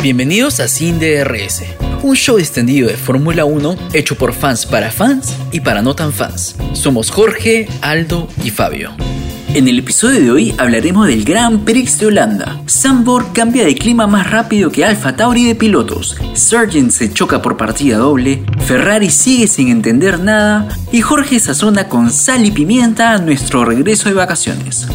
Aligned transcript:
Bienvenidos 0.00 0.60
a 0.60 0.68
Sin 0.68 1.00
DRS, 1.00 1.64
un 2.04 2.14
show 2.14 2.38
extendido 2.38 2.88
de 2.88 2.96
Fórmula 2.96 3.44
1 3.44 3.76
hecho 3.92 4.14
por 4.14 4.32
fans 4.32 4.64
para 4.64 4.92
fans 4.92 5.34
y 5.50 5.58
para 5.58 5.82
no 5.82 5.96
tan 5.96 6.12
fans. 6.12 6.54
Somos 6.72 7.10
Jorge, 7.10 7.68
Aldo 7.80 8.28
y 8.44 8.50
Fabio. 8.50 8.92
En 9.54 9.66
el 9.66 9.80
episodio 9.80 10.20
de 10.20 10.30
hoy 10.30 10.54
hablaremos 10.56 11.08
del 11.08 11.24
Gran 11.24 11.64
Prix 11.64 11.98
de 11.98 12.06
Holanda. 12.06 12.60
Sambor 12.66 13.32
cambia 13.32 13.64
de 13.64 13.74
clima 13.74 14.06
más 14.06 14.30
rápido 14.30 14.70
que 14.70 14.84
Alfa 14.84 15.16
Tauri 15.16 15.46
de 15.46 15.56
pilotos. 15.56 16.16
Sargent 16.32 16.92
se 16.92 17.12
choca 17.12 17.42
por 17.42 17.56
partida 17.56 17.96
doble. 17.96 18.44
Ferrari 18.66 19.10
sigue 19.10 19.48
sin 19.48 19.66
entender 19.66 20.20
nada. 20.20 20.68
Y 20.92 21.00
Jorge 21.00 21.40
sazona 21.40 21.88
con 21.88 22.12
sal 22.12 22.46
y 22.46 22.52
pimienta 22.52 23.18
nuestro 23.18 23.64
regreso 23.64 24.08
de 24.08 24.14
vacaciones. 24.14 24.86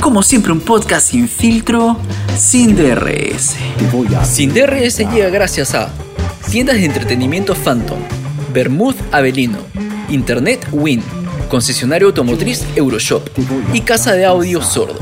Como 0.00 0.22
siempre, 0.22 0.52
un 0.52 0.60
podcast 0.60 1.10
sin 1.10 1.28
filtro, 1.28 1.98
sin 2.36 2.76
DRS. 2.76 3.56
Sin 4.24 4.52
DRS 4.52 4.98
llega 4.98 5.28
gracias 5.28 5.74
a 5.74 5.90
Tiendas 6.50 6.76
de 6.76 6.84
Entretenimiento 6.84 7.54
Phantom, 7.54 7.98
Bermud 8.52 8.94
Avelino, 9.12 9.58
Internet 10.08 10.66
Win, 10.72 11.02
Concesionario 11.48 12.08
Automotriz 12.08 12.64
Euroshop 12.76 13.28
y 13.72 13.80
Casa 13.80 14.12
de 14.12 14.24
Audio 14.24 14.62
Sordo. 14.62 14.98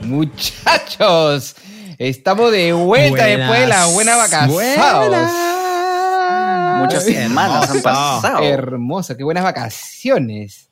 Muchachos, 0.00 1.56
estamos 1.98 2.52
de 2.52 2.72
vuelta 2.72 3.10
Buenas. 3.10 3.38
después 3.38 3.60
de 3.60 3.66
la 3.66 3.86
buena 3.86 4.16
vacaciones. 4.16 5.30
Muchas 6.78 7.04
semanas 7.04 7.70
han 7.70 7.82
pasado. 7.82 8.42
Hermoso, 8.42 9.16
qué 9.16 9.24
buenas 9.24 9.44
vacaciones. 9.44 10.71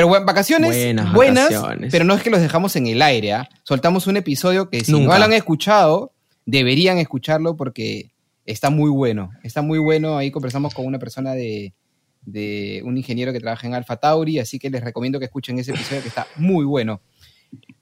Pero 0.00 0.08
bueno, 0.08 0.24
vacaciones 0.24 0.70
Buenas 0.70 1.12
buenas, 1.12 1.52
vacaciones. 1.52 1.92
pero 1.92 2.06
no 2.06 2.14
es 2.14 2.22
que 2.22 2.30
los 2.30 2.40
dejamos 2.40 2.74
en 2.74 2.86
el 2.86 3.02
aire. 3.02 3.34
¿ah? 3.34 3.50
Soltamos 3.64 4.06
un 4.06 4.16
episodio 4.16 4.70
que 4.70 4.82
si 4.82 4.92
Nunca. 4.92 5.12
no 5.12 5.18
lo 5.18 5.24
han 5.26 5.34
escuchado, 5.34 6.14
deberían 6.46 6.96
escucharlo 6.96 7.54
porque 7.54 8.10
está 8.46 8.70
muy 8.70 8.88
bueno. 8.88 9.30
Está 9.42 9.60
muy 9.60 9.78
bueno. 9.78 10.16
Ahí 10.16 10.30
conversamos 10.30 10.72
con 10.72 10.86
una 10.86 10.98
persona 10.98 11.34
de, 11.34 11.74
de 12.22 12.80
un 12.82 12.96
ingeniero 12.96 13.30
que 13.34 13.40
trabaja 13.40 13.66
en 13.66 13.74
Alfa 13.74 13.98
Tauri, 13.98 14.38
así 14.38 14.58
que 14.58 14.70
les 14.70 14.82
recomiendo 14.82 15.18
que 15.18 15.26
escuchen 15.26 15.58
ese 15.58 15.72
episodio 15.72 16.00
que 16.00 16.08
está 16.08 16.26
muy 16.36 16.64
bueno. 16.64 17.02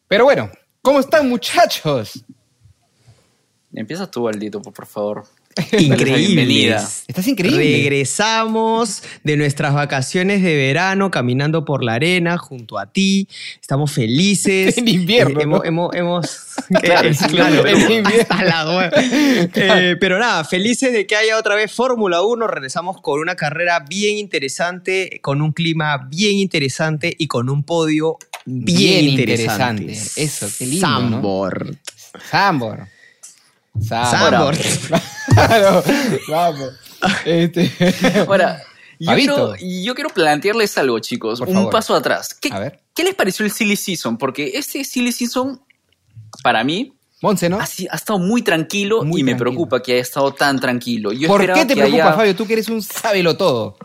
Pero 0.09 0.25
bueno, 0.25 0.51
¿cómo 0.83 0.99
están 0.99 1.29
muchachos? 1.29 2.25
Empiezas 3.73 4.11
tú, 4.11 4.27
Aldito, 4.27 4.61
por 4.61 4.87
favor. 4.87 5.25
Increíbles. 5.73 6.19
bienvenida. 6.27 6.89
Estás 7.07 7.27
increíble. 7.27 7.59
Regresamos 7.63 9.03
de 9.25 9.37
nuestras 9.37 9.75
vacaciones 9.75 10.43
de 10.43 10.55
verano 10.57 11.11
caminando 11.11 11.65
por 11.65 11.83
la 11.83 11.95
arena 11.95 12.39
junto 12.39 12.79
a 12.79 12.87
ti. 12.87 13.29
Estamos 13.61 13.91
felices. 13.93 14.77
En 14.79 14.87
invierno, 14.89 15.41
Eh, 15.41 15.43
hemos, 15.43 15.59
¿no? 15.61 15.65
hemos, 15.65 15.95
hemos- 15.97 16.39
Claro, 16.83 17.09
Eh, 17.09 17.15
sí, 17.15 17.25
claro, 17.27 17.67
en 17.67 17.91
invierno. 17.91 18.81
Eh, 19.55 19.97
pero 20.01 20.19
nada, 20.19 20.45
felices 20.45 20.93
de 20.93 21.07
que 21.07 21.17
haya 21.17 21.39
otra 21.39 21.55
vez 21.55 21.73
Fórmula 21.73 22.23
1. 22.23 22.47
Regresamos 22.47 23.01
con 23.01 23.21
una 23.21 23.35
carrera 23.35 23.81
bien 23.89 24.19
interesante, 24.19 25.19
con 25.23 25.41
un 25.43 25.53
clima 25.53 26.07
bien 26.11 26.37
interesante 26.37 27.15
y 27.19 27.27
con 27.27 27.49
un 27.51 27.63
podio 27.65 28.19
bien, 28.45 29.05
Bien 29.05 29.05
interesante. 29.11 29.83
interesante. 29.83 30.23
Eso, 30.23 30.49
qué 30.59 30.67
lindo, 30.67 30.87
¿no? 30.87 31.51
Sambor. 32.31 32.89
Sambor. 33.87 34.57
Claro, 35.35 35.85
vamos. 36.29 36.71
Este, 37.25 37.71
Ahora, 38.27 38.61
yo 38.99 39.15
quiero, 39.15 39.55
yo 39.57 39.95
quiero 39.95 40.11
plantearles 40.11 40.77
algo, 40.79 40.99
chicos. 40.99 41.39
Por 41.39 41.49
un 41.49 41.55
favor. 41.55 41.71
paso 41.73 41.95
atrás. 41.95 42.35
¿Qué, 42.35 42.51
A 42.53 42.59
ver. 42.59 42.81
¿Qué 42.95 43.05
les 43.05 43.15
pareció 43.15 43.45
el 43.45 43.53
Silly 43.53 43.77
Season? 43.77 44.17
Porque 44.19 44.53
este 44.55 44.83
Silly 44.85 45.13
Season, 45.13 45.61
para 46.43 46.65
mí, 46.65 46.93
Monse, 47.21 47.49
¿no? 47.49 47.61
ha, 47.61 47.65
estado 47.65 48.19
muy 48.19 48.43
tranquilo 48.43 49.05
Muy 49.05 49.21
y 49.21 49.25
me 49.25 49.33
tranquilo. 49.33 49.51
preocupa 49.51 49.83
que 49.83 49.93
haya 49.93 50.03
estado 50.03 50.33
tan 50.33 50.59
tranquilo. 50.59 51.13
Yo 51.13 51.29
¿Por 51.29 51.41
qué 51.53 51.65
te 51.65 51.75
que 51.75 51.81
preocupa, 51.83 52.05
haya- 52.09 52.17
Fabio? 52.17 52.35
Tú 52.35 52.47
que 52.47 52.55
eres 52.55 52.69
un 52.69 52.83
sábelo 52.83 53.37
todo. 53.37 53.77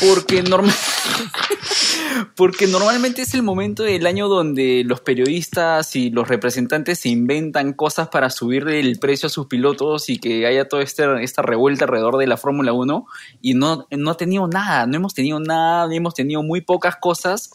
Porque, 0.00 0.42
normal... 0.42 0.74
Porque 2.36 2.66
normalmente 2.66 3.22
es 3.22 3.34
el 3.34 3.42
momento 3.42 3.82
del 3.82 4.06
año 4.06 4.28
donde 4.28 4.82
los 4.84 5.00
periodistas 5.00 5.96
y 5.96 6.10
los 6.10 6.28
representantes 6.28 7.00
se 7.00 7.08
inventan 7.08 7.72
cosas 7.72 8.08
para 8.08 8.30
subir 8.30 8.68
el 8.68 8.98
precio 8.98 9.26
a 9.26 9.30
sus 9.30 9.46
pilotos 9.46 10.08
y 10.08 10.18
que 10.18 10.46
haya 10.46 10.68
toda 10.68 10.82
este, 10.82 11.04
esta 11.22 11.42
revuelta 11.42 11.84
alrededor 11.84 12.16
de 12.18 12.26
la 12.26 12.36
Fórmula 12.36 12.72
1 12.72 13.06
y 13.40 13.54
no, 13.54 13.86
no 13.90 14.10
ha 14.10 14.16
tenido 14.16 14.46
nada, 14.48 14.86
no 14.86 14.96
hemos 14.96 15.14
tenido 15.14 15.40
nada, 15.40 15.92
hemos 15.94 16.14
tenido 16.14 16.42
muy 16.42 16.60
pocas 16.60 16.96
cosas. 16.96 17.50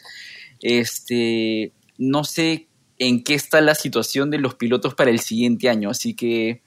Este, 0.62 1.72
no 1.98 2.24
sé 2.24 2.68
en 3.00 3.24
qué 3.24 3.34
está 3.34 3.62
la 3.62 3.76
situación 3.76 4.30
de 4.30 4.38
los 4.38 4.56
pilotos 4.56 4.96
para 4.96 5.12
el 5.12 5.20
siguiente 5.20 5.70
año, 5.70 5.90
así 5.90 6.14
que 6.14 6.62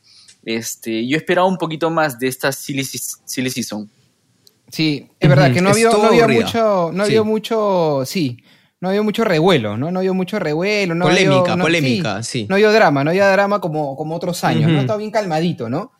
este, 0.44 1.06
yo 1.06 1.16
esperaba 1.16 1.46
un 1.46 1.58
poquito 1.58 1.90
más 1.90 2.18
de 2.18 2.28
esta 2.28 2.52
silly, 2.52 2.84
silly 2.84 3.50
season. 3.50 3.90
Sí, 4.76 5.08
es 5.18 5.28
verdad 5.28 5.52
que 5.54 5.60
no 5.62 5.70
había, 5.70 5.88
no 5.90 6.02
había 6.04 6.28
mucho, 6.28 6.90
no 6.92 7.04
Sí. 7.04 7.10
había 7.12 7.22
mucho, 7.22 8.02
sí, 8.04 8.36
no 8.80 8.88
había 8.90 9.00
mucho 9.02 9.24
revuelo, 9.24 9.76
¿no? 9.78 9.90
No 9.90 10.00
había 10.00 10.12
mucho 10.12 10.38
revuelo, 10.38 10.94
no 10.94 11.06
había- 11.06 11.26
Polémica, 11.28 11.56
no- 11.56 11.64
polémica, 11.64 12.22
sí. 12.22 12.46
No 12.48 12.56
había 12.56 12.70
drama, 12.70 13.02
no 13.02 13.10
había 13.10 13.28
drama 13.30 13.58
como, 13.60 13.96
como 13.96 14.14
otros 14.16 14.44
años, 14.44 14.70
¿no? 14.70 14.80
Estaba 14.80 14.98
bien 14.98 15.10
calmadito, 15.10 15.70
¿no? 15.70 15.92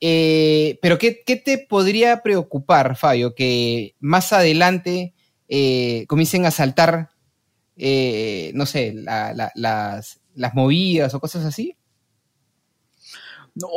Eh, 0.00 0.78
pero 0.80 0.96
¿qué, 0.96 1.22
qué 1.26 1.36
te 1.36 1.58
podría 1.58 2.22
preocupar, 2.22 2.96
Fabio? 2.96 3.34
Que 3.34 3.94
más 4.00 4.32
adelante 4.32 5.12
eh, 5.48 6.06
comiencen 6.08 6.46
a 6.46 6.50
saltar, 6.50 7.10
eh, 7.76 8.50
no 8.54 8.64
sé, 8.66 8.92
la- 8.94 9.34
la- 9.34 9.52
las, 9.54 10.20
las 10.34 10.54
movidas 10.54 11.12
o 11.14 11.20
cosas 11.20 11.44
así. 11.44 11.76
No, 13.56 13.68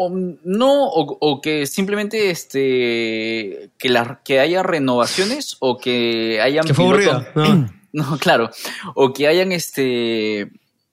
no 0.43 0.83
o, 0.89 1.17
o 1.19 1.41
que 1.41 1.65
simplemente 1.65 2.29
este 2.29 3.71
que, 3.77 3.89
la, 3.89 4.21
que 4.23 4.39
haya 4.39 4.61
renovaciones 4.61 5.55
o 5.59 5.77
que 5.77 6.39
hayan 6.41 6.65
Que 6.65 6.73
fue 6.73 6.85
pilotos- 6.85 7.25
aburrido. 7.35 7.69
No. 7.91 8.09
No, 8.11 8.17
claro. 8.19 8.51
O 8.93 9.13
que 9.13 9.27
hayan 9.27 9.51
este 9.51 10.51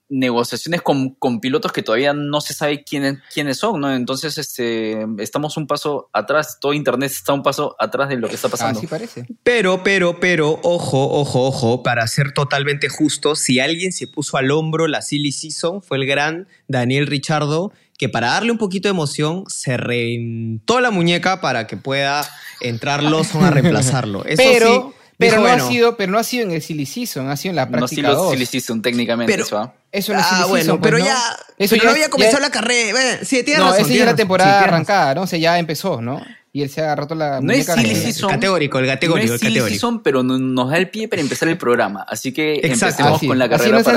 negociaciones 0.08 0.82
con, 0.82 1.10
con 1.10 1.40
pilotos 1.40 1.72
que 1.72 1.82
todavía 1.82 2.12
no 2.12 2.40
se 2.40 2.54
sabe 2.54 2.84
quiénes, 2.84 3.18
quiénes 3.34 3.58
son, 3.58 3.80
¿no? 3.80 3.92
Entonces, 3.92 4.38
este, 4.38 5.04
estamos 5.18 5.56
un 5.56 5.66
paso 5.66 6.08
atrás, 6.12 6.58
todo 6.60 6.72
internet 6.72 7.10
está 7.10 7.32
un 7.32 7.42
paso 7.42 7.74
atrás 7.78 8.08
de 8.08 8.16
lo 8.16 8.28
que 8.28 8.36
está 8.36 8.48
pasando. 8.48 8.78
Así 8.78 8.86
parece. 8.86 9.26
Pero, 9.42 9.82
pero, 9.82 10.20
pero, 10.20 10.60
ojo, 10.62 11.08
ojo, 11.20 11.46
ojo, 11.48 11.82
para 11.82 12.06
ser 12.06 12.32
totalmente 12.32 12.88
justo, 12.88 13.34
si 13.34 13.58
alguien 13.58 13.92
se 13.92 14.06
puso 14.06 14.36
al 14.36 14.50
hombro 14.52 14.86
la 14.86 15.02
silly 15.02 15.32
season 15.32 15.82
fue 15.82 15.96
el 15.98 16.06
gran 16.06 16.46
Daniel 16.68 17.08
Richardo, 17.08 17.72
que 17.98 18.08
para 18.08 18.28
darle 18.28 18.52
un 18.52 18.58
poquito 18.58 18.88
de 18.88 18.90
emoción 18.90 19.44
se 19.48 19.76
reventó 19.76 20.80
la 20.80 20.90
muñeca 20.90 21.40
para 21.40 21.66
que 21.66 21.76
pueda 21.76 22.28
entrar 22.60 23.02
Lawson 23.02 23.44
a 23.44 23.50
reemplazarlo. 23.50 24.24
Eso 24.26 24.42
pero 24.44 24.66
sí, 24.92 24.96
pero, 25.18 25.30
dijo, 25.32 25.36
no 25.36 25.48
bueno, 25.48 25.64
ha 25.64 25.68
sido, 25.68 25.96
pero 25.96 26.12
no 26.12 26.18
ha 26.18 26.24
sido 26.24 26.44
en 26.44 26.52
el 26.52 26.60
silly 26.62 26.84
season, 26.86 27.28
ha 27.30 27.36
sido 27.36 27.50
en 27.50 27.56
la 27.56 27.64
no 27.66 27.72
práctica 27.72 28.10
2. 28.10 28.32
sí 28.32 28.36
lo 28.36 28.42
hicieron 28.42 28.82
técnicamente 28.82 29.32
Pero- 29.32 29.44
eso, 29.44 29.58
¿ah? 29.58 29.74
Eso 29.90 30.12
no 30.12 30.20
es 30.20 30.26
silly 30.26 30.40
Ah, 30.42 30.46
bueno, 30.46 30.62
season, 30.64 30.78
pues, 30.80 30.90
pero 30.92 30.98
¿no? 30.98 31.04
ya, 31.06 31.18
Eso 31.56 31.70
pero 31.70 31.76
ya- 31.76 31.84
no 31.84 31.90
había 31.94 32.10
comenzado 32.10 32.38
ya- 32.38 32.46
la 32.46 32.50
carrera. 32.50 32.90
Bueno, 32.92 33.18
sí, 33.22 33.42
tienes 33.42 33.58
No, 33.60 33.70
razón. 33.70 33.80
esa 33.86 33.94
ya 33.94 34.00
es 34.00 34.06
la 34.06 34.16
temporada 34.16 34.58
sí, 34.58 34.64
arrancada, 34.64 35.14
¿no? 35.14 35.22
O 35.22 35.26
sea, 35.26 35.38
ya 35.38 35.58
empezó, 35.58 36.02
¿no? 36.02 36.22
Y 36.52 36.62
él 36.62 36.70
se 36.70 36.80
ha 36.82 36.94
roto 36.94 37.14
la 37.14 37.40
No 37.40 37.52
es 37.52 37.66
muñeca. 37.66 37.74
silly 37.74 37.94
de- 37.94 38.00
season. 38.02 38.30
Categórico, 38.30 38.78
el 38.78 38.86
categórico, 38.86 39.28
no 39.28 39.34
es 39.34 39.40
el 39.42 39.46
silly 39.48 39.52
categórico. 39.54 39.74
season, 39.74 40.02
pero 40.02 40.22
no- 40.22 40.38
nos 40.38 40.70
da 40.70 40.76
el 40.76 40.90
pie 40.90 41.08
para 41.08 41.22
empezar 41.22 41.48
el 41.48 41.56
programa. 41.56 42.04
Así 42.08 42.32
que 42.32 42.54
Exacto. 42.56 42.84
empecemos 42.86 43.16
Así, 43.16 43.26
con 43.26 43.38
la 43.38 43.44
así 43.46 43.50
carrera 43.52 43.70
no 43.70 43.76
sean 43.78 43.84
para 43.84 43.94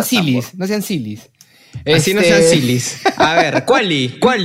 no 0.58 0.68
sean 0.68 0.82
sillies. 1.86 2.02
Así 2.02 2.14
no 2.14 2.22
Este, 2.22 2.34
sean 2.34 2.44
sillies. 2.44 3.00
A 3.18 3.36
ver, 3.36 3.66
¿cuál 3.66 3.90
¿Cuál 4.20 4.44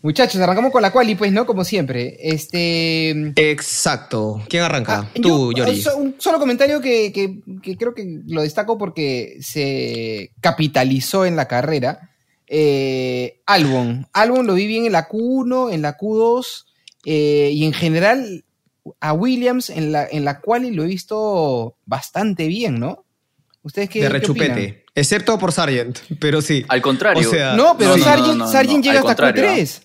Muchachos, 0.00 0.40
arrancamos 0.40 0.70
con 0.70 0.80
la 0.80 0.92
quali, 0.92 1.16
pues, 1.16 1.32
¿no? 1.32 1.44
Como 1.44 1.64
siempre. 1.64 2.16
Este. 2.20 3.10
Exacto. 3.34 4.40
¿Quién 4.48 4.62
arranca? 4.62 5.00
ah, 5.06 5.10
Tú, 5.20 5.52
yo- 5.52 5.66
Yori. 5.66 5.82
un 5.96 6.14
solo 6.18 6.38
comentario 6.38 6.80
que, 6.80 7.12
que- 7.12 7.40
que 7.62 7.76
creo 7.76 7.94
que 7.94 8.20
lo 8.26 8.42
destaco 8.42 8.78
porque 8.78 9.36
se 9.40 10.30
capitalizó 10.40 11.24
en 11.26 11.34
la 11.36 11.48
carrera. 11.48 12.10
Eh, 12.46 13.40
Albon. 13.46 14.06
Albon 14.12 14.46
lo 14.46 14.54
vi 14.54 14.66
bien 14.66 14.86
en 14.86 14.92
la 14.92 15.08
Q1, 15.08 15.72
en 15.72 15.82
la 15.82 15.98
Q2 15.98 16.64
eh, 17.04 17.50
y 17.52 17.64
en 17.64 17.72
general 17.72 18.44
a 19.00 19.12
Williams 19.12 19.68
en 19.68 19.92
la, 19.92 20.06
en 20.10 20.24
la 20.24 20.40
quali 20.40 20.70
lo 20.70 20.84
he 20.84 20.86
visto 20.86 21.76
bastante 21.84 22.46
bien, 22.46 22.78
¿no? 22.80 23.04
¿Ustedes 23.62 23.88
qué, 23.90 24.02
de 24.02 24.08
rechupete. 24.08 24.84
Excepto 24.94 25.38
por 25.38 25.52
Sargent, 25.52 25.98
pero 26.20 26.40
sí. 26.40 26.64
Al 26.68 26.80
contrario. 26.80 27.28
O 27.28 27.30
sea, 27.30 27.54
No, 27.54 27.76
pero 27.76 27.90
No, 27.90 27.96
no, 27.98 28.04
Sargent, 28.04 28.26
no, 28.28 28.34
no, 28.34 28.44
no, 28.46 28.50
Sargent 28.52 28.76
no, 28.78 28.82
llega 28.84 28.98
hasta 29.00 29.14
contrario, 29.16 29.44
¿ah? 29.50 29.54
Q3. 29.56 29.80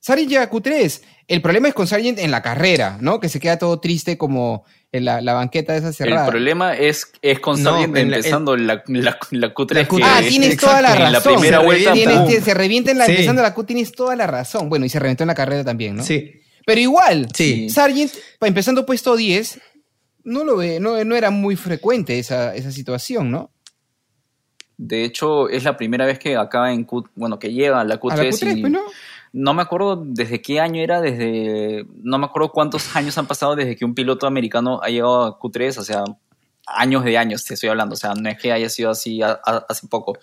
Sargent 0.00 0.28
llega 0.30 0.42
a 0.42 0.50
Q3. 0.50 1.00
El 1.28 1.40
problema 1.40 1.68
es 1.68 1.74
con 1.74 1.86
Sargent 1.86 2.18
en 2.18 2.30
la 2.32 2.42
carrera, 2.42 2.98
¿no? 3.00 3.20
Que 3.20 3.28
se 3.28 3.38
queda 3.40 3.56
todo 3.58 3.78
triste 3.78 4.18
como 4.18 4.64
en 4.90 5.04
la, 5.04 5.20
la 5.20 5.32
banqueta 5.32 5.72
de 5.72 5.78
esa 5.78 5.92
cerrada. 5.92 6.24
El 6.26 6.30
problema 6.30 6.74
es, 6.74 7.12
es 7.22 7.38
con 7.40 7.62
No, 7.62 7.70
Sargent 7.72 7.96
en 7.96 8.10
la- 8.10 8.16
empezando 8.16 8.56
la, 8.56 8.82
la, 8.86 9.18
la 9.30 9.54
Q3. 9.54 9.74
La 9.74 9.88
Q3. 9.88 9.96
que 9.98 10.04
Ah, 10.04 10.20
es- 10.20 10.28
tienes 10.28 10.52
Exacto, 10.54 10.66
toda 10.66 10.82
la 10.82 10.88
en 10.92 10.98
razón. 10.98 11.12
la 11.12 11.20
primera 11.38 11.58
se, 11.60 11.64
vuelta, 11.64 12.44
se 12.44 12.54
revienta 12.54 12.90
en 12.90 12.98
la, 12.98 13.06
Sí. 13.06 13.12
empezando 13.12 13.42
la 13.42 13.54
Q, 13.54 13.64
tienes 13.64 13.92
toda 13.92 14.16
la 14.16 14.26
razón. 14.26 14.68
Bueno, 14.68 14.84
y 14.84 14.88
se 14.88 14.98
reventó 14.98 15.22
en 15.22 15.28
la 15.28 15.34
carrera 15.36 15.64
también, 15.64 15.96
¿no? 15.96 16.02
Sí. 16.02 16.40
Pero 16.66 16.80
igual, 16.80 17.28
Sí. 17.34 17.70
Sargent, 17.70 18.12
empezando 18.40 18.84
puesto 18.84 19.16
10, 19.16 19.60
no 20.24 20.44
lo 20.44 20.56
ve, 20.56 20.80
no, 20.80 21.02
no 21.04 21.14
era 21.16 21.30
muy 21.30 21.56
frecuente 21.56 22.18
esa, 22.18 22.54
esa 22.54 22.70
situación, 22.72 23.30
¿no? 23.30 23.50
De 24.76 25.04
hecho, 25.04 25.48
es 25.48 25.64
la 25.64 25.76
primera 25.76 26.06
vez 26.06 26.18
que 26.18 26.36
acaba 26.36 26.72
en 26.72 26.84
Q, 26.84 27.08
bueno, 27.14 27.38
que 27.38 27.52
llega 27.52 27.80
a 27.80 27.84
la 27.84 28.00
Q3, 28.00 28.12
A 28.12 28.16
la 28.16 28.22
Q3, 28.30 28.56
y 28.56 28.60
pues, 28.62 28.72
¿no? 28.72 28.80
no 29.32 29.54
me 29.54 29.62
acuerdo 29.62 30.02
desde 30.04 30.42
qué 30.42 30.60
año 30.60 30.82
era, 30.82 31.00
desde 31.00 31.86
no 32.02 32.18
me 32.18 32.26
acuerdo 32.26 32.50
cuántos 32.50 32.84
años 32.96 33.16
han 33.18 33.26
pasado 33.26 33.54
desde 33.54 33.76
que 33.76 33.84
un 33.84 33.94
piloto 33.94 34.26
americano 34.26 34.80
ha 34.82 34.88
llegado 34.88 35.24
a 35.24 35.38
Q3, 35.38 35.78
o 35.78 35.82
sea, 35.84 36.04
años 36.66 37.04
de 37.04 37.18
años 37.18 37.44
te 37.44 37.54
estoy 37.54 37.68
hablando, 37.68 37.94
o 37.94 37.96
sea, 37.96 38.14
no 38.14 38.28
es 38.28 38.38
que 38.38 38.50
haya 38.52 38.68
sido 38.68 38.90
así 38.90 39.22
a- 39.22 39.40
a- 39.44 39.66
hace 39.68 39.86
poco. 39.88 40.18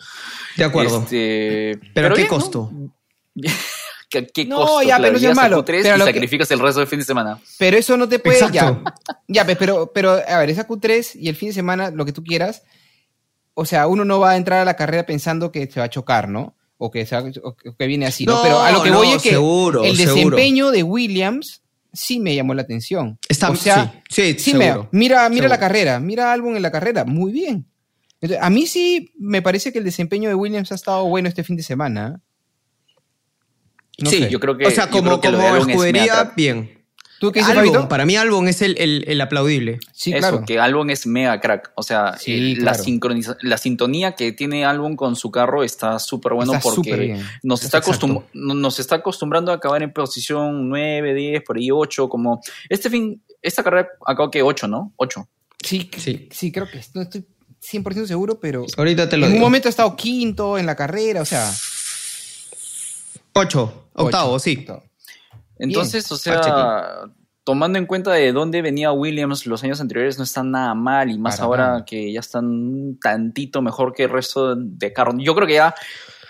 De 0.58 0.64
acuerdo. 0.64 1.00
Este, 1.00 1.80
pero, 1.94 2.16
¿qué 2.16 2.22
bien, 2.24 2.28
¿no? 2.28 2.94
¿Qué, 4.10 4.26
qué 4.28 4.46
No, 4.46 4.58
costo? 4.58 4.82
ya, 4.82 4.98
Claro, 4.98 5.04
pero 5.14 5.20
no 5.26 5.32
a 5.32 5.36
malo, 5.44 5.64
Q3 5.64 5.66
pero 5.84 5.96
y 5.96 6.00
lo 6.00 6.06
que- 6.06 6.14
sacrificas 6.14 6.52
el 6.52 6.60
resto 6.60 6.80
del 6.80 6.90
fin 6.90 7.00
de 7.00 7.06
semana. 7.06 7.40
Pero 7.58 7.78
eso 7.78 7.96
no 7.96 8.10
te 8.10 8.20
puede. 8.20 8.38
Exacto. 8.40 8.82
Ya, 8.84 8.84
ya 9.28 9.46
pues, 9.46 9.58
pero, 9.58 9.92
pero, 9.94 10.12
a 10.28 10.40
ver, 10.40 10.50
esa 10.50 10.68
Q3 10.68 11.12
y 11.16 11.30
el 11.30 11.36
fin 11.36 11.50
de 11.50 11.54
semana, 11.54 11.92
lo 11.92 12.06
que 12.06 12.12
tú 12.14 12.24
quieras. 12.24 12.64
O 13.54 13.66
sea, 13.66 13.88
uno 13.88 14.06
no 14.06 14.20
va 14.20 14.32
a 14.32 14.38
entrar 14.38 14.60
a 14.62 14.66
la 14.66 14.76
carrera 14.76 15.06
pensando 15.06 15.52
que 15.52 15.70
se 15.70 15.80
va 15.80 15.86
a 15.86 15.90
chocar, 15.90 16.30
¿no? 16.30 16.56
O 16.78 16.90
que, 16.90 17.06
se 17.06 17.16
va- 17.16 17.30
o 17.44 17.56
que- 17.56 17.88
viene 17.88 18.06
así, 18.06 18.26
¿no? 18.26 18.36
No, 18.38 18.42
Pero 18.44 18.60
a 18.62 18.72
lo 18.72 18.82
que 18.82 18.90
no, 18.90 18.98
voy 19.00 19.10
es 19.12 19.22
que 19.22 19.32
seguro, 19.32 19.84
el 19.84 19.96
seguro. 19.98 20.16
desempeño 20.16 20.72
de 20.72 20.82
Williams 20.84 21.62
sí 21.92 22.20
me 22.20 22.34
llamó 22.36 22.54
la 22.54 22.62
atención. 22.62 23.20
Está, 23.28 23.50
o 23.52 23.56
sea, 23.56 24.02
sí, 24.10 24.34
sí, 24.34 24.40
sí 24.40 24.54
me, 24.54 24.68
seguro. 24.68 24.90
mira, 24.92 25.28
mira 25.30 25.48
la 25.50 25.56
Seguro. 25.56 25.60
carrera, 25.60 26.00
mira 26.00 26.32
Albon 26.32 26.56
en 26.56 26.62
la 26.62 26.72
carrera, 26.72 27.04
muy 27.04 27.32
bien. 27.34 27.66
Entonces, 28.22 28.40
a 28.42 28.50
mí 28.50 28.66
sí 28.66 29.12
me 29.20 29.42
parece 29.42 29.72
que 29.74 29.80
el 29.80 29.86
desempeño 29.86 30.30
de 30.30 30.36
Williams 30.36 30.72
ha 30.72 30.76
estado 30.76 31.06
bueno 31.08 31.28
este 31.30 31.44
fin 31.44 31.56
de 31.58 31.64
semana. 31.64 32.22
No 34.02 34.10
sí, 34.10 34.20
sé. 34.24 34.30
yo 34.30 34.40
creo 34.40 34.58
que 34.58 34.66
o 34.68 34.72
sea, 34.72 34.90
como, 34.90 35.20
como 35.22 35.56
escudería, 35.58 36.34
bien. 36.36 36.76
¿Tú 37.20 37.34
qué 37.34 37.42
dices, 37.42 37.58
Albon, 37.58 37.90
para 37.90 38.06
mí 38.06 38.16
Albon 38.16 38.48
es 38.48 38.62
el, 38.62 38.78
el- 38.80 39.04
el 39.06 39.20
aplaudible. 39.20 39.80
Sí, 39.92 40.12
Eso, 40.12 40.20
claro. 40.20 40.44
que 40.48 40.58
Albon 40.58 40.90
es 40.90 41.06
mega 41.06 41.38
crack. 41.42 41.74
O 41.76 41.84
sea, 41.84 42.18
Sí, 42.18 42.56
la, 42.56 42.72
claro. 42.72 42.84
sincroniza- 42.86 43.38
la 43.42 43.58
sintonía 43.58 44.14
que 44.16 44.32
tiene 44.32 44.64
Albon 44.64 44.96
con 44.96 45.18
su 45.18 45.30
carro 45.30 45.62
está 45.64 46.00
súper 46.00 46.32
bueno 46.34 46.54
Está 46.54 46.70
súper 46.70 46.92
porque 46.94 47.06
bien. 47.08 47.26
nos 47.44 47.62
está, 47.64 47.82
acostum- 47.82 48.24
no- 48.32 48.54
nos 48.54 48.80
está 48.80 48.96
acostumbrando 48.96 49.52
a 49.52 49.56
acabar 49.56 49.84
en 49.84 49.92
posición 49.92 50.70
9, 50.70 51.14
10, 51.14 51.44
por 51.44 51.58
ahí 51.58 51.70
8, 51.72 52.08
como 52.08 52.40
este 52.70 52.90
fin, 52.90 53.22
esta 53.42 53.64
carrera 53.64 53.90
acabó 54.08 54.32
que 54.32 54.42
8, 54.42 54.70
¿no? 54.70 54.94
8. 54.96 55.28
Sí, 55.62 55.92
Sí. 55.98 56.30
sí, 56.32 56.54
creo 56.54 56.70
que 56.72 56.80
no 56.94 57.02
estoy 57.02 57.26
100% 57.62 58.08
seguro, 58.08 58.40
pero 58.40 58.66
Ahorita 58.78 59.10
te 59.10 59.18
lo 59.18 59.26
en 59.28 59.34
un 59.34 59.40
momento 59.42 59.68
ha 59.68 59.72
estado 59.72 59.94
quinto 59.98 60.58
en 60.58 60.66
la 60.66 60.78
carrera, 60.78 61.22
o 61.22 61.26
sea. 61.26 61.52
Ocho, 63.34 63.89
octavo, 64.04 64.32
ocho, 64.34 64.40
sí. 64.40 64.58
octavo. 64.60 64.84
Entonces, 65.58 66.12
o 66.12 66.18
sea, 66.18 67.02
tomando 67.44 67.78
en 67.78 67.86
cuenta 67.86 68.12
de 68.14 68.32
dónde 68.32 68.62
venía 68.62 68.92
Williams 68.92 69.46
los 69.46 69.64
años 69.64 69.82
anteriores, 69.82 70.18
no 70.18 70.24
están 70.24 70.52
nada 70.52 70.74
mal, 70.74 71.10
y 71.10 71.18
más 71.18 71.38
Para 71.38 71.46
ahora 71.46 71.68
nada. 71.68 71.86
que 71.86 72.12
ya 72.12 72.20
están 72.20 72.46
un 72.46 73.00
tantito 73.00 73.62
mejor 73.62 73.94
que 73.94 74.04
el 74.04 74.10
resto 74.10 74.56
de 74.56 74.94
carros. 74.94 75.16
Yo 75.18 75.36
creo 75.36 75.48
que 75.48 75.56
ya 75.56 75.76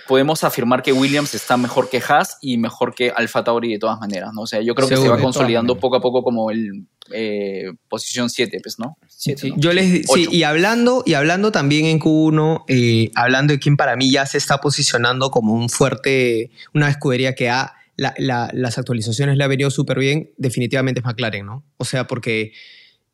podemos 0.09 0.43
afirmar 0.43 0.81
que 0.81 0.91
Williams 0.91 1.35
está 1.35 1.55
mejor 1.55 1.87
que 1.87 2.01
Haas 2.05 2.39
y 2.41 2.57
mejor 2.57 2.95
que 2.95 3.11
Alfa 3.15 3.43
Tauri 3.43 3.71
de 3.71 3.77
todas 3.77 3.99
maneras, 3.99 4.31
¿no? 4.33 4.41
O 4.41 4.47
sea, 4.47 4.59
yo 4.61 4.73
creo 4.73 4.87
que 4.89 4.95
Seguro, 4.95 5.13
se 5.13 5.17
va 5.17 5.23
consolidando 5.23 5.79
poco 5.79 5.97
a 5.97 6.01
poco 6.01 6.23
como 6.23 6.49
el 6.49 6.87
eh, 7.11 7.71
posición 7.87 8.29
7, 8.31 8.59
pues, 8.63 8.79
¿no? 8.79 8.97
Siete, 9.07 9.41
Sí. 9.43 9.49
¿no? 9.51 9.57
Yo 9.59 9.71
les 9.71 10.07
sí, 10.11 10.27
y 10.31 10.41
hablando, 10.43 11.03
y 11.05 11.13
hablando 11.13 11.51
también 11.51 11.85
en 11.85 11.99
Q1, 11.99 12.63
eh, 12.67 13.11
hablando 13.13 13.53
de 13.53 13.59
quien 13.59 13.77
para 13.77 13.95
mí 13.95 14.09
ya 14.11 14.25
se 14.25 14.39
está 14.39 14.57
posicionando 14.57 15.29
como 15.29 15.53
un 15.53 15.69
fuerte, 15.69 16.49
una 16.73 16.89
escudería 16.89 17.35
que 17.35 17.49
ha, 17.51 17.73
la- 17.95 18.15
la- 18.17 18.49
las 18.53 18.79
actualizaciones 18.79 19.37
le 19.37 19.43
ha 19.43 19.47
venido 19.47 19.69
súper 19.69 19.99
bien, 19.99 20.31
definitivamente 20.37 21.01
es 21.01 21.05
McLaren, 21.05 21.45
¿no? 21.45 21.63
O 21.77 21.85
sea, 21.85 22.07
porque 22.07 22.53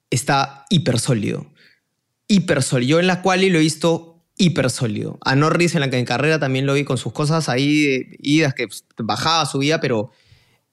está 0.09 0.63
hiper 0.69 0.98
sólido. 1.00 1.45
Hiper 2.30 2.63
sólido. 2.63 2.89
Yo 2.91 3.00
en 3.01 3.07
la 3.07 3.21
quali 3.21 3.50
lo 3.50 3.57
he 3.59 3.62
visto 3.62 4.14
hiper 4.38 4.70
sólido. 4.70 5.18
A 5.24 5.36
Norris 5.36 5.76
en 5.76 5.82
la 5.82 5.90
que 5.90 5.98
en 5.98 6.06
carrera 6.06 6.40
también 6.40 6.66
lo 6.66 6.74
vi 6.74 6.84
con 6.84 6.98
sus 6.98 7.14
cosas 7.14 7.50
ahí, 7.50 7.84
de 7.84 8.18
idas 8.22 8.54
que 8.54 8.68
pues, 8.68 8.86
bajaba, 8.98 9.46
subía, 9.46 9.80
pero 9.80 10.12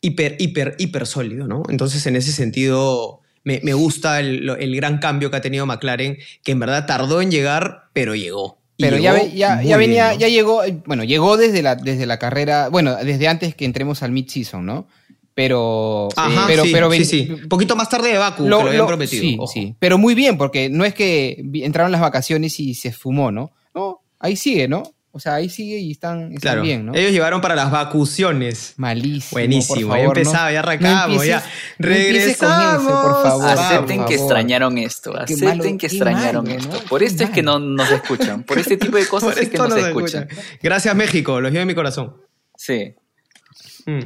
hiper, 0.01 0.37
hiper, 0.39 0.77
hiper 0.79 1.07
sólido, 1.07 1.47
¿no? 1.47 1.63
Entonces, 1.69 2.05
en 2.07 2.17
ese 2.17 2.33
sentido, 2.33 3.21
me, 3.45 3.61
me 3.63 3.75
gusta 3.75 4.21
el, 4.21 4.49
el 4.59 4.77
gran 4.77 4.99
cambio 4.99 5.31
que 5.31 5.37
ha 5.37 5.41
tenido 5.41 5.67
McLaren, 5.67 6.19
que 6.43 6.53
en 6.53 6.59
verdad 6.59 6.87
tardó 6.87 7.23
en 7.23 7.31
llegar, 7.31 7.89
pero 7.93 8.15
llegó. 8.15 8.59
Pero 8.79 8.97
ya, 8.99 9.15
llegó 9.15 9.35
ya, 9.35 9.63
ya 9.63 9.77
venía, 9.77 10.09
bien, 10.09 10.15
¿no? 10.15 10.21
ya 10.21 10.29
llegó, 10.29 10.65
eh, 10.65 10.83
bueno, 10.87 11.05
llegó 11.05 11.37
desde 11.37 11.63
la, 11.63 11.77
desde 11.77 12.07
la 12.07 12.19
carrera, 12.19 12.69
bueno, 12.69 12.97
desde 12.97 13.29
antes 13.29 13.55
que 13.55 13.65
entremos 13.65 14.03
al 14.03 14.11
mid-season, 14.11 14.67
¿no? 14.67 14.89
Pero, 15.35 16.09
Ajá, 16.15 16.45
pero, 16.47 16.65
sí, 16.65 16.71
pero 16.73 16.93
sí, 16.93 17.05
sí. 17.07 17.29
Un 17.43 17.49
poquito 17.49 17.75
más 17.75 17.89
tarde 17.89 18.11
de 18.13 18.19
Baku, 18.19 18.47
lo- 18.47 18.59
que 18.59 18.63
lo 18.65 18.69
habían 18.69 18.83
lo- 18.83 18.87
prometido. 18.89 19.23
Sí, 19.23 19.37
ojo. 19.41 19.47
sí. 19.53 19.75
Pero 19.79 19.97
muy 19.99 20.15
bien, 20.15 20.37
porque 20.37 20.69
no 20.69 20.85
es 20.85 20.93
que 20.95 21.43
entraron 21.55 21.91
las 21.91 22.01
vacaciones 22.03 22.61
y 22.61 22.75
se 22.75 22.93
fumó, 22.93 23.33
¿no? 23.33 23.51
No, 23.75 24.01
ahí 24.21 24.37
sigue, 24.37 24.69
¿no? 24.69 24.83
O 25.15 25.21
sea, 25.21 25.35
ahí 25.35 25.51
sigue 25.51 25.79
y 25.79 25.91
están, 25.93 26.25
están 26.33 26.39
Claro, 26.41 26.63
bien, 26.63 26.87
¿no? 26.87 26.95
ellos 26.95 27.13
llegaron 27.13 27.43
para 27.43 27.55
las 27.55 27.71
vacuciones. 27.71 28.73
Malísimo. 28.79 29.33
Buenísimo, 29.33 29.75
por 29.75 29.79
ya 29.79 29.87
favor, 30.03 30.19
empezaba, 30.19 30.45
no- 30.47 30.53
ya 30.53 30.59
arrancamos, 30.61 31.17
no 31.19 31.25
ya. 31.25 31.39
no 31.79 31.87
Regresamos. 31.89 32.83
eso, 32.83 33.03
por 33.03 33.23
favor. 33.23 33.49
Acepten 33.51 33.97
por 33.99 34.07
que 34.09 34.15
extrañaron 34.15 34.79
esto, 34.79 35.15
acepten 35.17 35.49
malo, 35.49 35.79
que 35.79 35.87
extrañaron 35.87 36.45
malo, 36.47 36.59
esto. 36.59 36.73
¿no? 36.75 36.81
Por 36.89 37.03
esto 37.03 37.25
es 37.25 37.31
que 37.31 37.43
no 37.43 37.59
nos 37.59 37.91
escuchan, 37.91 38.43
por 38.45 38.59
este 38.59 38.77
tipo 38.79 38.97
de 38.97 39.07
cosas 39.09 39.37
es 39.37 39.51
que 39.51 39.59
nos 39.59 39.69
nos 39.69 39.79
escuchan. 39.79 40.23
escuchan. 40.31 40.45
Gracias, 40.63 40.95
México, 40.97 41.41
los 41.43 41.51
llevo 41.53 41.63
en 41.63 41.69
mi 41.69 41.75
corazón. 41.75 42.17
Sí. 42.57 42.95
Mm. 43.85 44.01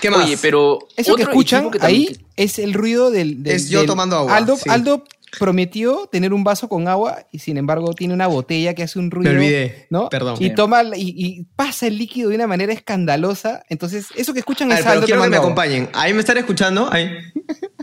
¿Qué 0.00 0.10
más? 0.10 0.24
Oye, 0.24 0.38
pero 0.40 0.78
Eso 0.96 1.14
que 1.16 1.22
escuchan 1.22 1.64
también- 1.70 1.82
ahí 1.84 2.16
es 2.36 2.58
el 2.58 2.72
ruido 2.74 3.10
del. 3.10 3.42
del- 3.42 3.56
Es 3.56 3.68
yo 3.68 3.78
del- 3.80 3.86
tomando 3.88 4.16
agua, 4.16 4.36
Aldo, 4.36 4.56
sí. 4.56 4.68
Aldo 4.68 5.04
prometió 5.38 6.08
tener 6.10 6.32
un 6.32 6.44
vaso 6.44 6.68
con 6.68 6.88
agua 6.88 7.26
y 7.30 7.40
sin 7.40 7.56
embargo 7.58 7.92
tiene 7.92 8.14
una 8.14 8.26
botella 8.26 8.74
que 8.74 8.82
hace 8.84 8.98
un 8.98 9.10
ruido. 9.10 9.32
olvidé, 9.32 9.86
¿no? 9.90 10.08
perdón. 10.08 10.36
Y 10.40 10.50
toma 10.54 10.82
y, 10.94 11.12
y 11.16 11.42
pasa 11.56 11.86
el 11.88 11.98
líquido 11.98 12.30
de 12.30 12.36
una 12.36 12.46
manera 12.46 12.72
escandalosa. 12.72 13.64
Entonces, 13.68 14.06
eso 14.16 14.32
que 14.32 14.38
escuchan 14.38 14.70
A 14.72 14.74
es 14.74 14.80
ver, 14.80 14.84
pero 14.84 14.92
Aldo 14.94 15.06
quiero 15.06 15.22
que 15.22 15.28
me 15.28 15.36
agua. 15.36 15.46
acompañen. 15.46 15.90
Ahí 15.92 16.12
me 16.14 16.20
están 16.20 16.38
escuchando. 16.38 16.88
Ahí. 16.90 17.10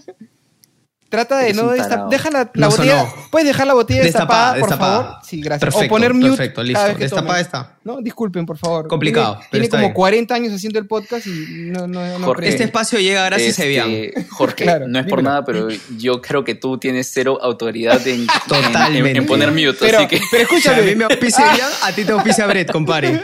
Trata 1.13 1.37
de 1.37 1.43
Eres 1.49 1.57
no 1.57 1.69
destapar. 1.69 2.09
Deja 2.09 2.31
la, 2.31 2.39
la 2.55 2.65
No 2.65 2.69
botella. 2.71 2.99
sonó. 3.01 3.13
¿Puedes 3.29 3.47
dejar 3.47 3.67
la 3.67 3.75
botella 3.75 4.01
destapada, 4.01 4.53
Destapada, 4.55 4.59
por 4.59 4.69
destapada. 4.69 5.03
favor? 5.03 5.19
Sí, 5.23 5.41
gracias. 5.41 5.59
Perfecto, 5.59 5.85
o 5.85 5.95
poner 5.95 6.13
mute. 6.15 6.27
perfecto, 6.29 6.55
cada 6.55 6.67
listo. 6.67 6.83
vez 6.85 6.95
que 6.97 7.03
Destapada 7.03 7.39
está. 7.39 7.71
No, 7.83 8.01
disculpen, 8.01 8.45
por 8.47 8.57
favor. 8.57 8.87
Complicado, 8.87 9.33
Tiene, 9.33 9.39
pero 9.41 9.49
tiene 9.51 9.65
está 9.65 9.77
como 9.77 9.87
bien. 9.89 9.93
40 9.93 10.33
años 10.33 10.53
haciendo 10.53 10.79
el 10.79 10.87
podcast 10.87 11.27
y 11.27 11.69
no, 11.69 11.85
no, 11.85 12.17
no 12.17 12.25
Jorge, 12.25 12.39
creo. 12.41 12.49
Este 12.49 12.63
espacio 12.63 12.97
llega 12.99 13.25
gracias 13.25 13.59
a 13.59 13.63
Este, 13.63 13.65
Evian. 13.77 14.27
Jorge, 14.31 14.63
Claro, 14.63 14.87
no 14.87 14.97
es 14.97 15.05
por 15.05 15.19
dímelo. 15.19 15.29
nada, 15.29 15.45
pero 15.45 15.67
yo 15.99 16.19
creo 16.19 16.43
que 16.43 16.55
tú 16.55 16.79
tienes 16.79 17.11
cero 17.13 17.37
autoridad 17.43 18.01
en, 18.07 18.21
en- 18.21 18.27
Totalmente. 18.47 19.11
en- 19.11 19.17
en 19.17 19.25
poner 19.27 19.51
mute, 19.51 19.75
Pero, 19.79 19.99
así 19.99 20.07
que 20.07 20.19
pero 20.31 20.43
escúchame. 20.43 20.81
a 20.81 20.81
mí 20.81 20.95
me 20.95 21.03
auspicia 21.03 21.45
Evian, 21.53 21.69
a 21.83 21.91
ti 21.91 22.03
te 22.05 22.11
auspicia 22.11 22.47
Brett, 22.47 22.71
compadre. 22.71 23.21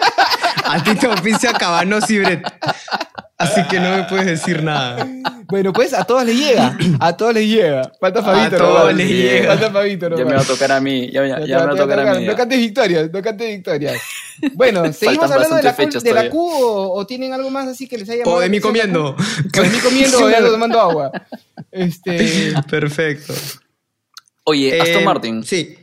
A 0.63 0.83
ti 0.83 0.93
te 0.93 1.07
auspicia 1.07 1.53
Cabanos 1.53 2.07
y 2.11 2.19
Brett. 2.19 2.43
Así 3.39 3.63
que 3.69 3.79
no 3.79 3.95
me 3.95 4.03
puedes 4.03 4.25
decir 4.25 4.61
nada. 4.61 5.07
Bueno, 5.45 5.71
pues 5.73 5.93
a 5.93 6.03
todos 6.03 6.25
les 6.25 6.35
llega. 6.37 6.77
A 6.99 7.15
todos 7.15 7.33
les 7.33 7.47
llega. 7.47 7.89
Falta 7.99 8.19
A 8.19 8.23
Fabito. 8.23 8.57
todos 8.57 8.79
nomás. 8.79 8.95
les 8.95 9.07
llega. 9.09 9.47
Falta 9.47 9.71
Fabito. 9.71 10.09
ya 10.17 10.25
me 10.25 10.33
va 10.35 10.41
a 10.41 10.43
tocar 10.45 10.71
a 10.73 10.81
mí, 10.81 11.09
ya, 11.09 11.25
ya- 11.25 11.39
Ya 11.39 11.45
ya 11.45 11.57
te 11.59 11.61
me 11.61 11.67
va 11.67 11.73
a 11.73 11.75
tocar 11.77 11.99
a 12.07 12.13
mí. 12.15 12.25
No 12.25 12.35
cantes 12.35 12.59
victorias, 12.59 13.09
no 13.11 13.21
cantes 13.21 13.47
victorias. 13.47 13.95
Bueno, 14.53 14.83
seguimos 14.93 15.29
Faltan 15.29 15.31
hablando 15.31 15.55
de 15.55 15.63
la, 15.63 15.99
de 16.01 16.13
la. 16.13 16.29
Q 16.29 16.37
o, 16.37 16.93
o 16.93 17.05
tienen 17.07 17.31
algo 17.33 17.49
más 17.49 17.67
así 17.69 17.87
que 17.87 17.97
les 17.97 18.09
haya 18.09 18.19
llamado. 18.19 18.37
O 18.37 18.41
de 18.41 18.49
mí 18.49 18.59
comiendo. 18.59 19.15
O 19.15 19.61
de 19.61 19.69
mí 19.69 19.77
comiendo 19.79 20.19
o 20.19 20.27
de 20.27 20.35
algo 20.35 20.51
tomando 20.51 20.79
agua. 20.79 21.11
Este, 21.71 22.53
Perfecto. 22.69 23.33
Oye, 24.43 24.81
Aston 24.81 25.01
Eh, 25.01 25.05
Martin. 25.05 25.43
Sí. 25.43 25.77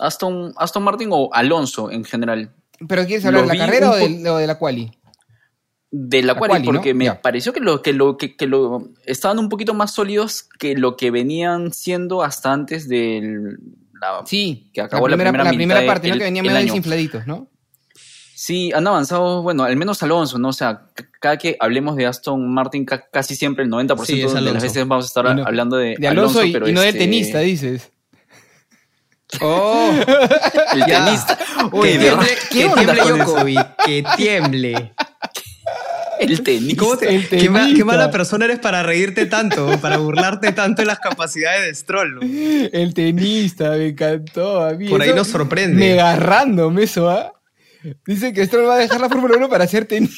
Aston, 0.00 0.52
Aston 0.56 0.82
Martin 0.82 1.08
o 1.12 1.30
Alonso 1.32 1.90
en 1.90 2.04
general. 2.04 2.50
¿Pero 2.86 3.06
quieres 3.06 3.24
hablar 3.26 3.46
de 3.46 3.56
la 3.56 3.66
carrera 3.66 3.90
o 3.90 3.96
de, 3.96 4.30
o 4.30 4.36
de 4.36 4.46
la 4.46 4.56
quali? 4.58 4.92
De 5.90 6.20
la, 6.20 6.34
La 6.34 6.38
cual, 6.38 6.50
quali, 6.50 6.66
¿no? 6.66 6.72
porque 6.74 6.92
me 6.92 7.10
pareció 7.14 7.52
que 7.54 7.60
lo 7.60 7.80
que 7.80 7.94
lo 7.94 8.16
que, 8.18 8.36
que 8.36 8.46
lo 8.46 8.90
estaban 9.06 9.38
un 9.38 9.48
poquito 9.48 9.72
más 9.72 9.92
sólidos 9.92 10.42
que 10.58 10.74
lo 10.76 10.96
que 10.98 11.10
venían 11.10 11.72
siendo 11.72 12.22
hasta 12.22 12.52
antes 12.52 12.88
del 12.88 13.58
la- 14.00 14.22
Sí, 14.26 14.70
que 14.74 14.82
acabó 14.82 15.08
la 15.08 15.16
la 15.16 15.24
primera, 15.24 15.32
primera 15.32 15.44
la 15.44 15.56
primera 15.80 15.86
parte, 15.86 16.08
¿no? 16.08 16.14
el- 16.14 16.18
Que 16.20 16.24
venían 16.26 16.44
medio 16.46 16.58
desinfladitos, 16.60 17.26
¿no? 17.26 17.48
Sí, 18.34 18.70
han 18.72 18.86
avanzado, 18.86 19.42
bueno, 19.42 19.64
al 19.64 19.76
menos 19.76 20.00
Alonso, 20.02 20.38
¿no? 20.38 20.48
O 20.50 20.52
sea, 20.52 20.82
cada 21.20 21.38
que 21.38 21.56
hablemos 21.58 21.96
de 21.96 22.06
Aston 22.06 22.52
Martin, 22.54 22.84
ca- 22.84 23.08
casi 23.10 23.34
siempre 23.34 23.64
el 23.64 23.70
90% 23.70 24.04
Sí, 24.06 24.20
de 24.22 24.40
las 24.52 24.62
veces 24.62 24.86
vamos 24.86 25.06
a 25.06 25.08
estar 25.08 25.34
no- 25.36 25.42
hablando 25.44 25.76
de, 25.78 25.96
De 25.98 26.06
Alonso, 26.06 26.44
y, 26.44 26.52
pero 26.52 26.68
y 26.68 26.72
no 26.72 26.80
del 26.80 26.90
este, 26.90 26.98
tenista, 27.00 27.38
dices. 27.40 27.90
Oh, 29.40 29.90
El 30.74 30.84
tenista. 30.84 31.36
que 31.36 31.76
Oye, 31.76 31.98
tiemble, 31.98 32.26
¿qué 32.50 32.58
que 32.58 32.74
tiemble 32.74 33.64
que 33.84 34.04
tiemble. 34.16 34.94
El 36.20 36.42
tenista. 36.44 36.82
¿Cómo 36.82 36.96
te- 36.96 37.14
El 37.14 37.28
qué, 37.28 37.48
ma- 37.50 37.60
qué 37.60 37.64
tenista. 37.66 37.84
mala 37.84 38.10
persona 38.10 38.44
eres 38.46 38.58
para 38.58 38.82
reírte 38.82 39.26
tanto, 39.26 39.78
para 39.80 39.98
burlarte 39.98 40.52
tanto 40.52 40.82
de 40.82 40.86
las 40.86 40.98
capacidades 40.98 41.66
de 41.66 41.74
Stroll. 41.74 42.14
¿no? 42.16 42.20
El 42.22 42.94
tenista, 42.94 43.70
me 43.70 43.88
encantó. 43.88 44.62
A 44.64 44.72
mí 44.74 44.88
Por 44.88 45.02
ahí 45.02 45.12
nos 45.14 45.28
sorprende. 45.28 45.76
Mega 45.76 46.14
random 46.16 46.78
eso, 46.78 47.08
¿ah? 47.10 47.32
Dice 48.06 48.32
que 48.32 48.44
Stroll 48.46 48.68
va 48.68 48.74
a 48.74 48.78
dejar 48.78 49.00
la 49.00 49.08
Fórmula 49.08 49.36
1 49.36 49.48
para 49.48 49.66
ser 49.66 49.84
tenista. 49.86 50.16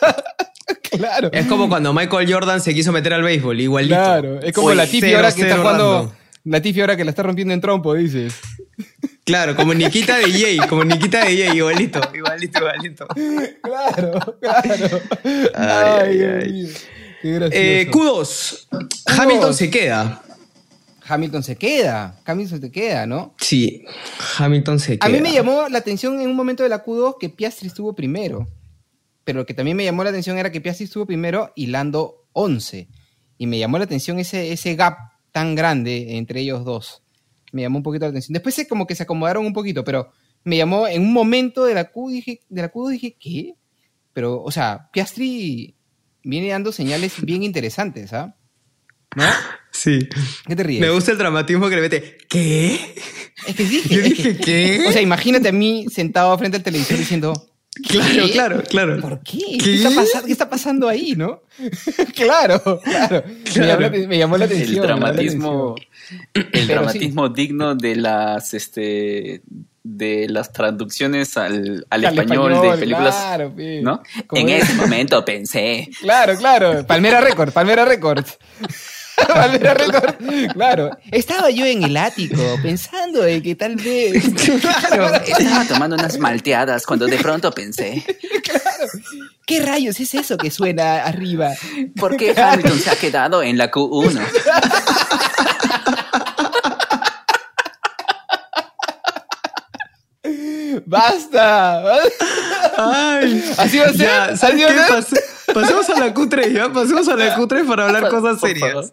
claro. 0.90 1.30
Es 1.32 1.46
como 1.46 1.68
cuando 1.68 1.92
Michael 1.92 2.32
Jordan 2.32 2.60
se 2.60 2.74
quiso 2.74 2.92
meter 2.92 3.14
al 3.14 3.22
béisbol, 3.22 3.60
igualito. 3.60 3.94
Claro, 3.94 4.40
es 4.40 4.52
como 4.52 4.72
la 4.74 4.86
Tiffy 4.86 5.14
ahora 5.14 5.32
que 5.32 5.42
está 5.42 5.56
jugando. 5.58 6.12
La 6.44 6.60
Tiffy 6.60 6.82
ahora 6.82 6.94
que 6.96 7.04
la 7.04 7.10
está 7.10 7.22
rompiendo 7.22 7.54
en 7.54 7.60
trompo, 7.62 7.94
dices. 7.94 8.34
Claro, 9.24 9.56
como 9.56 9.72
Nikita 9.72 10.18
de 10.18 10.30
Jay, 10.30 10.58
como 10.68 10.84
Nikita 10.84 11.24
de 11.24 11.36
Jay, 11.36 11.56
igualito, 11.56 12.00
igualito, 12.14 12.58
igualito. 12.58 13.06
Claro, 13.62 14.38
claro. 14.40 15.00
Ay, 15.54 16.20
Ay, 16.20 16.22
ay. 16.22 16.72
Qué 17.22 17.32
gracioso. 17.32 17.58
Eh, 17.58 17.90
Q2. 17.90 18.66
Hamilton 19.18 19.54
se 19.54 19.70
queda. 19.70 20.22
Hamilton 21.06 21.42
se 21.42 21.56
queda. 21.56 22.20
Hamilton 22.24 22.60
se 22.60 22.70
queda, 22.70 23.06
¿no? 23.06 23.34
Sí, 23.38 23.84
Hamilton 24.38 24.78
se 24.78 24.98
queda. 24.98 25.06
A 25.06 25.08
mí 25.08 25.20
me 25.20 25.32
llamó 25.32 25.68
la 25.70 25.78
atención 25.78 26.20
en 26.20 26.28
un 26.28 26.36
momento 26.36 26.62
de 26.62 26.68
la 26.68 26.84
Q2 26.84 27.16
que 27.18 27.30
Piastri 27.30 27.68
estuvo 27.68 27.94
primero. 27.94 28.46
Pero 29.24 29.38
lo 29.38 29.46
que 29.46 29.54
también 29.54 29.76
me 29.76 29.84
llamó 29.84 30.04
la 30.04 30.10
atención 30.10 30.36
era 30.36 30.52
que 30.52 30.60
Piastri 30.60 30.84
estuvo 30.84 31.06
primero 31.06 31.50
y 31.56 31.68
Lando 31.68 32.26
11. 32.32 32.88
Y 33.38 33.46
me 33.46 33.58
llamó 33.58 33.78
la 33.78 33.84
atención 33.84 34.18
ese, 34.18 34.52
ese 34.52 34.74
gap 34.74 34.98
tan 35.32 35.54
grande 35.54 36.16
entre 36.16 36.40
ellos 36.40 36.64
dos. 36.64 37.03
Me 37.54 37.62
llamó 37.62 37.78
un 37.78 37.82
poquito 37.82 38.04
la 38.04 38.10
atención. 38.10 38.32
Después 38.34 38.54
se, 38.54 38.66
como 38.68 38.86
que 38.86 38.94
se 38.94 39.04
acomodaron 39.04 39.46
un 39.46 39.52
poquito, 39.52 39.84
pero 39.84 40.10
me 40.42 40.56
llamó 40.56 40.86
en 40.88 41.00
un 41.02 41.12
momento 41.12 41.64
de 41.64 41.74
la 41.74 41.90
Q, 41.90 42.10
dije, 42.10 42.40
de 42.48 42.62
la 42.62 42.72
Q2 42.72 42.90
dije, 42.90 43.16
¿qué? 43.18 43.54
Pero, 44.12 44.42
o 44.42 44.50
sea, 44.50 44.90
Piastri 44.92 45.74
viene 46.22 46.48
dando 46.48 46.72
señales 46.72 47.14
bien 47.22 47.42
interesantes, 47.42 48.12
¿ah? 48.12 48.36
¿No? 49.16 49.24
Sí. 49.70 50.08
¿Qué 50.46 50.56
te 50.56 50.62
ríes? 50.64 50.80
Me 50.80 50.90
gusta 50.90 51.12
el 51.12 51.18
dramatismo 51.18 51.68
que 51.68 51.76
le 51.76 51.82
mete. 51.82 52.18
¿Qué? 52.28 52.78
Es 53.46 53.54
que 53.54 53.64
dije, 53.64 53.94
Yo 53.94 54.00
es 54.00 54.04
dije, 54.10 54.36
que- 54.36 54.44
¿qué? 54.44 54.84
O 54.88 54.92
sea, 54.92 55.02
imagínate 55.02 55.48
a 55.48 55.52
mí 55.52 55.86
sentado 55.90 56.36
frente 56.38 56.56
al 56.56 56.62
televisor 56.62 56.98
diciendo, 56.98 57.32
Claro, 57.88 58.26
¿Qué? 58.26 58.32
claro, 58.32 58.62
claro. 58.62 59.00
¿Por 59.00 59.20
qué? 59.20 59.38
¿Qué? 59.38 59.58
¿Qué, 59.58 59.74
está, 59.76 59.90
pasando, 59.90 60.26
¿Qué 60.26 60.32
está 60.32 60.48
pasando 60.48 60.88
ahí, 60.88 61.14
no? 61.16 61.42
claro, 62.14 62.80
claro. 62.82 63.24
Me, 63.26 63.66
llamó 63.66 63.80
la, 63.80 63.90
me 63.90 64.18
llamó 64.18 64.38
la 64.38 64.44
atención. 64.44 64.76
el 64.76 64.82
dramatismo, 64.82 65.74
el 66.34 66.66
dramatismo 66.68 67.28
digno 67.30 67.74
de 67.74 67.96
las 67.96 68.54
este 68.54 69.42
de 69.82 70.26
las 70.30 70.52
traducciones 70.52 71.36
al, 71.36 71.86
al 71.90 72.04
Al 72.06 72.18
español, 72.18 72.52
español, 72.52 72.72
de 72.72 72.78
películas, 72.78 73.14
claro. 73.14 73.54
¿no? 73.82 74.02
En 74.32 74.48
es. 74.48 74.64
ese 74.64 74.74
momento 74.74 75.24
pensé, 75.24 75.90
Claro, 76.00 76.36
claro. 76.36 76.86
Palmera 76.86 77.20
Record, 77.20 77.52
Palmera 77.52 77.84
Record. 77.84 78.24
Record. 79.60 80.52
Claro. 80.52 80.90
Estaba 81.10 81.50
yo 81.50 81.64
en 81.66 81.82
el 81.84 81.96
ático 81.96 82.42
pensando 82.62 83.22
de 83.22 83.42
que 83.42 83.54
tal 83.54 83.76
vez. 83.76 84.24
Claro. 84.64 85.14
estaba 85.24 85.64
tomando 85.66 85.96
unas 85.96 86.18
malteadas 86.18 86.86
cuando 86.86 87.06
de 87.06 87.16
pronto 87.18 87.50
pensé, 87.52 88.04
¿Qué 89.46 89.60
rayos 89.60 89.98
es 90.00 90.14
eso 90.14 90.36
que 90.36 90.50
suena 90.50 91.04
arriba? 91.04 91.52
¿por 91.96 92.16
qué 92.16 92.34
Hamilton 92.36 92.78
se 92.78 92.90
ha 92.90 92.96
quedado 92.96 93.42
en 93.42 93.58
la 93.58 93.70
Q1? 93.70 94.20
¡Basta! 100.86 101.98
Ay, 102.76 103.44
Así 103.58 103.78
va 103.78 103.86
a 103.86 103.88
ser. 103.92 103.98
ya, 103.98 104.36
¿sabes 104.36 104.64
así 104.64 104.64
va 104.64 104.86
qué? 104.86 104.92
Pas- 104.92 105.54
pasemos 105.54 105.88
a 105.90 105.98
la 106.00 106.14
Q3, 106.14 106.52
¿ya? 106.52 106.72
Pasemos 106.72 107.08
a 107.08 107.16
la 107.16 107.36
Q3 107.36 107.66
para 107.66 107.86
hablar 107.86 108.08
cosas 108.08 108.40
serias. 108.40 108.92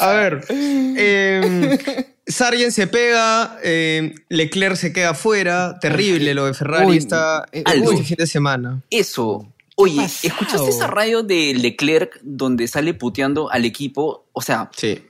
A 0.00 0.12
ver, 0.12 0.44
eh, 0.50 2.14
Sargent 2.26 2.72
se 2.72 2.86
pega, 2.86 3.58
eh, 3.62 4.14
Leclerc 4.28 4.76
se 4.76 4.92
queda 4.92 5.14
fuera, 5.14 5.78
terrible 5.80 6.34
lo 6.34 6.46
de 6.46 6.54
Ferrari 6.54 6.86
Uy, 6.86 6.96
esta, 6.98 7.46
eh, 7.52 7.62
este 7.66 7.80
uy. 7.80 8.02
fin 8.04 8.16
de 8.18 8.26
semana. 8.26 8.82
Eso. 8.90 9.52
Oye, 9.76 9.96
pasado? 10.02 10.20
¿escuchaste 10.22 10.68
esa 10.70 10.86
radio 10.86 11.22
de 11.22 11.52
Leclerc 11.54 12.18
donde 12.22 12.66
sale 12.66 12.94
puteando 12.94 13.50
al 13.50 13.64
equipo? 13.66 14.26
O 14.32 14.40
sea, 14.40 14.70
Sí. 14.74 15.02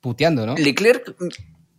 Puteando, 0.00 0.46
¿no? 0.46 0.54
Leclerc, 0.56 1.14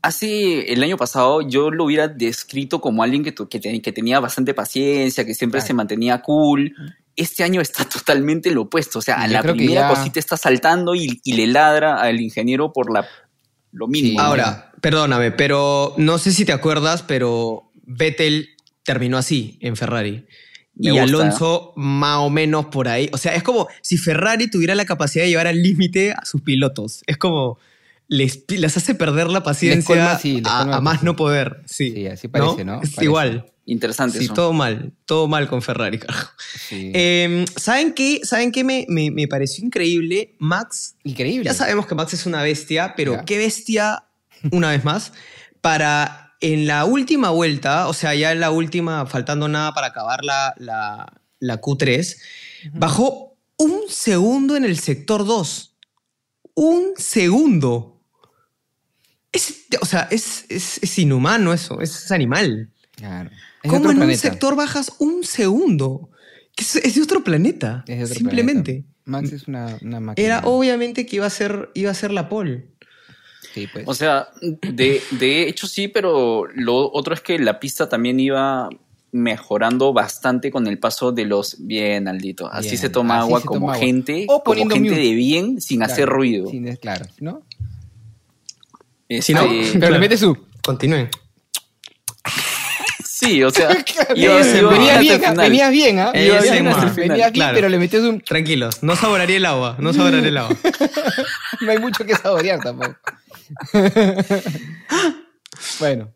hace 0.02 0.72
el 0.74 0.82
año 0.84 0.98
pasado 0.98 1.42
yo 1.48 1.70
lo 1.72 1.86
hubiera 1.86 2.08
descrito 2.08 2.82
como 2.82 3.04
alguien 3.04 3.24
que, 3.24 3.32
tu- 3.32 3.48
que, 3.50 3.60
te- 3.60 3.82
que 3.82 3.92
tenía 3.92 4.20
bastante 4.20 4.54
paciencia, 4.54 5.26
que 5.26 5.34
siempre 5.34 5.60
Claro. 5.60 5.68
se 5.68 5.74
mantenía 5.74 6.22
cool. 6.22 6.74
Este 7.16 7.44
año 7.44 7.62
está 7.62 7.86
totalmente 7.90 8.52
lo 8.52 8.64
opuesto. 8.64 9.00
O 9.00 9.02
sea, 9.02 9.16
a 9.22 9.28
la 9.28 9.42
primera 9.42 9.82
ya- 9.82 9.90
cosita 9.90 10.20
está 10.20 10.38
saltando 10.38 10.96
y, 10.96 11.20
y 11.24 11.34
le 11.34 11.48
ladra 11.48 12.02
al 12.02 12.20
ingeniero 12.22 12.72
por 12.74 12.92
la, 12.94 13.06
lo 13.72 13.88
mínimo. 13.88 14.20
Ahora, 14.22 14.72
perdóname, 14.82 15.32
pero 15.32 15.94
no 15.98 16.18
sé 16.18 16.32
si 16.32 16.46
te 16.46 16.52
acuerdas, 16.54 17.04
pero 17.04 17.70
Vettel 17.84 18.50
terminó 18.84 19.18
así 19.18 19.58
en 19.62 19.76
Ferrari. 19.76 20.26
Me 20.74 20.88
y 20.88 20.90
gusta. 20.92 21.04
Alonso 21.04 21.74
más 21.76 22.18
o 22.20 22.30
menos 22.30 22.68
por 22.68 22.88
ahí. 22.88 23.10
O 23.12 23.18
sea, 23.18 23.36
es 23.36 23.44
como 23.44 23.68
si 23.82 23.98
Ferrari 23.98 24.50
tuviera 24.50 24.74
la 24.74 24.86
capacidad 24.86 25.26
de 25.26 25.30
llevar 25.30 25.46
al 25.48 25.62
límite 25.62 26.14
a 26.14 26.26
sus 26.26 26.42
pilotos. 26.42 27.04
Es 27.08 27.18
como 27.18 27.60
les, 28.12 28.44
les 28.50 28.76
hace 28.76 28.94
perder 28.94 29.28
la 29.28 29.42
paciencia 29.42 29.86
colma, 29.88 30.20
sí, 30.20 30.42
les 30.42 30.46
a, 30.52 30.82
más 30.82 31.02
no 31.02 31.16
poder. 31.16 31.62
Sí, 31.66 31.92
Sí, 31.96 32.08
así 32.08 32.28
parece, 32.28 32.66
¿no? 32.66 32.76
Es 32.82 32.90
Parece. 32.90 33.04
igual. 33.06 33.46
Interesante 33.66 34.18
Sí, 34.18 34.26
eso. 34.26 34.34
todo 34.34 34.52
mal. 34.52 34.92
Todo 35.06 35.30
mal 35.30 35.48
con 35.48 35.62
Ferrari, 35.62 35.98
carajo. 35.98 36.32
Sí. 36.68 36.92
Eh, 36.94 37.46
¿Saben 37.56 37.94
qué? 37.94 38.20
¿Saben 38.24 38.52
qué 38.52 38.66
me, 38.66 38.86
me- 38.90 39.12
me 39.12 39.28
pareció 39.30 39.64
increíble? 39.64 40.36
Max 40.40 40.96
Increíble. 41.06 41.46
ya 41.46 41.54
sabemos 41.54 41.88
que 41.88 41.96
Max 41.96 42.14
es 42.14 42.26
una 42.26 42.42
bestia, 42.44 42.96
pero 42.98 43.14
Ya. 43.14 43.24
qué 43.24 43.38
bestia, 43.38 44.04
una 44.52 44.72
vez 44.72 44.84
más, 44.84 45.14
para 45.62 46.34
en 46.42 46.68
la 46.68 46.84
última 46.84 47.30
vuelta, 47.30 47.88
o 47.88 47.94
sea, 47.94 48.14
ya 48.14 48.34
en 48.34 48.42
la 48.42 48.52
última, 48.52 49.06
faltando 49.06 49.48
nada 49.48 49.74
para 49.74 49.88
acabar 49.88 50.26
la, 50.26 50.54
la, 50.58 51.22
la 51.40 51.62
Q3, 51.62 52.18
bajó 52.74 53.38
un 53.58 53.84
segundo 53.88 54.58
en 54.58 54.66
el 54.66 54.78
sector 54.80 55.26
2. 55.26 55.78
Un 56.56 56.92
segundo. 56.98 58.01
O 59.82 59.86
sea, 59.86 60.08
es, 60.12 60.46
es, 60.50 60.80
es 60.82 61.00
inhumano 61.00 61.54
eso, 61.54 61.80
es, 61.82 62.12
animal. 62.12 62.70
Claro. 62.96 63.30
Es 63.64 63.70
¿Cómo 63.70 63.82
otro 63.90 63.92
en 63.92 64.02
un 64.02 64.16
sector 64.16 64.56
bajas 64.56 64.92
un 65.00 65.24
segundo? 65.24 66.10
Que 66.56 66.64
es, 66.64 66.76
es 66.78 66.96
de 66.96 67.02
otro 67.02 67.24
planeta. 67.24 67.84
Es 67.88 67.98
de 68.00 68.04
otro 68.06 68.16
simplemente. 68.16 68.72
planeta. 68.72 68.88
Max 69.06 69.32
es 69.34 69.48
una, 69.48 69.78
una 69.82 70.00
máquina. 70.00 70.26
Era 70.26 70.42
obviamente 70.46 71.06
que 71.06 71.16
iba 71.18 71.26
a 71.26 71.30
ser, 71.30 71.70
iba 71.74 71.90
a 71.92 71.94
ser 71.94 72.12
la 72.12 72.30
pole. 72.30 72.68
Sí, 73.54 73.68
pues. 73.72 73.86
O 73.88 73.94
sea, 73.94 74.28
de, 74.42 75.02
de 75.12 75.48
hecho 75.50 75.68
sí, 75.68 75.88
pero 75.88 76.46
lo 76.56 76.92
otro 76.94 77.14
es 77.14 77.22
que 77.22 77.38
la 77.40 77.60
pista 77.60 77.90
también 77.90 78.20
iba 78.20 78.70
mejorando 79.14 79.92
bastante 79.92 80.52
con 80.52 80.68
el 80.68 80.80
paso 80.80 81.12
de 81.12 81.26
los 81.26 81.58
bien 81.60 82.08
Aldito. 82.08 82.48
Así 82.52 82.70
Bien, 82.70 82.78
se 82.78 82.90
toma 82.90 83.16
así 83.18 83.24
agua 83.28 83.42
se 83.42 83.46
como 83.48 83.60
toma 83.62 83.74
agua. 83.74 83.86
gente, 83.86 84.24
O 84.30 84.34
como 84.36 84.44
poniendo 84.44 84.76
gente 84.76 84.90
mute. 84.92 85.02
de 85.02 85.14
bien 85.16 85.62
sin 85.62 85.80
Claro. 85.80 85.94
hacer 85.94 86.08
ruido. 86.10 86.50
Claro, 86.80 87.06
¿no? 87.20 87.42
Este, 89.18 89.22
Si 89.24 89.34
no, 89.34 89.42
Pero 89.42 89.80
Claro. 89.80 89.94
le 89.94 90.00
mete 90.00 90.18
su. 90.18 90.38
Continúen. 90.64 91.10
sí, 93.06 93.44
o 93.44 93.50
sea, 93.52 93.70
iba- 94.16 94.42
Eh, 94.42 94.58
iba 94.60 94.70
venía 94.72 94.98
hasta 94.98 95.00
el 95.00 95.02
bien, 95.02 95.24
¿ah? 95.24 95.30
final. 95.30 95.50
venía 95.50 95.70
bien, 95.70 96.00
¿ah? 96.00 96.12
Eh, 96.14 96.40
sí, 96.42 96.50
bien 96.52 96.64
ma. 96.66 96.72
hasta 96.72 96.84
el 96.84 96.90
final. 96.92 97.10
Venía 97.10 97.26
bien, 97.26 97.34
Claro. 97.34 97.56
pero 97.56 97.70
le 97.70 97.78
metió 97.78 98.02
su. 98.02 98.20
Tranquilos, 98.20 98.84
no 98.84 98.96
saboraría 98.96 99.38
el 99.38 99.46
agua, 99.46 99.76
no 99.80 99.94
saboraría 99.94 100.30
el 100.30 100.38
agua. 100.38 100.56
No 101.62 101.72
hay 101.72 101.78
mucho 101.78 102.04
que 102.06 102.16
saborear 102.16 102.60
tampoco. 102.60 102.96
bueno. 105.80 106.12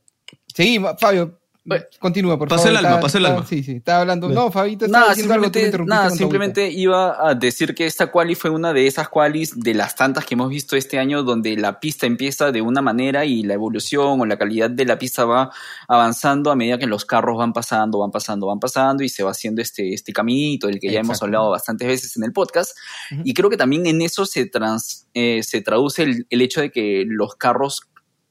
Seguimos, 0.54 0.94
Fabio. 1.00 1.40
Bueno, 1.68 1.84
Continúa, 1.98 2.38
por 2.38 2.48
favor. 2.48 2.68
el 2.68 2.78
alma, 2.78 3.00
pasó 3.00 3.18
el 3.18 3.26
alma. 3.26 3.44
Sí, 3.44 3.64
sí, 3.64 3.78
estaba 3.78 4.02
hablando. 4.02 4.30
No, 4.30 4.52
Fabito, 4.52 4.86
estaba 4.86 5.06
Nada, 5.06 5.14
diciendo 5.16 5.34
algo, 5.34 5.46
tú 5.46 5.58
me 5.58 5.66
simplemente, 5.66 5.66
interrumpiste 5.66 5.96
nada, 5.96 6.10
simplemente 6.12 6.70
iba 6.70 7.28
a 7.28 7.34
decir 7.34 7.74
que 7.74 7.88
esta 7.88 8.12
quali 8.12 8.36
fue 8.36 8.52
una 8.52 8.72
de 8.72 8.86
esas 8.86 9.10
qualis 9.10 9.60
de 9.60 9.74
las 9.74 9.96
tantas 9.96 10.26
que 10.26 10.36
hemos 10.36 10.50
visto 10.50 10.76
este 10.76 11.00
año 11.00 11.24
donde 11.24 11.58
la 11.58 11.80
pista 11.80 12.06
empieza 12.06 12.52
de 12.52 12.62
una 12.62 12.84
manera 12.84 13.26
y 13.26 13.42
la 13.42 13.56
evolución 13.56 14.22
o 14.22 14.26
la 14.28 14.38
calidad 14.38 14.70
de 14.70 14.86
la 14.86 15.00
pista 15.00 15.26
va 15.26 15.50
avanzando 15.88 16.52
a 16.52 16.56
medida 16.56 16.78
que 16.78 16.86
los 16.86 17.04
carros 17.04 17.36
van 17.36 17.52
pasando, 17.52 17.98
van 17.98 18.12
pasando, 18.12 18.46
van 18.46 18.60
pasando 18.60 19.04
y 19.04 19.10
se 19.10 19.24
va 19.24 19.32
haciendo 19.32 19.64
este, 19.64 19.92
este 19.92 20.14
caminito 20.14 20.68
del 20.68 20.80
que 20.80 20.92
ya 20.92 21.00
hemos 21.00 21.20
hablado 21.24 21.50
bastantes 21.50 21.88
veces 21.88 22.16
en 22.16 22.26
el 22.26 22.32
podcast. 22.32 22.78
Y 23.24 23.34
creo 23.34 23.50
que 23.50 23.58
también 23.58 23.88
en 23.88 24.04
eso 24.04 24.28
se, 24.28 24.46
trans, 24.46 25.08
eh, 25.16 25.42
se 25.42 25.62
traduce 25.62 26.04
el, 26.04 26.28
el 26.30 26.42
hecho 26.44 26.62
de 26.62 26.70
que 26.70 27.06
los 27.08 27.34
carros 27.36 27.88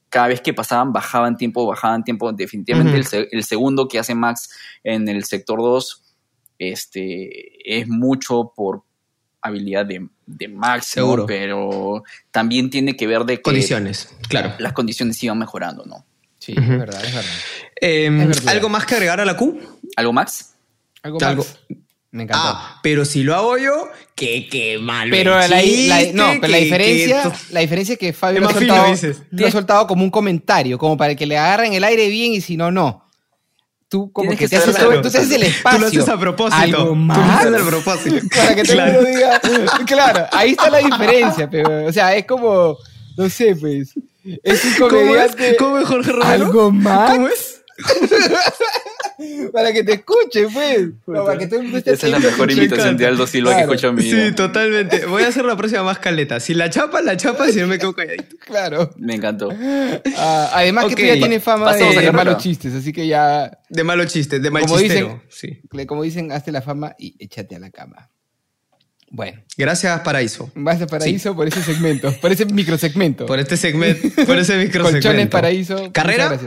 cada 0.09 0.27
vez 0.27 0.41
que 0.41 0.53
pasaban 0.53 0.93
bajaban 0.93 1.35
tiempo, 1.37 1.65
bajaban 1.65 2.03
tiempo. 2.03 2.31
Definitivamente 2.31 2.95
el, 2.97 3.05
se- 3.05 3.27
el 3.31 3.43
segundo 3.43 3.87
que 3.87 3.99
hace 3.99 4.15
Max 4.15 4.49
en 4.83 5.07
el 5.09 5.23
sector 5.25 5.59
2 5.59 6.01
este, 6.59 7.79
es 7.79 7.87
mucho 7.87 8.53
por 8.55 8.83
habilidad 9.41 9.85
de, 9.85 10.07
de 10.25 10.47
Max, 10.47 10.93
¿no? 10.97 11.03
Seguro. 11.03 11.25
pero 11.25 12.03
también 12.31 12.69
tiene 12.69 12.95
que 12.95 13.05
ver 13.07 13.23
de 13.25 13.37
que 13.37 13.41
Condiciones, 13.43 14.09
claro. 14.27 14.53
las 14.59 14.73
condiciones 14.73 15.21
iban 15.23 15.37
mejorando, 15.37 15.85
¿no? 15.85 16.05
Sí, 16.39 16.53
es 16.57 16.67
verdad, 16.67 17.03
es 17.03 17.13
verdad. 17.13 17.31
Eh, 17.81 18.05
Es 18.07 18.27
verdad. 18.27 18.47
¿Algo 18.49 18.69
más 18.69 18.85
que 18.85 18.95
agregar 18.95 19.19
a 19.19 19.25
la 19.25 19.35
Q? 19.37 19.59
¿Algo, 19.95 20.13
Max? 20.13 20.55
Algo, 21.03 21.19
Algo- 21.21 21.43
más. 21.43 21.59
Me 22.15 22.23
encantó. 22.23 22.47
Ah, 22.47 22.79
pero 22.81 23.03
si 23.03 23.23
lo 23.23 23.35
hago 23.35 23.57
yo, 23.57 23.89
que 24.15 24.47
qué 24.49 24.77
malo. 24.79 25.11
Pero 25.11 25.31
la, 25.37 25.47
la- 25.49 25.61
chiste, 25.61 26.11
no, 26.13 26.27
pero 26.39 26.47
la 26.47 26.57
que- 26.59 26.63
diferencia, 26.63 27.23
que- 27.23 27.53
la 27.53 27.59
diferencia 27.59 27.93
es 27.93 27.99
que 27.99 28.13
Fabio 28.13 28.39
lo 28.41 28.47
ha, 28.49 28.53
soltado, 28.53 28.87
dices. 28.89 29.21
lo 29.31 29.47
ha 29.47 29.51
soltado 29.51 29.85
como 29.85 30.03
un 30.03 30.09
comentario, 30.09 30.77
como 30.77 30.95
para 30.95 31.13
que 31.15 31.25
le 31.25 31.37
agarren 31.37 31.73
el 31.73 31.83
aire 31.83 32.07
bien 32.07 32.31
y 32.33 32.39
si 32.41 32.55
no, 32.55 32.71
no. 32.71 33.03
Tú 33.89 34.11
como 34.13 34.29
Tienes 34.29 34.39
que, 34.39 34.45
que 34.45 34.49
te 34.49 34.55
haces, 34.71 34.75
tú 34.77 35.01
te 35.01 35.07
haces 35.09 35.31
el 35.31 35.41
Tú 35.41 35.47
espacio. 35.47 35.79
lo 35.79 35.87
haces 35.87 36.09
a 36.09 36.17
propósito. 36.17 36.55
Algo 36.61 36.85
Tú 36.85 36.95
más. 36.95 37.17
lo 37.45 37.49
haces 37.57 37.61
a 37.61 37.69
propósito. 37.69 38.15
Para 38.35 38.55
que 38.55 38.61
el 38.61 38.67
Claro. 38.67 38.93
mundo 38.93 39.09
diga, 39.09 39.41
claro, 39.85 40.25
ahí 40.31 40.51
está 40.51 40.69
la 40.69 40.77
diferencia, 40.79 41.49
pero, 41.51 41.85
o 41.85 41.91
sea, 41.91 42.15
es 42.15 42.25
como, 42.25 42.77
no 43.17 43.29
sé, 43.29 43.55
pues, 43.57 43.93
Es 44.43 44.65
un 44.65 44.73
¿Cómo 44.79 44.87
es? 44.87 45.03
comediante. 45.33 45.55
¿Cómo 45.57 45.77
es 45.79 45.85
Jorge 45.87 46.11
Romero? 46.13 46.45
¿Algo 46.45 46.71
más? 46.71 47.11
¿Cómo 47.11 47.27
es? 47.27 47.61
para 49.53 49.71
que 49.73 49.83
te 49.83 49.93
escuche, 49.93 50.47
pues. 50.51 50.89
No, 51.07 51.25
para 51.25 51.37
que 51.37 51.45
esté 51.45 51.57
Esa 51.57 51.91
es 51.91 52.03
la 52.03 52.17
atento, 52.17 52.31
mejor 52.31 52.51
imitación 52.51 52.97
de 52.97 53.05
Aldo 53.05 53.27
Silva 53.27 53.51
Claro. 53.51 53.67
que 53.69 53.75
escucho 53.75 53.89
en 53.89 53.95
mi 53.95 54.03
Sí, 54.03 54.31
totalmente. 54.35 55.05
Voy 55.05 55.23
a 55.23 55.27
hacer 55.27 55.45
la 55.45 55.55
próxima 55.55 55.83
más 55.83 55.99
caleta. 55.99 56.39
Si 56.39 56.53
la 56.53 56.69
chapa, 56.69 57.01
la 57.01 57.15
chapa, 57.17 57.47
si 57.49 57.59
no 57.59 57.67
me 57.67 57.77
quedo 57.77 57.93
calladito. 57.93 58.35
Claro. 58.45 58.91
Me 58.97 59.15
encantó. 59.15 59.49
Ah, 60.17 60.51
además 60.53 60.85
que 60.85 60.95
tú 60.95 61.01
ya 61.03 61.13
tienes 61.15 61.43
fama 61.43 61.73
de, 61.75 62.07
a 62.07 62.11
malos 62.11 62.37
chistes, 62.41 62.73
así 62.73 62.91
que 62.91 63.07
ya, 63.07 63.51
De 63.69 63.83
malo 63.83 64.05
chiste, 64.05 64.39
de 64.39 64.51
mal 64.51 64.63
Como 64.63 64.79
chistero. 64.79 65.21
dicen- 65.29 65.61
Sí. 65.69 65.85
como 65.87 66.03
dicen, 66.03 66.31
hazte 66.31 66.51
la 66.51 66.61
fama 66.61 66.95
y 66.97 67.15
échate 67.19 67.55
a 67.55 67.59
la 67.59 67.69
cama. 67.71 68.09
Bueno, 69.11 69.41
Gracias, 69.55 70.01
Paraíso. 70.01 70.51
vas 70.55 70.81
a 70.81 70.87
Paraíso 70.87 71.35
por 71.35 71.47
ese 71.47 71.61
segmento, 71.63 72.11
por 72.19 72.31
ese 72.31 72.45
microsegmento. 72.45 73.25
Por 73.25 73.39
este 73.39 73.55
segmento, 73.55 74.09
por 74.25 74.37
ese 74.37 74.57
microsegmento. 74.57 75.07
Colchones 75.07 75.27
Paraíso. 75.29 75.91
¿Carrera? 75.93 76.37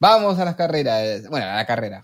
Vamos 0.00 0.38
a 0.38 0.44
las 0.44 0.56
carreras. 0.56 1.28
Bueno, 1.28 1.46
a 1.46 1.56
la 1.56 1.66
carrera. 1.66 2.02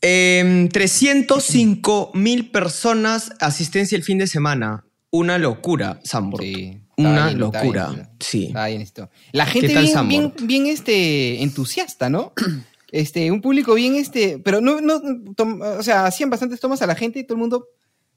Em, 0.00 0.68
305 0.68 2.10
mil 2.14 2.50
personas 2.50 3.32
asistencia 3.40 3.96
el 3.96 4.02
fin 4.04 4.18
de 4.18 4.26
semana. 4.26 4.84
Una 5.10 5.38
locura, 5.38 6.00
Sambor. 6.04 6.42
Sí, 6.42 6.80
Una 6.98 7.26
bien, 7.26 7.38
locura. 7.38 7.88
bien, 7.90 8.08
Sí. 8.20 8.46
Estaba 8.46 8.66
bien 8.68 8.82
esto. 8.82 9.10
La 9.32 9.46
gente 9.46 9.72
tal, 9.72 9.84
bien, 9.84 10.08
bien, 10.08 10.32
bien, 10.42 10.66
este, 10.66 11.42
entusiasta, 11.42 12.08
¿no? 12.10 12.32
Este, 12.92 13.32
un 13.32 13.40
público 13.40 13.74
bien, 13.74 13.96
este, 13.96 14.38
pero 14.38 14.60
no, 14.60 14.80
no, 14.80 15.02
tom- 15.34 15.60
o 15.60 15.82
sea, 15.82 16.06
hacían 16.06 16.30
bastantes 16.30 16.60
tomas 16.60 16.80
a 16.82 16.86
la 16.86 16.94
gente 16.94 17.18
y 17.18 17.24
todo 17.24 17.34
el 17.34 17.40
mundo, 17.40 17.66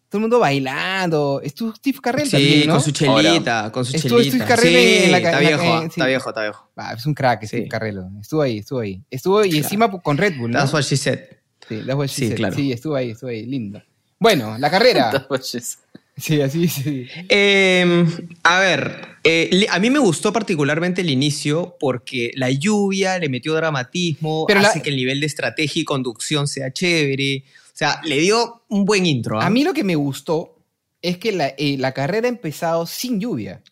todo 0.09 0.17
el 0.17 0.21
mundo 0.21 0.39
bailando. 0.39 1.39
Estuvo 1.43 1.73
Steve 1.75 1.99
Carrell 2.01 2.25
Sí, 2.25 2.31
también, 2.31 2.67
¿no? 2.67 2.73
con 2.73 2.83
su 2.83 2.91
chelita, 2.91 3.71
con 3.71 3.85
su 3.85 3.95
Estuvo 3.95 4.17
chelita. 4.19 4.35
Steve 4.37 4.47
Carell 4.49 4.73
sí, 4.73 5.03
en 5.05 5.11
la- 5.11 5.17
está 5.17 5.29
en 5.29 5.33
la- 5.35 5.39
viejo, 5.49 5.63
en- 5.81 5.87
está 5.87 6.03
sí. 6.03 6.07
viejo, 6.07 6.29
está 6.29 6.41
viejo. 6.41 6.69
Ah, 6.75 6.93
es 6.97 7.05
un 7.05 7.13
crack 7.13 7.45
Steve 7.45 7.63
Sí. 7.63 7.69
Carrell. 7.69 7.99
Estuvo 8.19 8.41
ahí, 8.41 8.57
estuvo 8.57 8.79
ahí. 8.79 9.01
Estuvo 9.11 9.45
y 9.45 9.57
encima 9.57 9.89
con 10.01 10.17
Red 10.17 10.37
Bull, 10.37 10.51
¿no? 10.51 10.57
That's 10.59 10.73
what 10.73 10.81
she 10.81 10.97
said. 10.97 11.19
Sí, 11.67 11.77
that's 11.85 11.93
what 11.95 12.07
she 12.07 12.15
Sí, 12.15 12.27
said. 12.29 12.37
claro. 12.37 12.55
Sí, 12.55 12.71
estuvo 12.71 12.95
ahí, 12.95 13.11
estuvo 13.11 13.29
ahí. 13.29 13.45
Lindo. 13.45 13.81
Bueno, 14.19 14.57
la 14.57 14.69
carrera. 14.71 15.27
sí, 16.17 16.41
así, 16.41 16.67
sí. 16.67 17.07
Eh, 17.29 18.05
a 18.43 18.59
ver, 18.59 19.01
eh, 19.23 19.65
a 19.69 19.79
mí 19.79 19.89
me 19.89 19.99
gustó 19.99 20.33
particularmente 20.33 21.01
el 21.01 21.09
inicio 21.09 21.77
porque 21.79 22.31
la 22.35 22.49
lluvia 22.49 23.17
le 23.19 23.29
metió 23.29 23.53
dramatismo, 23.53 24.45
Pero 24.47 24.59
la- 24.61 24.69
hace 24.69 24.81
que 24.81 24.89
el 24.89 24.95
nivel 24.97 25.19
de 25.19 25.27
estrategia 25.27 25.81
y 25.81 25.85
conducción 25.85 26.47
sea 26.47 26.71
chévere. 26.73 27.43
O 27.79 27.86
sea, 27.86 28.01
le 28.03 28.19
dio 28.19 28.63
un 28.67 28.83
buen 28.83 29.05
intro. 29.05 29.39
¿ah? 29.39 29.45
A 29.45 29.50
mí 29.50 29.63
lo 29.63 29.74
que 29.74 29.86
me 29.86 29.95
gustó 29.95 30.57
es 31.01 31.17
que 31.17 31.31
la, 31.31 31.53
eh, 31.57 31.77
la 31.79 31.93
carrera 31.93 32.27
ha 32.27 32.29
empezado 32.29 32.86
sin 32.86 33.21
lluvia. 33.21 33.63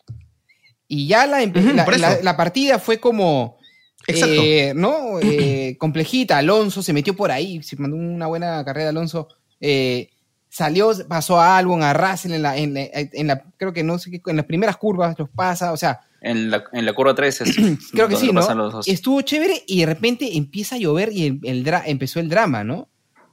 Y 0.86 1.06
ya 1.08 1.26
la, 1.26 1.42
empe- 1.42 1.62
Ujú, 1.62 1.76
la, 2.22 2.36
partida 2.36 2.78
fue 2.78 2.98
como. 2.98 3.58
Exacto. 4.06 4.40
eh, 4.42 4.72
¿No? 4.74 5.20
Eh, 5.20 5.76
complejita. 5.78 6.38
Alonso 6.38 6.82
se 6.82 6.94
metió 6.94 7.14
por 7.14 7.30
ahí. 7.30 7.62
Se 7.62 7.76
mandó 7.76 7.96
una 7.98 8.26
buena 8.28 8.64
carrera, 8.64 8.88
Alonso. 8.88 9.28
Eh, 9.60 10.08
salió, 10.48 10.90
pasó 11.06 11.38
a 11.38 11.58
Albon, 11.58 11.82
a 11.82 11.92
Russell 11.92 12.32
en 12.32 12.40
la, 12.42 12.56
en, 12.56 12.72
la- 12.72 12.88
en 12.94 13.26
la- 13.26 13.42
Creo 13.58 13.74
que 13.74 13.82
no 13.84 13.98
sé 13.98 14.10
qué. 14.10 14.22
En 14.24 14.36
las 14.36 14.46
primeras 14.46 14.78
curvas 14.78 15.18
los 15.18 15.28
pasa. 15.28 15.70
O 15.72 15.76
sea, 15.76 16.00
En 16.22 16.50
la, 16.50 16.64
en 16.72 16.86
la 16.86 16.94
curva 16.94 17.14
3 17.14 17.42
es 17.42 17.56
creo 17.92 18.08
que 18.08 18.16
sí, 18.16 18.32
¿no? 18.32 18.40
Estuvo 18.86 19.20
chévere 19.20 19.64
y 19.66 19.80
de 19.80 19.86
repente 19.86 20.34
empieza 20.38 20.76
a 20.76 20.78
llover 20.78 21.12
y 21.12 21.26
el, 21.26 21.40
el 21.44 21.62
dra- 21.62 21.82
empezó 21.84 22.20
el 22.20 22.30
drama, 22.30 22.64
¿no? 22.64 22.88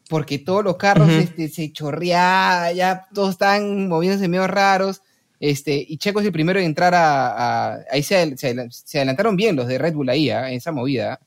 Porque 0.09 0.37
todos 0.39 0.63
los 0.63 0.77
carros 0.77 1.09
este, 1.09 1.49
se 1.49 1.71
chorreaban, 1.71 2.75
ya 2.75 3.07
todos 3.13 3.31
están 3.31 3.87
moviéndose 3.87 4.27
medio 4.27 4.45
raros. 4.47 5.01
Este, 5.39 5.83
y 5.87 5.97
Checo 5.97 6.19
es 6.19 6.25
el 6.25 6.31
primero 6.31 6.59
en 6.59 6.65
entrar 6.65 6.93
a. 6.95 7.73
a- 7.73 7.79
ahí 7.91 8.03
se, 8.03 8.37
se 8.37 8.55
adel- 8.55 8.71
se 8.71 8.99
adelantaron 8.99 9.35
bien 9.35 9.55
los 9.55 9.67
de 9.67 9.77
Red 9.77 9.93
Bull 9.93 10.09
ahí, 10.09 10.29
¿ah? 10.29 10.49
en 10.49 10.55
esa 10.57 10.71
movida. 10.71 11.19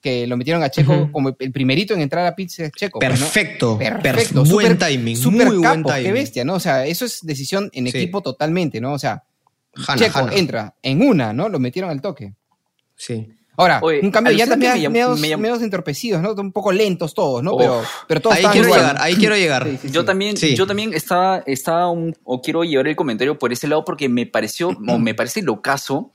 Que 0.00 0.26
lo 0.26 0.36
metieron 0.36 0.62
a 0.64 0.68
Checo 0.68 1.10
como 1.12 1.34
el 1.38 1.52
primerito 1.52 1.94
en 1.94 2.00
entrar 2.00 2.26
a 2.26 2.34
pits 2.34 2.60
Checo. 2.76 2.98
pues, 2.98 3.10
¿no? 3.12 3.16
Perfecto, 3.24 3.78
Perfecto. 3.78 4.44
buen 4.44 4.76
timing, 4.76 5.16
súper 5.16 5.46
muy 5.46 5.56
buen 5.58 5.84
timing. 5.84 6.02
Qué 6.02 6.12
bestia, 6.12 6.44
¿no? 6.44 6.54
O 6.54 6.60
sea, 6.60 6.84
eso 6.86 7.04
es 7.04 7.20
decisión 7.22 7.70
en 7.72 7.86
Sí. 7.88 7.96
equipo 7.98 8.20
totalmente, 8.20 8.80
¿no? 8.80 8.92
O 8.94 8.98
sea, 8.98 9.22
Hanna, 9.86 9.96
Checo 9.96 10.18
Hanna. 10.18 10.32
entra 10.34 10.74
en 10.82 11.02
una, 11.02 11.32
¿no? 11.32 11.48
Lo 11.48 11.58
metieron 11.60 11.88
al 11.90 12.00
toque. 12.00 12.34
Sí. 12.96 13.28
Ahora, 13.56 13.80
Oye, 13.82 14.00
un 14.02 14.10
cambio 14.10 14.30
que 14.32 14.36
medios, 14.56 14.58
me 14.58 14.88
medios, 14.90 15.20
me 15.20 15.36
medios 15.36 15.62
entorpecidos, 15.62 16.22
¿no? 16.22 16.32
Un 16.32 16.52
poco 16.52 16.72
lentos 16.72 17.12
todos, 17.12 17.42
¿no? 17.42 17.52
Uf. 17.54 17.58
Pero, 17.60 17.82
pero 18.08 18.20
todos 18.22 18.36
Ahí 18.36 18.44
quiero 18.46 18.66
igual. 18.68 18.80
llegar, 18.80 18.96
ahí 19.00 19.14
quiero 19.16 19.36
llegar. 19.36 19.64
Sí, 19.68 19.78
sí, 19.82 19.90
Yo 19.90 20.00
sí. 20.00 20.06
también, 20.06 20.36
yo 20.36 20.66
también 20.66 20.94
estaba, 20.94 21.42
estaba 21.46 21.90
un- 21.90 22.16
o 22.24 22.40
quiero 22.40 22.64
llevar 22.64 22.88
el 22.88 22.96
comentario 22.96 23.38
por 23.38 23.52
ese 23.52 23.68
lado 23.68 23.84
porque 23.84 24.08
me 24.08 24.24
pareció, 24.26 24.68
o 24.70 24.98
me 24.98 25.14
parece 25.14 25.42
lo 25.42 25.60
caso, 25.60 26.12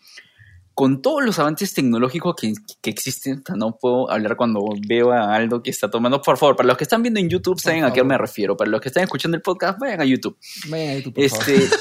con 0.74 1.02
todos 1.02 1.24
los 1.26 1.38
avances 1.40 1.74
tecnológicos 1.74 2.36
que, 2.36 2.54
que 2.82 2.90
existen, 2.92 3.44
no 3.56 3.78
puedo 3.80 4.12
hablar 4.12 4.36
cuando 4.36 4.64
veo 4.88 5.12
a 5.12 5.34
Aldo 5.36 5.62
que 5.64 5.70
está 5.72 5.90
tomando, 5.90 6.22
por 6.22 6.38
favor, 6.38 6.56
para 6.56 6.68
los 6.68 6.78
que 6.78 6.84
están 6.84 7.02
viendo 7.02 7.20
en 7.20 7.30
YouTube 7.30 7.60
saben 7.60 7.84
a 7.84 7.92
qué 7.94 8.04
me 8.04 8.16
refiero, 8.18 8.56
para 8.58 8.70
los 8.70 8.80
que 8.82 8.90
están 8.90 9.04
escuchando 9.04 9.36
el 9.38 9.42
podcast, 9.44 9.80
vayan 9.80 10.02
a 10.02 10.06
YouTube. 10.06 10.38
Vayan 10.70 10.90
a 10.90 10.94
YouTube, 10.96 11.14
por 11.16 11.24
Este, 11.24 11.62
favor. 11.62 11.80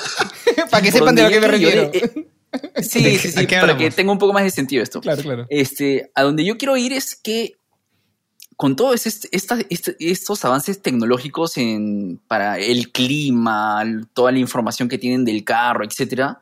Para 0.71 0.83
que 0.83 0.91
por 0.93 0.99
sepan 1.01 1.15
de 1.15 1.23
lo 1.23 1.29
que 1.29 1.41
me 1.41 1.47
yo 1.47 1.51
refiero. 1.51 1.91
quiero 1.91 2.07
ir, 2.09 2.13
eh, 2.25 2.29
sí, 2.83 3.03
¿De 3.03 3.19
sí, 3.19 3.31
sí, 3.33 3.47
para 3.47 3.77
que 3.77 3.91
tenga 3.91 4.13
un 4.13 4.19
poco 4.19 4.33
más 4.33 4.45
de 4.45 4.51
sentido 4.51 4.83
esto. 4.83 5.01
claro, 5.01 5.23
claro. 5.23 5.47
Este, 5.49 6.11
a 6.15 6.23
donde 6.23 6.45
yo 6.45 6.57
quiero 6.59 6.77
ir 6.77 6.93
es 6.93 7.15
que 7.17 7.57
con 8.57 8.75
todos 8.77 9.07
est- 9.07 9.27
esta- 9.33 9.59
este- 9.69 9.97
estos 9.99 10.45
avances 10.45 10.81
tecnológicos 10.81 11.57
en, 11.59 12.21
para 12.27 12.59
el 12.59 12.91
clima, 12.93 13.85
toda 14.15 14.33
la 14.33 14.39
información 14.39 14.89
que 14.89 14.99
tienen 14.99 15.25
del 15.25 15.45
carro, 15.45 15.85
etcétera, 15.85 16.41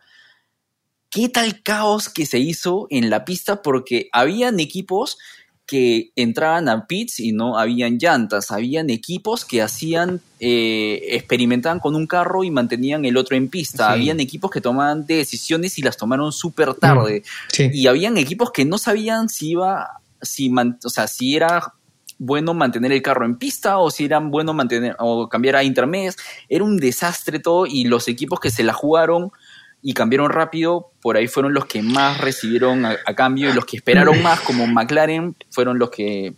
¿qué 1.10 1.28
tal 1.28 1.62
caos 1.62 2.08
que 2.08 2.26
se 2.26 2.38
hizo 2.38 2.86
en 2.90 3.10
la 3.10 3.24
pista? 3.24 3.62
Porque 3.62 4.08
habían 4.12 4.60
equipos 4.60 5.18
que 5.66 6.10
entraban 6.16 6.68
a 6.68 6.86
pits 6.86 7.20
y 7.20 7.32
no 7.32 7.58
habían 7.58 7.98
llantas, 7.98 8.50
habían 8.50 8.90
equipos 8.90 9.44
que 9.44 9.62
hacían, 9.62 10.20
eh, 10.40 11.00
experimentaban 11.12 11.80
con 11.80 11.94
un 11.96 12.06
carro 12.06 12.44
y 12.44 12.50
mantenían 12.50 13.04
el 13.06 13.16
otro 13.16 13.36
en 13.36 13.48
pista, 13.48 13.86
Sí. 13.88 13.92
habían 13.94 14.20
equipos 14.20 14.50
que 14.50 14.60
tomaban 14.60 15.06
decisiones 15.06 15.78
y 15.78 15.82
las 15.82 15.96
tomaron 15.96 16.32
súper 16.32 16.74
tarde 16.74 17.22
Sí. 17.52 17.70
y 17.72 17.86
habían 17.86 18.18
equipos 18.18 18.50
que 18.50 18.64
no 18.66 18.76
sabían 18.76 19.28
si 19.28 19.50
iba, 19.52 20.00
si, 20.20 20.50
man- 20.50 20.78
o 20.84 20.90
sea, 20.90 21.06
si 21.08 21.34
era 21.34 21.72
bueno 22.18 22.54
mantener 22.54 22.92
el 22.92 23.02
carro 23.02 23.24
en 23.26 23.36
pista 23.36 23.78
o 23.78 23.90
si 23.90 24.04
era 24.04 24.20
bueno 24.20 24.52
mantener 24.54 24.94
o 25.00 25.28
cambiar 25.28 25.56
a 25.56 25.64
intermedias. 25.64 26.16
Era 26.48 26.62
un 26.62 26.76
desastre 26.76 27.40
todo 27.40 27.66
y 27.66 27.84
los 27.84 28.06
equipos 28.06 28.38
que 28.38 28.50
se 28.50 28.62
la 28.62 28.72
jugaron 28.72 29.30
y 29.86 29.92
cambiaron 29.92 30.30
rápido, 30.30 30.90
por 31.02 31.16
ahí 31.18 31.28
fueron 31.28 31.52
los 31.54 31.66
que 31.66 31.82
más 31.82 32.18
recibieron 32.18 32.84
a, 32.86 32.96
a 33.06 33.14
cambio 33.14 33.50
y 33.50 33.52
los 33.52 33.66
que 33.66 33.76
esperaron 33.76 34.16
más, 34.22 34.40
como 34.40 34.66
McLaren, 34.66 35.36
fueron 35.50 35.78
los 35.78 35.90
que 35.90 36.32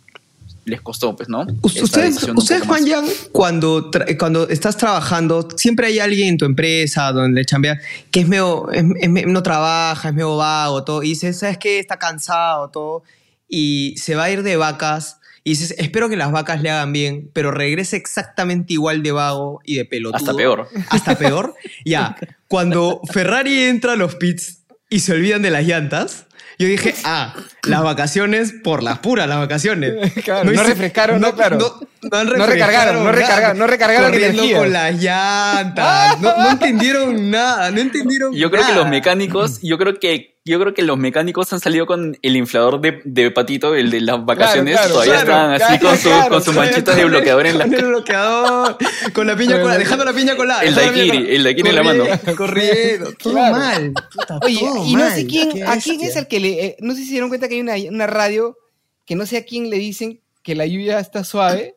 les 0.65 0.81
costó, 0.81 1.15
pues, 1.15 1.29
¿no? 1.29 1.47
Ustedes, 1.61 2.15
ustedes. 2.35 2.63
Juan 2.67 2.85
Yang, 2.85 3.05
cuando, 3.31 3.89
cuando 4.19 4.49
estás 4.49 4.75
trabajando, 4.75 5.47
siempre 5.55 5.87
hay 5.87 5.99
alguien 5.99 6.27
en 6.27 6.37
tu 6.37 6.43
empresa 6.43 7.09
donde 7.13 7.45
chambeas 7.45 7.79
que 8.11 8.19
es 8.19 8.27
medio, 8.27 8.69
es- 8.71 8.83
es 8.99 9.09
me- 9.09 9.25
no 9.25 9.41
trabaja, 9.41 10.09
es 10.09 10.13
medio 10.13 10.35
vago, 10.35 10.83
todo, 10.83 11.01
y 11.03 11.09
dices, 11.09 11.39
¿sabes 11.39 11.57
qué? 11.57 11.79
Está 11.79 11.97
cansado, 11.97 12.67
todo, 12.69 13.03
y 13.47 13.95
se 13.97 14.15
va 14.15 14.25
a 14.25 14.29
ir 14.29 14.43
de 14.43 14.57
vacas, 14.57 15.21
y 15.47 15.51
dices, 15.51 15.75
espero 15.77 16.09
que 16.09 16.17
las 16.17 16.29
vacas 16.33 16.61
le 16.61 16.69
hagan 16.69 16.91
bien, 16.91 17.31
pero 17.31 17.51
regrese 17.51 17.95
exactamente 17.95 18.73
igual 18.73 19.01
de 19.01 19.13
vago 19.13 19.61
y 19.63 19.77
de 19.77 19.85
pelotudo. 19.85 20.17
Hasta 20.17 20.33
peor. 20.33 20.67
Hasta 20.89 21.17
peor. 21.17 21.55
ya, 21.85 22.17
cuando 22.49 22.99
Ferrari 23.13 23.63
entra 23.63 23.93
a 23.93 23.95
los 23.95 24.15
pits 24.15 24.65
y 24.89 24.99
se 24.99 25.13
olvidan 25.13 25.41
de 25.41 25.49
las 25.49 25.63
llantas, 25.65 26.25
yo 26.59 26.67
dije, 26.67 26.93
ah, 27.05 27.33
las 27.63 27.81
vacaciones 27.81 28.55
por 28.61 28.83
las 28.83 28.99
puras, 28.99 29.25
las 29.29 29.37
vacaciones. 29.37 30.11
Claro, 30.25 30.51
no 30.51 30.63
refrescaron, 30.63 31.21
no, 31.21 31.33
claro. 31.33 31.57
no 32.01 32.17
han 32.17 32.27
No 32.27 32.45
recargaron, 32.45 33.05
no 33.05 33.11
recargaron, 33.13 33.57
no 33.57 33.67
recargaron 33.67 34.13
energía. 34.13 34.57
con 34.57 34.73
las 34.73 35.01
llantas. 35.01 36.19
No, 36.19 36.35
no 36.35 36.49
entendieron 36.49 37.31
nada, 37.31 37.71
no 37.71 37.79
entendieron 37.79 38.33
Yo 38.33 38.51
creo 38.51 38.67
que 38.67 38.73
los 38.73 38.89
mecánicos, 38.89 39.61
yo 39.61 39.77
creo 39.77 39.97
que 39.97 40.36
yo 40.47 40.59
creo 40.59 40.73
que 40.73 40.81
los 40.81 40.97
mecánicos 40.97 41.51
han 41.53 41.59
salido 41.59 41.85
con 41.85 42.17
el 42.21 42.35
inflador 42.35 42.81
de, 42.81 43.01
de 43.03 43.29
patito, 43.31 43.75
el 43.75 43.91
de 43.91 44.01
las 44.01 44.25
vacaciones, 44.25 44.75
claro, 44.75 44.93
todavía 44.93 45.13
claro, 45.13 45.27
estaban 45.29 45.51
así 45.53 45.79
claro, 45.79 45.87
con, 45.89 45.97
su, 45.97 46.09
claro, 46.09 46.29
con 46.29 46.43
sus 46.43 46.55
manchitas 46.55 46.95
de 46.95 47.05
bloqueador 47.05 47.45
en 47.47 47.57
la 47.57 47.65
Con 47.65 47.73
el 47.75 47.85
bloqueador, 47.85 48.77
con 49.13 49.27
la 49.27 49.35
piña 49.35 49.59
colada, 49.61 49.77
dejando 49.79 50.05
la 50.05 50.13
piña 50.13 50.35
colada. 50.35 50.63
El 50.63 50.75
daiquiri, 50.75 51.35
el 51.35 51.43
daiquiri 51.43 51.69
en 51.69 51.75
la 51.75 51.83
mano. 51.83 52.05
Corriendo, 52.35 53.13
todo 53.13 53.33
Claro. 53.33 53.55
mal. 53.57 53.93
puta, 54.13 54.39
Oye, 54.43 54.59
todo 54.59 54.85
y 54.85 54.95
no 54.95 55.09
sé 55.09 55.27
quién, 55.27 55.67
a 55.67 55.77
quién 55.77 56.01
es 56.01 56.15
el 56.15 56.27
que 56.27 56.39
le. 56.39 56.65
eh, 56.65 56.77
no 56.79 56.93
sé 56.93 56.99
si 56.99 57.05
se 57.05 57.11
dieron 57.11 57.29
cuenta 57.29 57.47
que 57.47 57.55
hay 57.55 57.61
una, 57.61 57.75
una 57.89 58.07
radio 58.07 58.57
que 59.05 59.15
no 59.15 59.25
sé 59.25 59.37
a 59.37 59.45
quién 59.45 59.69
le 59.69 59.77
dicen 59.77 60.21
que 60.43 60.55
la 60.55 60.65
lluvia 60.65 60.99
está 60.99 61.23
suave. 61.23 61.75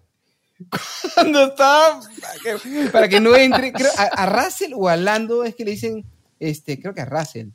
Cuando 1.14 1.46
está. 1.46 2.00
Para 2.20 2.58
que, 2.58 2.90
para 2.90 3.08
que 3.08 3.20
no 3.20 3.34
entre. 3.36 3.72
Creo, 3.72 3.90
a, 3.96 4.02
a 4.04 4.26
Russell 4.26 4.72
o 4.74 4.88
a 4.88 4.96
Lando 4.96 5.44
es 5.44 5.54
que 5.54 5.64
le 5.64 5.72
dicen. 5.72 6.04
Este, 6.38 6.80
creo 6.80 6.94
que 6.94 7.00
a 7.02 7.04
Russell. 7.06 7.48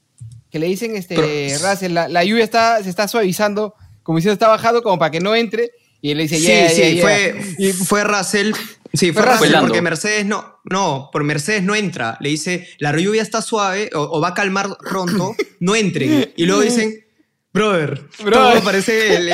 Que 0.52 0.60
le 0.60 0.68
dicen, 0.68 0.96
este, 0.96 1.16
Pero- 1.16 1.70
Russell, 1.70 1.94
la, 1.94 2.08
la 2.08 2.24
lluvia 2.24 2.44
está, 2.44 2.82
se 2.84 2.90
está 2.90 3.08
suavizando, 3.08 3.74
como 4.04 4.22
si 4.22 4.30
está 4.30 4.48
bajando, 4.48 4.82
como 4.84 4.98
para 5.00 5.12
que 5.12 5.20
no 5.20 5.36
entre. 5.36 5.72
Y 6.02 6.12
él 6.12 6.18
le 6.18 6.24
dice, 6.24 6.38
Sí, 6.38 6.46
yeah, 6.46 6.70
sí, 6.70 6.94
yeah, 6.96 7.02
fue, 7.02 7.74
fue 7.74 8.04
Russell 8.04 8.54
Sí, 8.96 9.12
fue 9.12 9.24
Fue 9.24 9.32
Russell 9.34 9.52
Lando. 9.52 9.68
porque 9.68 9.82
Mercedes 9.82 10.26
no, 10.26 10.60
no, 10.64 11.10
por 11.12 11.24
Mercedes 11.24 11.64
no 11.64 11.76
entra. 11.76 12.18
Le 12.22 12.30
dice, 12.30 12.68
la 12.80 12.96
lluvia 12.98 13.22
está 13.22 13.42
suave 13.42 13.90
o, 13.94 14.00
o 14.02 14.22
va 14.22 14.30
a 14.30 14.34
calmar 14.34 14.78
pronto, 14.78 15.36
no 15.60 15.76
entren. 15.76 16.32
Y 16.38 16.46
luego 16.46 16.62
dicen, 16.62 17.04
brother, 17.52 18.02
Brother. 18.24 18.54
todo 18.54 18.64
parece 18.64 19.16
el, 19.16 19.30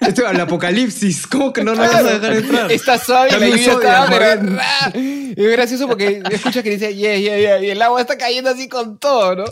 esto, 0.00 0.28
el 0.28 0.40
apocalipsis. 0.40 1.26
¿Cómo 1.26 1.52
que 1.52 1.62
no 1.62 1.74
nos 1.74 1.86
vas 1.86 1.94
a 1.94 2.02
dejar 2.02 2.32
entrar? 2.36 2.72
Está 2.72 2.98
suave 2.98 3.30
la 3.30 3.46
lluvia 3.46 3.72
está, 3.72 4.06
pero, 4.08 4.60
es 5.36 5.52
gracioso 5.52 5.86
porque 5.86 6.22
escuchas 6.30 6.64
que 6.64 6.70
dice, 6.70 6.94
yeah, 6.94 7.16
yeah, 7.16 7.38
yeah, 7.38 7.62
y 7.62 7.70
el 7.70 7.80
agua 7.82 8.00
está 8.00 8.18
cayendo 8.18 8.50
así 8.50 8.68
con 8.68 8.98
todo, 8.98 9.36
¿no? 9.36 9.44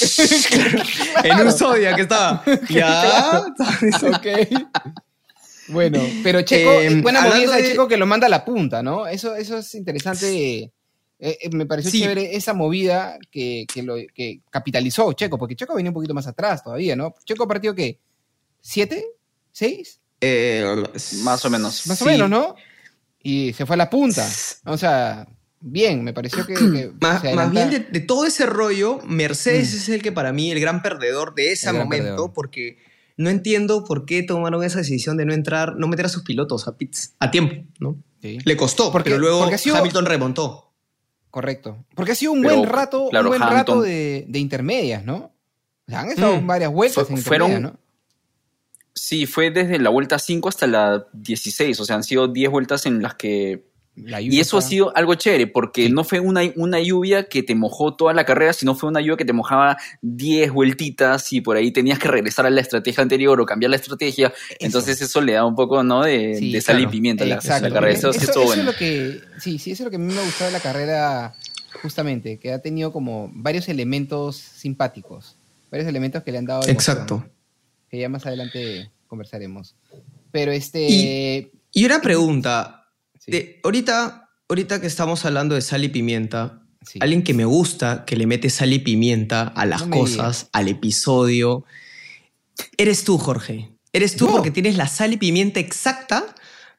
En 1.24 1.40
un 1.46 1.52
Zodiac 1.52 1.96
que 1.96 2.02
estaba. 2.02 2.42
Ya. 2.68 3.42
Ok. 4.14 4.26
Bueno, 5.68 5.98
pero 6.22 6.42
Checo, 6.42 6.70
Eh, 6.72 6.86
es 6.88 7.02
buena 7.02 7.22
movida 7.22 7.56
de 7.56 7.62
de- 7.62 7.68
Checo 7.70 7.88
que 7.88 7.96
lo 7.96 8.06
manda 8.06 8.26
a 8.26 8.30
la 8.30 8.44
punta, 8.44 8.82
¿no? 8.82 9.06
Eso, 9.06 9.34
eso 9.34 9.58
es 9.58 9.74
interesante. 9.74 10.58
Eh, 10.58 10.70
eh, 11.18 11.48
me 11.52 11.64
pareció 11.64 11.90
Sí. 11.90 12.00
chévere 12.02 12.36
esa 12.36 12.52
movida 12.52 13.16
que, 13.30 13.66
que, 13.72 13.82
lo, 13.82 13.96
que 14.14 14.40
capitalizó 14.50 15.10
Checo, 15.14 15.38
porque 15.38 15.56
Checo 15.56 15.74
venía 15.74 15.90
un 15.90 15.94
poquito 15.94 16.12
más 16.12 16.26
atrás 16.26 16.62
todavía, 16.62 16.96
¿no? 16.96 17.14
Checo 17.24 17.48
partió 17.48 17.74
que 17.74 17.98
¿siete? 18.60 19.06
¿Seis? 19.52 20.00
Eh, 20.20 20.64
Más 21.22 21.44
o 21.44 21.50
menos. 21.50 21.86
Más 21.86 22.02
o 22.02 22.04
menos, 22.04 22.28
¿no? 22.28 22.56
Y 23.22 23.52
se 23.54 23.64
fue 23.64 23.74
a 23.74 23.78
la 23.78 23.88
punta. 23.88 24.28
O 24.66 24.76
sea, 24.76 25.26
bien, 25.64 26.04
me 26.04 26.12
pareció 26.12 26.46
que. 26.46 26.54
que 26.54 26.92
Más, 27.00 27.22
más 27.34 27.50
bien 27.50 27.70
de, 27.70 27.78
de 27.80 28.00
todo 28.00 28.26
ese 28.26 28.46
rollo, 28.46 29.00
Mercedes 29.06 29.72
Mm. 29.72 29.76
es 29.76 29.88
el 29.88 30.02
que 30.02 30.12
para 30.12 30.32
mí, 30.32 30.50
el 30.50 30.60
gran 30.60 30.82
perdedor 30.82 31.34
de 31.34 31.52
ese 31.52 31.70
El 31.70 31.76
momento, 31.76 32.32
porque 32.32 32.78
no 33.16 33.30
entiendo 33.30 33.84
por 33.84 34.04
qué 34.06 34.22
tomaron 34.22 34.62
esa 34.64 34.78
decisión 34.78 35.16
de 35.16 35.24
no 35.24 35.32
entrar, 35.34 35.76
no 35.76 35.86
meter 35.88 36.06
a 36.06 36.08
sus 36.08 36.22
pilotos 36.22 36.66
a 36.68 36.76
pits 36.76 37.14
a 37.20 37.30
tiempo, 37.30 37.64
¿no? 37.78 37.96
Sí. 38.22 38.38
Le 38.44 38.56
costó, 38.56 38.90
Porque- 38.90 39.10
pero 39.10 39.20
luego 39.20 39.38
porque 39.40 39.54
ha 39.56 39.58
sido- 39.58 39.76
Hamilton 39.76 40.06
remontó. 40.06 40.72
Correcto. 41.30 41.84
Porque 41.94 42.12
ha 42.12 42.14
sido 42.14 42.32
un 42.32 42.42
Pero, 42.42 42.56
buen 42.58 42.68
rato, 42.70 43.08
claro, 43.10 43.26
un 43.26 43.30
buen 43.30 43.42
Hamilton- 43.42 43.58
rato 43.58 43.82
de, 43.82 44.24
de 44.28 44.38
intermedias, 44.38 45.04
¿no? 45.04 45.16
O 45.86 45.90
sea, 45.90 46.00
han 46.00 46.08
estado 46.10 46.40
Mm. 46.40 46.46
varias 46.46 46.72
vueltas 46.72 47.06
Fue- 47.06 47.16
en 47.16 47.22
fueron- 47.22 47.50
intermedias, 47.50 47.74
¿no? 47.74 47.84
Sí, 48.94 49.26
fue 49.26 49.50
desde 49.50 49.78
la 49.80 49.90
vuelta 49.90 50.18
5 50.18 50.48
hasta 50.48 50.66
la 50.68 51.06
16, 51.12 51.78
o 51.80 51.84
sea, 51.84 51.96
han 51.96 52.04
sido 52.04 52.28
10 52.28 52.50
vueltas 52.50 52.86
en 52.86 53.02
las 53.02 53.14
que... 53.16 53.66
La 53.96 54.20
Y 54.20 54.40
eso 54.40 54.58
ha 54.58 54.62
sido 54.62 54.96
algo 54.96 55.14
chévere, 55.14 55.46
porque 55.46 55.88
no 55.88 56.02
fue 56.02 56.18
una, 56.18 56.40
una 56.56 56.80
lluvia 56.80 57.28
que 57.28 57.44
te 57.44 57.54
mojó 57.54 57.94
toda 57.94 58.12
la 58.12 58.24
carrera, 58.24 58.52
sino 58.52 58.74
fue 58.74 58.88
una 58.88 59.00
lluvia 59.00 59.16
que 59.16 59.24
te 59.24 59.32
mojaba 59.32 59.76
10 60.02 60.50
vueltitas 60.50 61.32
y 61.32 61.40
por 61.40 61.56
ahí 61.56 61.70
tenías 61.70 62.00
que 62.00 62.08
regresar 62.08 62.44
a 62.44 62.50
la 62.50 62.60
estrategia 62.60 63.02
anterior 63.04 63.40
o 63.40 63.46
cambiar 63.46 63.70
la 63.70 63.76
estrategia. 63.76 64.32
Entonces 64.58 65.00
eso 65.00 65.20
le 65.20 65.34
da 65.34 65.44
un 65.44 65.54
poco, 65.54 65.84
¿no? 65.84 66.02
De, 66.02 66.34
Sí, 66.38 66.52
de 66.52 66.60
sal 66.60 66.80
y 66.80 66.88
pimienta 66.88 67.22
a 67.22 67.28
la, 67.28 67.38
carrera. 67.38 67.90
Eso, 67.90 68.12
sí 68.12 68.18
Eso- 68.18 68.26
estuvo 68.30 68.42
eso 68.44 68.46
bueno. 68.54 68.62
es 68.62 68.66
lo 68.66 68.74
que, 68.76 69.20
sí, 69.38 69.58
sí, 69.60 69.70
eso 69.70 69.84
es 69.84 69.86
lo 69.86 69.90
que 69.90 69.96
a 69.96 70.00
mí 70.00 70.12
me 70.12 70.18
ha 70.20 70.24
gustado 70.24 70.46
de 70.50 70.56
la 70.56 70.60
carrera, 70.62 71.34
justamente, 71.80 72.38
que 72.38 72.52
ha 72.52 72.58
tenido 72.60 72.92
como 72.92 73.30
varios 73.32 73.68
elementos 73.68 74.34
simpáticos, 74.36 75.36
varios 75.70 75.88
elementos 75.88 76.24
que 76.24 76.32
le 76.32 76.38
han 76.38 76.46
dado 76.46 76.62
emoción, 76.62 76.74
Exacto. 76.74 77.24
que 77.88 77.98
ya 77.98 78.08
más 78.08 78.26
adelante 78.26 78.90
conversaremos. 79.06 79.76
Pero 80.32 80.50
este... 80.50 80.88
Y- 80.90 81.50
Y 81.72 81.84
una 81.84 82.00
pregunta, 82.00 82.83
sí, 83.24 83.30
de- 83.32 83.60
ahorita, 83.64 84.30
ahorita 84.48 84.80
que 84.80 84.86
estamos 84.86 85.24
hablando 85.24 85.54
de 85.54 85.60
sal 85.62 85.84
y 85.84 85.88
pimienta, 85.88 86.62
sí. 86.86 86.98
alguien 87.02 87.22
que 87.22 87.34
me 87.34 87.44
gusta, 87.44 88.04
que 88.04 88.16
le 88.16 88.26
mete 88.26 88.50
sal 88.50 88.72
y 88.72 88.78
pimienta 88.78 89.42
a 89.48 89.66
las 89.66 89.86
No 89.86 89.96
cosas, 89.96 90.48
al 90.52 90.68
episodio, 90.68 91.64
eres 92.76 93.04
tú, 93.04 93.18
Jorge. 93.18 93.70
Eres 93.92 94.16
tú 94.16 94.26
porque 94.30 94.50
tienes 94.50 94.76
la 94.76 94.88
sal 94.88 95.12
y 95.12 95.16
pimienta 95.16 95.60
exacta 95.60 96.24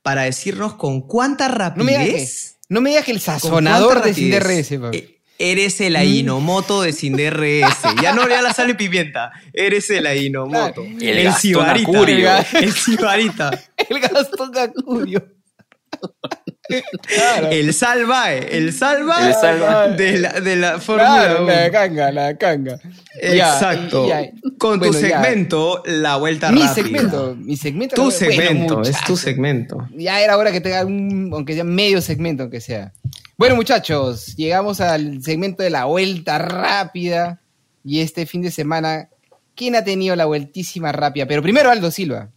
para 0.03 0.23
decirnos 0.23 0.73
con 0.75 1.01
cuánta 1.01 1.47
No 1.75 1.83
me 1.85 1.91
digas 1.93 2.05
que, 2.05 2.11
rapidez. 2.11 2.57
no 2.69 2.81
me 2.81 2.89
digas 2.89 3.05
que 3.05 3.11
el 3.11 3.21
sazonador 3.21 4.03
de 4.03 4.13
Sin 4.13 4.31
DRS, 4.31 4.77
papi. 4.79 4.97
e- 4.97 5.11
Eres 5.37 5.81
el 5.81 5.97
Ainomoto 5.97 6.81
de 6.81 6.93
Sin 6.93 7.13
DRS. 7.17 7.75
Ya 8.01 8.13
no 8.13 8.27
ya 8.29 8.41
la 8.41 8.53
sal 8.53 8.69
y 8.69 8.73
pimienta. 8.75 9.31
Eres 9.53 9.89
el 9.89 10.05
Ainomoto. 10.05 10.83
Claro. 10.83 10.83
El 11.01 11.17
el. 11.17 11.27
Acurio. 11.27 12.29
El 12.53 12.71
Sibarita. 12.73 13.51
El 13.89 13.99
Gastón 13.99 14.57
Acurio. 14.57 15.25
Claro. 17.07 17.49
El 17.51 17.73
Salvae. 17.73 18.57
El 18.57 18.73
Salva, 18.73 19.27
El 19.27 19.33
Salva. 19.35 19.87
de 19.89 20.17
la, 20.17 20.31
de 20.41 20.55
la 20.55 20.79
Fórmula 20.79 21.07
Claro, 21.25 21.43
1. 21.43 21.53
la 21.53 21.71
canga, 21.71 22.11
la 22.11 22.37
canga. 22.37 22.79
Exacto. 23.21 24.07
ya. 24.07 24.23
Con 24.57 24.79
Bueno, 24.79 24.93
tu 24.93 24.99
ya. 24.99 25.21
segmento, 25.21 25.83
la 25.85 26.15
vuelta 26.17 26.51
Mi 26.51 26.61
rápida. 26.61 26.73
segmento, 26.73 27.35
mi 27.37 27.55
segmento. 27.55 27.95
Tu 27.95 28.01
Bueno, 28.03 28.17
segmento, 28.17 28.81
es 28.81 28.97
tu 29.05 29.15
segmento. 29.15 29.87
Ya 29.95 30.21
era 30.21 30.37
hora 30.37 30.51
que 30.51 30.59
tenga 30.61 30.83
un, 30.85 31.29
aunque 31.33 31.53
sea 31.53 31.63
medio 31.63 32.01
segmento, 32.01 32.43
aunque 32.43 32.61
sea. 32.61 32.91
Bueno, 33.37 33.55
muchachos, 33.55 34.35
llegamos 34.35 34.81
al 34.81 35.21
segmento 35.21 35.61
de 35.61 35.69
la 35.69 35.85
vuelta 35.85 36.39
rápida. 36.39 37.41
Y 37.83 37.99
este 38.01 38.25
fin 38.25 38.41
de 38.41 38.49
semana, 38.49 39.09
¿quién 39.53 39.75
ha 39.75 39.83
tenido 39.83 40.15
la 40.15 40.25
vueltísima 40.25 40.91
rápida? 40.91 41.27
Pero 41.27 41.43
primero 41.43 41.69
Aldo 41.69 41.91
Silva. 41.91 42.31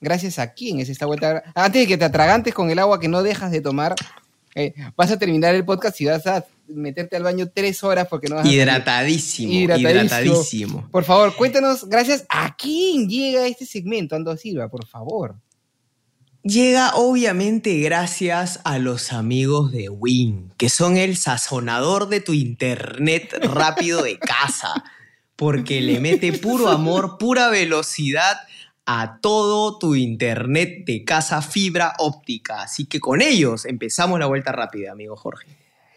Gracias 0.00 0.38
a 0.38 0.52
quién 0.52 0.80
es 0.80 0.88
esta 0.88 1.06
vuelta. 1.06 1.42
Antes 1.54 1.82
de 1.82 1.86
que 1.86 1.96
te 1.98 2.04
atragantes 2.04 2.54
con 2.54 2.70
el 2.70 2.78
agua 2.78 3.00
que 3.00 3.08
no 3.08 3.22
dejas 3.22 3.50
de 3.50 3.60
tomar, 3.60 3.94
eh, 4.54 4.74
vas 4.96 5.10
a 5.10 5.18
terminar 5.18 5.54
el 5.54 5.64
podcast 5.64 6.00
y 6.00 6.06
vas 6.06 6.26
a 6.26 6.44
meterte 6.68 7.16
al 7.16 7.22
baño 7.22 7.48
tres 7.52 7.82
horas 7.82 8.06
porque 8.08 8.28
no 8.28 8.36
vas 8.36 8.42
a 8.44 8.46
salir. 8.46 8.60
Hidratadísimo, 8.62 9.52
Hidratadísimo. 9.52 9.90
hidratadísimo. 9.90 10.88
Por 10.90 11.04
favor, 11.04 11.34
cuéntanos, 11.36 11.88
gracias 11.88 12.24
a 12.28 12.54
quién 12.56 13.08
llega 13.08 13.46
este 13.46 13.66
segmento, 13.66 14.14
Aldo 14.16 14.36
Silva, 14.36 14.68
por 14.68 14.86
favor. 14.86 15.36
Llega 16.42 16.94
obviamente 16.94 17.78
gracias 17.80 18.60
a 18.64 18.78
los 18.78 19.12
amigos 19.12 19.72
de 19.72 19.88
Win, 19.88 20.52
que 20.56 20.70
son 20.70 20.96
el 20.96 21.16
sazonador 21.16 22.08
de 22.08 22.20
tu 22.20 22.32
internet 22.32 23.34
rápido 23.42 24.02
de 24.02 24.18
casa, 24.18 24.84
porque 25.36 25.80
le 25.80 26.00
mete 26.00 26.32
puro 26.32 26.68
amor, 26.68 27.18
pura 27.18 27.48
velocidad 27.48 28.38
a 28.90 29.20
todo 29.20 29.78
tu 29.78 29.94
internet 29.94 30.86
de 30.86 31.04
casa 31.04 31.42
fibra 31.42 31.92
óptica. 31.98 32.62
Así 32.62 32.86
que 32.86 33.00
con 33.00 33.20
ellos 33.20 33.66
empezamos 33.66 34.18
la 34.18 34.24
vuelta 34.24 34.50
rápida, 34.50 34.92
amigo 34.92 35.14
Jorge. 35.14 35.46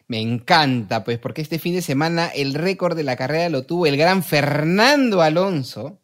Me 0.10 0.20
encanta, 0.20 1.06
pues, 1.06 1.18
porque 1.18 1.42
este 1.42 1.58
fin 1.58 1.74
de 1.74 1.82
semana 1.82 2.28
el 2.28 2.54
récord 2.54 2.98
de 2.98 3.06
la 3.06 3.16
carrera 3.16 3.48
lo 3.48 3.66
tuvo 3.66 3.86
el 3.86 3.96
gran 3.96 4.24
Fernando 4.24 5.22
Alonso, 5.22 6.02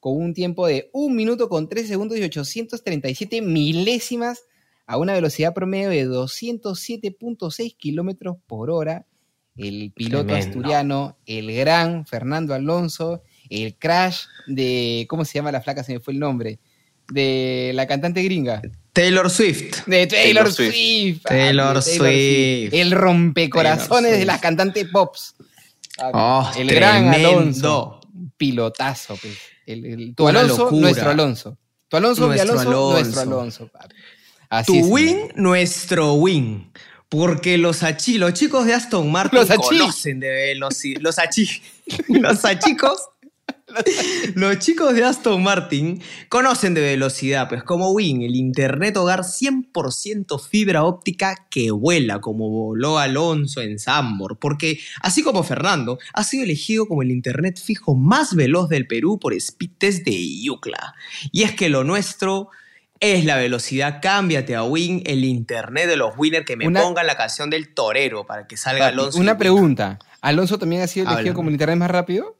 con 0.00 0.16
un 0.16 0.34
tiempo 0.34 0.66
de 0.66 0.90
1 0.92 1.14
minuto 1.14 1.48
con 1.48 1.68
3 1.68 1.86
segundos 1.86 2.18
y 2.18 2.24
837 2.24 3.40
milésimas 3.40 4.42
a 4.86 4.98
una 4.98 5.12
velocidad 5.12 5.54
promedio 5.54 5.90
de 5.90 6.08
207.6 6.08 7.76
kilómetros 7.76 8.38
por 8.48 8.72
hora. 8.72 9.06
El 9.54 9.92
piloto 9.92 10.26
Tremendo. 10.26 10.48
asturiano, 10.48 11.18
el 11.26 11.54
gran 11.54 12.06
Fernando 12.08 12.54
Alonso, 12.54 13.22
el 13.62 13.76
crash 13.76 14.22
de. 14.46 15.06
¿Cómo 15.08 15.24
se 15.24 15.34
llama 15.34 15.52
la 15.52 15.60
flaca? 15.60 15.84
Se 15.84 15.92
me 15.92 16.00
fue 16.00 16.12
el 16.14 16.18
nombre. 16.20 16.58
De 17.08 17.72
la 17.74 17.86
cantante 17.86 18.22
gringa. 18.22 18.62
Taylor 18.92 19.28
Swift. 19.28 19.84
De 19.86 20.06
Taylor, 20.06 20.44
Taylor 20.44 20.52
Swift. 20.52 20.72
Swift. 20.74 21.22
Taylor 21.24 21.66
Ah, 21.66 21.74
de 21.74 21.82
Swift. 21.82 22.74
El 22.74 22.90
rompecorazones 22.92 23.88
Taylor 24.12 24.18
de 24.20 24.24
las 24.24 24.40
cantantes 24.40 24.86
pops. 24.92 25.34
Oh, 26.12 26.50
el 26.56 26.68
gran 26.68 27.10
tremendo. 27.10 27.28
Alonso. 27.38 28.00
Pilotazo, 28.36 29.16
pues. 29.16 29.36
El- 29.66 29.84
el- 29.86 30.14
tu 30.14 30.26
Una 30.28 30.40
Alonso, 30.40 30.64
locura. 30.64 30.80
nuestro 30.80 31.10
Alonso. 31.10 31.58
Tu 31.88 31.96
Alonso, 31.96 32.22
mi 32.22 32.28
Nuestro 32.28 32.52
Alonso, 32.52 32.70
Alonso. 32.70 32.92
nuestro 33.00 33.20
Alonso. 33.22 33.70
Así 34.48 34.72
Tu 34.72 34.78
es, 34.78 34.86
win, 34.86 35.18
nuestro 35.36 36.14
win. 36.14 36.70
Porque 37.08 37.58
los, 37.58 37.82
achi, 37.82 38.18
los 38.18 38.32
chicos 38.34 38.66
de 38.66 38.74
Aston 38.74 39.10
Martin 39.12 39.38
Los 39.40 39.48
conocen 39.50 40.20
de 40.20 40.30
velocidad. 40.30 41.00
Los 41.00 41.18
achi. 41.18 41.48
Los 42.08 42.44
achicos. 42.44 42.98
Los 44.34 44.58
chicos 44.58 44.94
de 44.94 45.04
Aston 45.04 45.42
Martin 45.42 46.00
conocen 46.28 46.74
de 46.74 46.80
velocidad, 46.80 47.48
pues 47.48 47.62
como 47.62 47.90
Win, 47.92 48.22
el 48.22 48.34
internet 48.36 48.96
hogar 48.96 49.20
100% 49.20 50.40
fibra 50.40 50.84
óptica 50.84 51.46
que 51.50 51.70
vuela 51.70 52.20
como 52.20 52.48
voló 52.48 52.98
Alonso 52.98 53.60
en 53.60 53.78
Sambor, 53.78 54.38
porque 54.38 54.78
así 55.00 55.22
como 55.22 55.42
Fernando, 55.42 55.98
ha 56.12 56.24
sido 56.24 56.44
elegido 56.44 56.86
como 56.86 57.02
el 57.02 57.10
internet 57.10 57.58
fijo 57.62 57.94
más 57.94 58.34
veloz 58.34 58.68
del 58.68 58.86
Perú 58.86 59.18
por 59.18 59.34
Speed 59.34 59.70
Test 59.78 60.04
de 60.04 60.42
Yucla. 60.42 60.94
Y 61.32 61.42
es 61.42 61.52
que 61.54 61.68
lo 61.68 61.84
nuestro 61.84 62.48
es 63.00 63.24
la 63.24 63.36
velocidad. 63.36 63.98
Cámbiate 64.00 64.54
a 64.54 64.62
Win, 64.62 65.02
el 65.04 65.24
internet 65.24 65.88
de 65.88 65.96
los 65.96 66.14
winners, 66.16 66.46
que 66.46 66.56
me 66.56 66.66
Una- 66.66 66.82
pongan 66.82 67.06
la 67.06 67.16
canción 67.16 67.50
del 67.50 67.74
torero 67.74 68.24
para 68.26 68.46
que 68.46 68.56
salga 68.56 68.86
Alonso. 68.86 69.18
Una 69.18 69.36
pregunta. 69.36 69.98
¿Alonso 70.20 70.58
también 70.58 70.82
ha 70.82 70.86
sido 70.86 71.04
elegido 71.04 71.18
Háblame. 71.18 71.34
como 71.34 71.48
el 71.48 71.54
internet 71.54 71.76
más 71.76 71.90
rápido? 71.90 72.36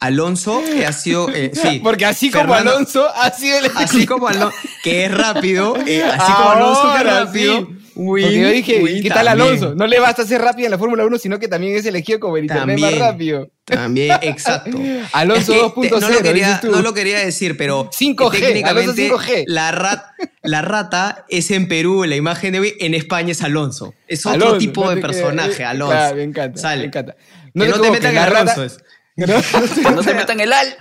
Alonso 0.00 0.62
eh, 0.66 0.86
ha 0.86 0.92
sido. 0.92 1.28
eh, 1.28 1.50
sí, 1.54 1.80
Porque 1.82 2.06
así 2.06 2.30
como 2.30 2.44
Fernando- 2.54 2.72
Alonso 2.72 3.06
ha 3.14 3.30
sido 3.32 3.58
elegido. 3.58 3.80
Así 3.80 4.06
como 4.06 4.28
Alonso, 4.28 4.56
que 4.82 5.04
es 5.04 5.12
rápido, 5.14 5.76
eh, 5.86 6.02
así 6.02 6.32
como 6.32 6.50
Alonso 6.50 6.92
que 6.92 6.98
es 6.98 7.04
rápido, 7.06 7.58
sí. 7.60 7.76
Win, 7.96 8.24
Porque 8.24 8.40
yo 8.40 8.48
dije, 8.48 8.82
Win 8.82 9.02
¿qué 9.02 9.08
tal 9.10 9.26
también. 9.26 9.48
Alonso? 9.48 9.74
No 9.74 9.86
le 9.86 10.00
basta 10.00 10.24
ser 10.24 10.40
rápido 10.40 10.66
en 10.66 10.70
la 10.70 10.78
Fórmula 10.78 11.04
1, 11.04 11.18
sino 11.18 11.38
que 11.38 11.48
también 11.48 11.76
es 11.76 11.84
elegido 11.84 12.18
como 12.18 12.38
el 12.38 12.44
internet 12.44 12.78
más 12.78 12.90
También. 12.92 12.98
rápido. 12.98 13.50
También, 13.66 14.18
exacto. 14.22 14.78
Alonso 15.12 15.52
Es 15.52 15.58
que 15.58 15.64
2.0, 15.66 15.90
te- 15.90 16.00
no, 16.00 16.08
lo 16.08 16.22
quería, 16.22 16.60
no 16.64 16.80
lo 16.82 16.94
quería 16.94 17.18
decir, 17.18 17.58
pero 17.58 17.90
5G, 17.90 18.30
técnicamente 18.40 19.06
Alonso 19.06 19.22
5G. 19.26 19.44
La, 19.48 19.70
rat- 19.72 20.04
la 20.42 20.62
rata 20.62 21.26
es 21.28 21.50
en 21.50 21.68
Perú, 21.68 22.04
la 22.04 22.16
imagen 22.16 22.52
de 22.54 22.60
hoy, 22.60 22.74
en 22.80 22.94
España 22.94 23.32
es 23.32 23.42
Alonso. 23.42 23.92
Es 24.08 24.24
otro 24.24 24.36
Alonso, 24.46 24.58
tipo 24.58 24.84
no 24.84 24.90
de 24.94 24.96
personaje, 25.02 25.62
eh, 25.62 25.66
Alonso. 25.66 25.92
claro, 25.94 26.16
me 26.16 26.22
encanta, 26.22 26.58
Sale. 26.60 26.80
me 26.82 26.86
encanta. 26.86 27.16
que 27.52 27.68
no 27.68 27.80
te 27.80 27.90
metan 27.90 28.12
en 28.12 28.18
Alonso. 28.18 28.64
es- 28.64 28.78
Que 29.26 29.90
no 29.90 30.02
te 30.02 30.14
metan 30.14 30.40
el 30.40 30.52
al. 30.52 30.76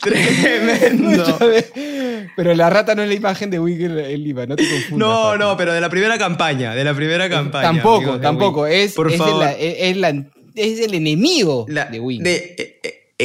Tremendo. 0.00 1.38
Pero 2.36 2.54
la 2.54 2.70
rata 2.70 2.94
no 2.94 3.02
es 3.02 3.08
la 3.08 3.14
imagen 3.14 3.50
de 3.50 3.58
Wiggle 3.58 4.12
el 4.12 4.26
IVA, 4.26 4.46
no 4.46 4.56
te 4.56 4.68
confundas. 4.68 4.98
No, 4.98 5.36
no, 5.36 5.56
pero 5.56 5.72
de 5.72 5.80
la 5.80 5.88
primera 5.90 6.16
campaña, 6.18 6.74
de 6.74 6.84
la 6.84 6.94
primera 6.94 7.28
campaña. 7.28 7.62
Tampoco, 7.64 7.96
amigos 7.98 8.20
tampoco. 8.22 8.66
Es, 8.66 8.94
Por 8.94 9.10
es, 9.10 9.18
favor. 9.18 9.40
la- 9.42 9.52
es- 9.52 9.96
la- 9.96 10.24
es 10.54 10.80
el 10.80 10.94
enemigo 10.94 11.66
La- 11.68 11.86
de 11.86 12.00
Wing. 12.00 12.22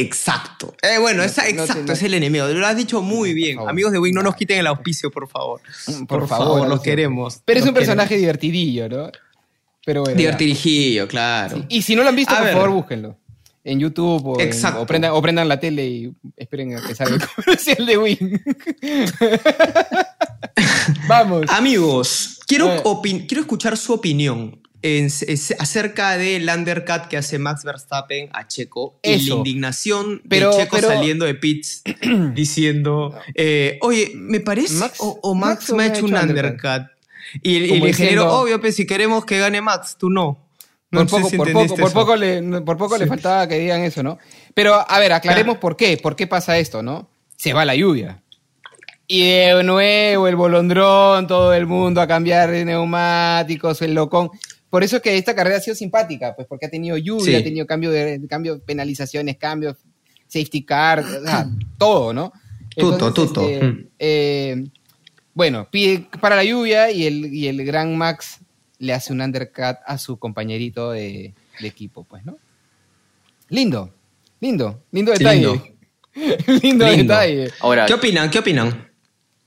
Exacto. 0.00 0.74
Eh, 0.82 0.98
bueno, 0.98 1.18
No 1.18 1.24
esa- 1.24 1.42
te- 1.42 1.52
no 1.52 1.56
te- 1.58 1.62
exacto, 1.64 1.84
no- 1.86 1.92
es 1.92 2.02
el 2.02 2.14
enemigo. 2.14 2.46
Lo 2.48 2.66
has 2.66 2.76
dicho 2.76 3.02
muy 3.02 3.34
bien. 3.34 3.56
favor. 3.56 3.70
Amigos 3.70 3.92
de 3.92 3.98
Wing, 3.98 4.14
no 4.14 4.22
nos 4.22 4.36
quiten 4.36 4.58
el 4.58 4.66
auspicio, 4.66 5.10
por 5.10 5.28
favor. 5.28 5.60
Por, 6.08 6.28
favor, 6.28 6.60
los 6.60 6.68
Lucio. 6.68 6.82
queremos. 6.82 7.40
Pero 7.44 7.58
es 7.58 7.64
los 7.64 7.70
un 7.70 7.74
personaje 7.74 8.16
divertididillo, 8.16 8.88
¿no? 8.88 9.10
Pero 9.84 10.02
bueno. 10.02 10.16
Divertidillo, 10.16 11.06
claro. 11.08 11.64
Y 11.68 11.82
si 11.82 11.94
no 11.96 12.02
lo 12.02 12.08
han 12.10 12.16
visto, 12.16 12.34
A 12.34 12.38
por 12.38 12.44
ver. 12.46 12.54
favor, 12.54 12.70
búsquenlo. 12.70 13.16
En 13.64 13.80
YouTube 13.80 14.24
o, 14.26 14.40
en- 14.40 14.46
Exacto. 14.46 14.82
o, 14.82 14.86
prendan, 14.86 15.10
o 15.12 15.20
prendan 15.20 15.48
la 15.48 15.58
tele 15.58 15.86
y 15.86 16.12
esperen 16.36 16.76
a 16.76 16.86
que 16.86 16.94
salga 16.94 17.16
el 17.16 17.20
comercial 17.44 17.86
de 17.86 17.98
Wing. 17.98 18.38
Vamos. 21.08 21.46
Amigos, 21.48 22.40
quiero, 22.46 22.82
quiero 23.02 23.40
escuchar 23.40 23.76
su 23.76 23.92
opinión 23.92 24.60
en- 24.86 25.10
acerca 25.58 26.16
del 26.16 26.48
undercut 26.48 27.08
que 27.08 27.16
hace 27.16 27.38
Max 27.38 27.64
Verstappen 27.64 28.28
a 28.32 28.46
Checo 28.46 28.98
y 29.02 29.12
Eso. 29.12 29.30
la 29.34 29.36
indignación 29.38 30.22
Pero- 30.28 30.50
de 30.50 30.56
Checo 30.64 30.76
pero- 30.76 30.88
saliendo 30.88 31.24
de 31.24 31.34
pits 31.34 31.82
diciendo, 32.34 33.14
eh, 33.34 33.78
oye, 33.82 34.12
me 34.14 34.40
parece, 34.40 34.74
Max- 34.74 35.00
o, 35.00 35.18
o 35.22 35.34
Max, 35.34 35.70
Max 35.70 35.72
me 35.72 35.82
ha 35.84 35.86
hecho 35.88 36.04
un 36.06 36.14
undercut. 36.14 36.44
undercut. 36.52 36.82
Y, 37.42 37.56
el- 37.56 37.62
y 37.62 37.66
ingeniero, 37.74 37.86
diciendo- 37.86 38.30
obvio, 38.40 38.60
pues 38.60 38.76
si 38.76 38.86
queremos 38.86 39.24
que 39.24 39.38
gane 39.38 39.60
Max, 39.60 39.96
tú 39.98 40.10
no. 40.10 40.42
No 40.92 41.00
por 41.00 41.10
poco, 41.20 41.28
si 41.30 41.36
por 41.36 41.52
poco, 41.52 41.74
por 41.76 41.92
poco, 41.92 42.16
le, 42.16 42.42
por 42.62 42.76
poco 42.76 42.96
le 42.96 43.06
faltaba 43.08 43.48
que 43.48 43.58
digan 43.58 43.82
eso, 43.82 44.02
¿no? 44.04 44.18
Pero, 44.54 44.88
a 44.88 44.98
ver, 45.00 45.12
aclaremos 45.12 45.58
por 45.58 45.76
qué. 45.76 45.96
¿Por 45.96 46.14
qué 46.14 46.28
pasa 46.28 46.58
esto, 46.58 46.80
no? 46.82 47.08
Se 47.36 47.52
va 47.52 47.64
la 47.64 47.74
lluvia. 47.74 48.22
Y 49.08 49.22
de 49.28 49.62
nuevo 49.64 50.28
el 50.28 50.36
bolondrón, 50.36 51.26
todo 51.26 51.52
el 51.54 51.66
mundo 51.66 52.00
a 52.00 52.06
cambiar 52.06 52.50
de 52.52 52.64
neumáticos, 52.64 53.82
el 53.82 53.94
locón. 53.94 54.30
Por 54.70 54.82
eso 54.82 54.96
es 54.96 55.02
que 55.02 55.16
esta 55.16 55.34
carrera 55.34 55.56
ha 55.58 55.60
sido 55.60 55.74
simpática, 55.76 56.34
pues 56.34 56.46
porque 56.48 56.66
ha 56.66 56.70
tenido 56.70 56.96
lluvia, 56.96 57.24
Sí. 57.24 57.34
ha 57.36 57.44
tenido 57.44 57.66
cambio 57.66 57.90
de 57.90 58.20
cambio, 58.28 58.60
penalizaciones, 58.60 59.36
cambios, 59.36 59.76
safety 60.26 60.62
car, 60.64 61.00
o 61.00 61.24
sea, 61.24 61.46
todo, 61.78 62.12
¿no? 62.12 62.32
Tuto, 62.76 63.12
tuto. 63.12 63.48
este, 63.48 63.64
Mm. 63.66 63.88
eh, 63.98 64.64
bueno, 65.34 65.68
pide 65.70 66.08
para 66.20 66.34
la 66.36 66.44
lluvia 66.44 66.90
y 66.90 67.06
el, 67.06 67.32
y 67.32 67.46
el 67.46 67.64
gran 67.64 67.96
Max 67.96 68.38
le 68.78 68.92
hace 68.92 69.12
un 69.12 69.20
undercut 69.20 69.76
a 69.86 69.98
su 69.98 70.18
compañerito 70.18 70.90
de, 70.90 71.32
de 71.60 71.66
equipo, 71.68 72.04
pues, 72.04 72.24
¿no? 72.24 72.36
Lindo, 73.48 73.94
lindo, 74.40 74.82
lindo 74.90 75.12
detalle. 75.12 75.74
Lindo, 76.62 76.86
Lindo. 76.86 76.86
detalle. 77.14 77.50
Ahora, 77.60 77.86
¿Qué 77.86 77.94
opinan? 77.94 78.30
¿Qué 78.30 78.38
opinan? 78.38 78.90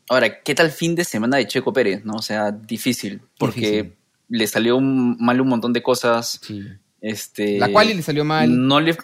ahora, 0.08 0.42
¿qué 0.42 0.56
tal 0.56 0.72
fin 0.72 0.96
de 0.96 1.04
semana 1.04 1.38
de 1.38 1.48
Checo 1.48 1.72
Pérez? 1.74 2.04
¿no? 2.06 2.14
O 2.16 2.22
sea, 2.22 2.52
difícil, 2.52 3.22
porque 3.38 3.60
Difícil. 3.60 3.94
Le 4.30 4.48
salió 4.48 4.78
un- 4.78 5.18
mal 5.20 5.42
un 5.42 5.48
montón 5.50 5.74
de 5.74 5.82
cosas. 5.84 6.40
Sí. 6.42 6.64
Este, 7.02 7.58
La 7.60 7.72
quali 7.72 7.94
le 7.94 8.02
salió 8.02 8.24
mal. 8.26 8.68
No 8.68 8.80
le, 8.80 8.96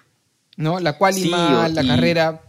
¿no? 0.58 0.80
La 0.80 0.98
quali 0.98 1.22
Sí, 1.24 1.30
mal, 1.30 1.74
la 1.76 1.84
carrera 1.86 2.42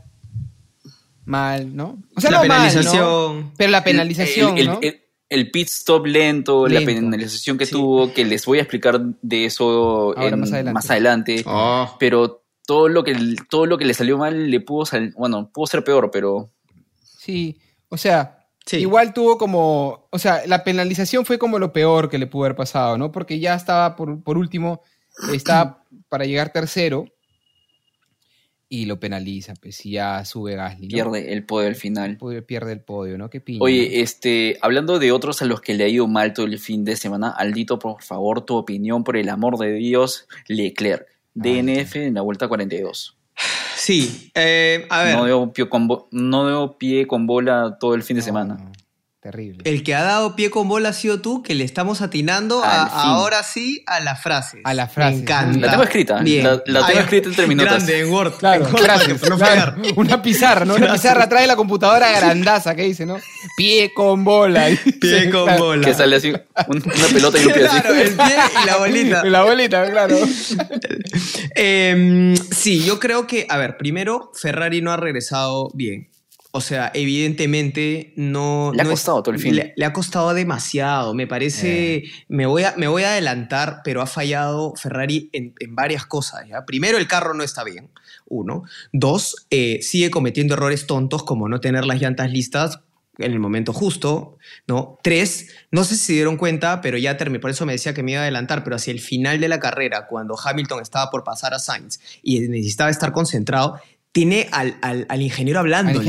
mal, 1.24 1.74
¿no? 1.74 1.98
O 2.14 2.20
sea, 2.20 2.30
La 2.30 2.42
no 2.42 2.46
mal, 2.46 2.58
¿no? 2.58 2.64
penalización. 2.64 3.52
Pero 3.56 3.70
la 3.70 3.84
penalización, 3.84 4.54
el, 4.58 4.60
el- 4.62 4.66
¿no? 4.66 4.78
el- 4.82 5.00
el 5.28 5.50
pit 5.50 5.66
stop 5.68 6.06
lento, 6.06 6.68
la 6.68 6.80
penalización 6.82 7.58
que 7.58 7.66
Sí. 7.66 7.72
tuvo, 7.72 8.12
que 8.12 8.24
les 8.24 8.46
voy 8.46 8.58
a 8.58 8.62
explicar 8.62 9.00
de 9.22 9.44
eso 9.46 10.14
Ahora, 10.16 10.28
en- 10.28 10.40
más 10.40 10.52
adelante. 10.52 10.72
más 10.74 10.90
adelante. 10.90 11.42
Oh. 11.46 11.96
Pero 11.98 12.44
todo 12.64 12.88
lo 12.88 13.02
que 13.02 13.16
todo 13.50 13.66
lo 13.66 13.76
que 13.76 13.84
le 13.84 13.94
salió 13.94 14.18
mal 14.18 14.50
le 14.50 14.60
pudo 14.60 14.86
sal- 14.86 15.12
bueno, 15.16 15.50
pudo 15.52 15.66
ser 15.66 15.82
peor, 15.82 16.10
pero 16.12 16.50
Sí, 17.02 17.58
o 17.88 17.96
sea, 17.96 18.35
Sí. 18.66 18.78
igual 18.78 19.14
tuvo 19.14 19.38
como, 19.38 20.08
o 20.10 20.18
sea, 20.18 20.44
la 20.46 20.64
penalización 20.64 21.24
fue 21.24 21.38
como 21.38 21.58
lo 21.58 21.72
peor 21.72 22.10
que 22.10 22.18
le 22.18 22.26
pudo 22.26 22.44
haber 22.44 22.56
pasado, 22.56 22.98
¿no? 22.98 23.12
Porque 23.12 23.38
ya 23.38 23.54
estaba 23.54 23.94
por, 23.94 24.22
por 24.22 24.36
último, 24.36 24.82
estaba 25.32 25.84
para 26.08 26.24
llegar 26.24 26.52
tercero 26.52 27.06
y 28.68 28.86
lo 28.86 28.98
penaliza, 28.98 29.54
pues 29.54 29.84
y 29.86 29.92
ya 29.92 30.24
sube 30.24 30.56
Gasly, 30.56 30.88
¿no? 30.88 30.94
pierde 30.94 31.32
el 31.32 31.44
poder 31.44 31.68
al 31.68 31.76
final. 31.76 32.18
Pierde 32.46 32.72
el 32.72 32.80
podio, 32.80 33.16
¿no? 33.16 33.30
Qué 33.30 33.40
piña. 33.40 33.60
Oye, 33.62 34.00
este, 34.00 34.58
hablando 34.60 34.98
de 34.98 35.12
otros 35.12 35.40
a 35.42 35.44
los 35.44 35.60
que 35.60 35.74
le 35.74 35.84
ha 35.84 35.88
ido 35.88 36.08
mal 36.08 36.32
todo 36.32 36.46
el 36.46 36.58
fin 36.58 36.84
de 36.84 36.96
semana, 36.96 37.30
Aldito, 37.30 37.78
por 37.78 38.02
favor, 38.02 38.44
tu 38.44 38.56
opinión 38.56 39.04
por 39.04 39.16
el 39.16 39.28
amor 39.28 39.58
de 39.58 39.72
Dios, 39.74 40.26
Leclerc, 40.48 41.06
DNF 41.34 41.96
en 41.96 42.14
la 42.14 42.22
vuelta 42.22 42.48
42. 42.48 43.15
Sí, 43.76 44.30
eh, 44.34 44.86
a 44.90 45.02
ver. 45.04 45.16
No 45.16 45.24
dio, 45.26 45.52
pie 45.52 45.68
con 45.68 45.88
no 46.10 46.48
dio 46.48 46.78
pie 46.78 47.06
con 47.06 47.26
bola 47.26 47.76
todo 47.78 47.94
el 47.94 48.02
fin 48.02 48.16
de 48.16 48.20
No, 48.22 48.24
semana. 48.26 48.56
Terrible. 49.30 49.62
El 49.64 49.82
que 49.82 49.94
ha 49.94 50.02
dado 50.02 50.36
pie 50.36 50.50
con 50.50 50.68
bola 50.68 50.90
ha 50.90 50.92
sido 50.92 51.20
tú, 51.20 51.42
que 51.42 51.54
le 51.54 51.64
estamos 51.64 52.00
atinando 52.00 52.62
a- 52.62 52.84
ahora 52.84 53.42
sí 53.42 53.82
a 53.86 54.00
la 54.00 54.14
frase. 54.16 54.60
A 54.64 54.72
la 54.74 54.86
frase. 54.86 55.16
Me 55.16 55.22
encanta. 55.22 55.58
La 55.58 55.70
tengo 55.70 55.82
escrita, 55.82 56.18
Bien. 56.20 56.44
la- 56.44 56.62
la 56.66 56.86
tengo 56.86 57.00
escrita 57.00 57.28
en 57.28 57.34
tres 57.34 57.48
minutos. 57.48 57.72
Grande, 57.72 58.00
en 58.00 58.10
Word. 58.12 58.32
Claro, 58.38 58.66
en 58.66 58.72
Word, 58.74 58.82
gracias, 58.84 59.20
claro. 59.20 59.74
Una 59.96 60.22
pizarra, 60.22 60.64
¿no? 60.64 60.74
Una 60.76 60.92
pizarra 60.92 61.24
atrás 61.24 61.40
de 61.42 61.46
la 61.48 61.56
computadora 61.56 62.10
grandaza 62.18 62.74
que 62.74 62.82
dice, 62.82 63.04
¿no? 63.06 63.16
Pie 63.56 63.92
con 63.94 64.22
bola. 64.24 64.66
Pie 65.00 65.24
Sí, 65.24 65.30
con 65.30 65.44
claro. 65.44 65.64
bola. 65.64 65.86
Que 65.86 65.94
sale 65.94 66.16
así, 66.16 66.32
un- 66.68 66.82
una 66.84 67.06
pelota 67.12 67.38
y 67.42 67.46
un 67.46 67.52
pie 67.52 67.66
así. 67.66 67.80
Claro, 67.80 67.94
el 67.96 68.14
pie 68.14 68.34
y 68.62 68.66
la 68.66 68.76
bolita. 68.76 69.24
La 69.36 69.42
bolita, 69.44 69.90
claro. 69.90 70.16
Em, 71.54 72.36
sí, 72.36 72.84
yo 72.84 72.98
creo 73.00 73.26
que, 73.26 73.46
a 73.48 73.56
ver, 73.56 73.76
primero, 73.76 74.30
Ferrari 74.34 74.82
no 74.82 74.92
ha 74.92 74.96
regresado 74.96 75.70
bien. 75.74 76.08
O 76.52 76.60
sea, 76.60 76.90
evidentemente 76.94 78.12
no... 78.16 78.72
Le 78.74 78.80
ha 78.80 78.84
no 78.84 78.90
costado 78.90 79.22
todo 79.22 79.34
el 79.34 79.40
fin. 79.40 79.56
Le, 79.56 79.74
le 79.76 79.84
ha 79.84 79.92
costado 79.92 80.32
demasiado. 80.32 81.12
Me 81.12 81.26
parece... 81.26 82.04
Me, 82.28 82.46
voy 82.46 82.62
a, 82.62 82.74
me 82.76 82.88
voy 82.88 83.02
a 83.02 83.10
adelantar, 83.10 83.80
pero 83.84 84.00
ha 84.00 84.06
fallado 84.06 84.74
Ferrari 84.76 85.28
en, 85.32 85.54
en 85.60 85.74
varias 85.74 86.06
cosas. 86.06 86.48
¿ya? 86.48 86.64
Primero, 86.64 86.98
el 86.98 87.06
carro 87.06 87.34
no 87.34 87.42
está 87.42 87.62
bien. 87.64 87.90
Uno. 88.26 88.64
Dos, 88.92 89.46
eh, 89.50 89.80
sigue 89.82 90.10
cometiendo 90.10 90.54
errores 90.54 90.86
tontos 90.86 91.22
como 91.24 91.48
no 91.48 91.60
tener 91.60 91.84
las 91.84 92.00
llantas 92.00 92.30
listas 92.30 92.80
en 93.18 93.32
el 93.32 93.38
momento 93.38 93.72
justo, 93.72 94.36
¿no? 94.66 94.98
Tres, 95.02 95.48
no 95.70 95.84
sé 95.84 95.96
si 95.96 96.04
se 96.04 96.12
dieron 96.14 96.36
cuenta, 96.36 96.80
pero 96.80 96.98
ya 96.98 97.16
terminé, 97.16 97.40
por 97.40 97.50
eso 97.50 97.64
me 97.64 97.72
decía 97.72 97.94
que 97.94 98.02
me 98.02 98.12
iba 98.12 98.20
a 98.20 98.24
adelantar, 98.24 98.62
pero 98.62 98.76
hacia 98.76 98.92
el 98.92 99.00
final 99.00 99.40
de 99.40 99.48
la 99.48 99.58
carrera, 99.58 100.06
cuando 100.06 100.36
Hamilton 100.38 100.82
estaba 100.82 101.10
por 101.10 101.24
pasar 101.24 101.54
a 101.54 101.58
Sainz 101.58 101.98
y 102.22 102.40
necesitaba 102.40 102.90
estar 102.90 103.12
concentrado, 103.12 103.80
tiene 104.16 104.48
al, 104.50 104.78
al- 104.80 105.04
al 105.10 105.20
ingeniero 105.20 105.60
ingeniero 105.60 105.60
hablándole, 105.60 105.98
o 105.98 106.02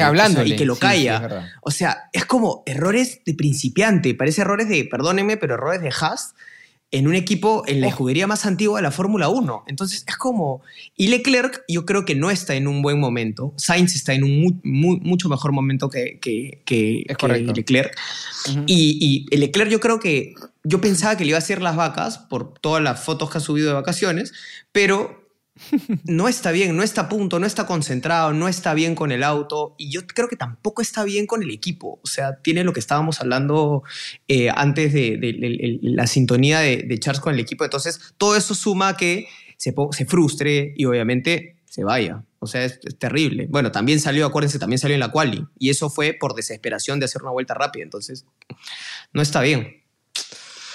sea, 0.45 0.53
y 0.53 0.55
que 0.55 0.65
lo 0.65 0.75
sí, 0.75 0.79
calla. 0.79 1.27
sí, 1.29 1.35
o 1.61 1.71
sea, 1.71 1.97
es 2.13 2.23
como 2.23 2.63
errores 2.65 3.19
de 3.25 3.33
principiante, 3.33 4.15
parece 4.15 4.39
errores 4.43 4.69
de, 4.69 4.85
perdónenme, 4.85 5.35
pero 5.35 5.55
errores 5.55 5.81
de 5.81 5.89
Haas 5.89 6.33
en 6.89 7.05
un 7.09 7.15
equipo 7.15 7.63
en 7.67 7.81
la 7.81 7.87
escudería 7.89 8.25
más 8.25 8.45
antigua 8.45 8.77
de 8.79 8.83
la 8.83 8.91
Fórmula 8.91 9.27
1. 9.27 9.65
Entonces 9.67 10.05
es 10.07 10.15
como... 10.15 10.61
Y 10.95 11.07
Leclerc 11.09 11.65
yo 11.67 11.85
creo 11.85 12.05
que 12.05 12.15
no 12.15 12.31
está 12.31 12.55
en 12.55 12.65
un 12.69 12.81
buen 12.81 12.97
momento. 12.97 13.53
Sainz 13.57 13.93
está 13.93 14.13
en 14.13 14.23
un 14.23 14.39
mu- 14.41 14.61
mu- 14.63 14.99
mucho 15.01 15.27
mejor 15.27 15.51
momento 15.51 15.89
que, 15.89 16.17
que, 16.21 16.61
que- 16.65 17.03
Es 17.09 17.17
que. 17.17 17.27
Leclerc. 17.27 17.93
Ujú. 18.51 18.63
Y, 18.67 18.97
y 19.01 19.35
el 19.35 19.41
Leclerc 19.41 19.69
yo 19.69 19.81
creo 19.81 19.99
que... 19.99 20.33
Yo 20.63 20.79
pensaba 20.79 21.17
que 21.17 21.25
le 21.25 21.31
iba 21.31 21.37
a 21.37 21.39
hacer 21.39 21.61
las 21.61 21.75
vacas 21.75 22.19
por 22.19 22.53
todas 22.53 22.81
las 22.81 23.01
fotos 23.03 23.29
que 23.29 23.39
ha 23.39 23.41
subido 23.41 23.67
de 23.67 23.73
vacaciones, 23.73 24.31
pero 24.71 25.26
no 26.05 26.27
está 26.27 26.51
bien, 26.51 26.75
no 26.75 26.83
está 26.83 27.01
a 27.01 27.09
punto, 27.09 27.39
no 27.39 27.45
está 27.45 27.65
concentrado, 27.65 28.33
no 28.33 28.47
está 28.47 28.73
bien 28.73 28.95
con 28.95 29.11
el 29.11 29.23
auto 29.23 29.75
y 29.77 29.91
yo 29.91 30.05
creo 30.05 30.27
que 30.27 30.35
tampoco 30.35 30.81
está 30.81 31.03
bien 31.03 31.27
con 31.27 31.43
el 31.43 31.51
equipo. 31.51 31.99
O 32.03 32.07
sea, 32.07 32.37
tiene 32.41 32.63
lo 32.63 32.73
que 32.73 32.79
estábamos 32.79 33.21
hablando 33.21 33.83
eh, 34.27 34.49
antes 34.53 34.93
de, 34.93 35.79
la 35.81 36.07
sintonía 36.07 36.59
de, 36.59 36.99
Charles 36.99 37.21
con 37.21 37.33
el 37.33 37.39
equipo. 37.39 37.63
Entonces, 37.63 37.99
todo 38.17 38.35
eso 38.35 38.55
suma 38.55 38.97
que 38.97 39.27
se, 39.57 39.73
frustre 40.05 40.73
y 40.75 40.85
obviamente 40.85 41.57
se 41.65 41.83
vaya. 41.83 42.23
O 42.39 42.47
sea, 42.47 42.63
es, 42.63 42.79
terrible. 42.99 43.47
Bueno, 43.49 43.71
también 43.71 43.99
salió, 43.99 44.25
acuérdense, 44.25 44.59
también 44.59 44.79
salió 44.79 44.95
en 44.95 45.01
la 45.01 45.11
quali 45.11 45.45
y 45.57 45.69
eso 45.69 45.89
fue 45.89 46.13
por 46.13 46.35
desesperación 46.35 46.99
de 46.99 47.05
hacer 47.05 47.21
una 47.21 47.31
vuelta 47.31 47.53
rápida. 47.53 47.83
Entonces, 47.83 48.25
no 49.13 49.21
está 49.21 49.41
bien. 49.41 49.83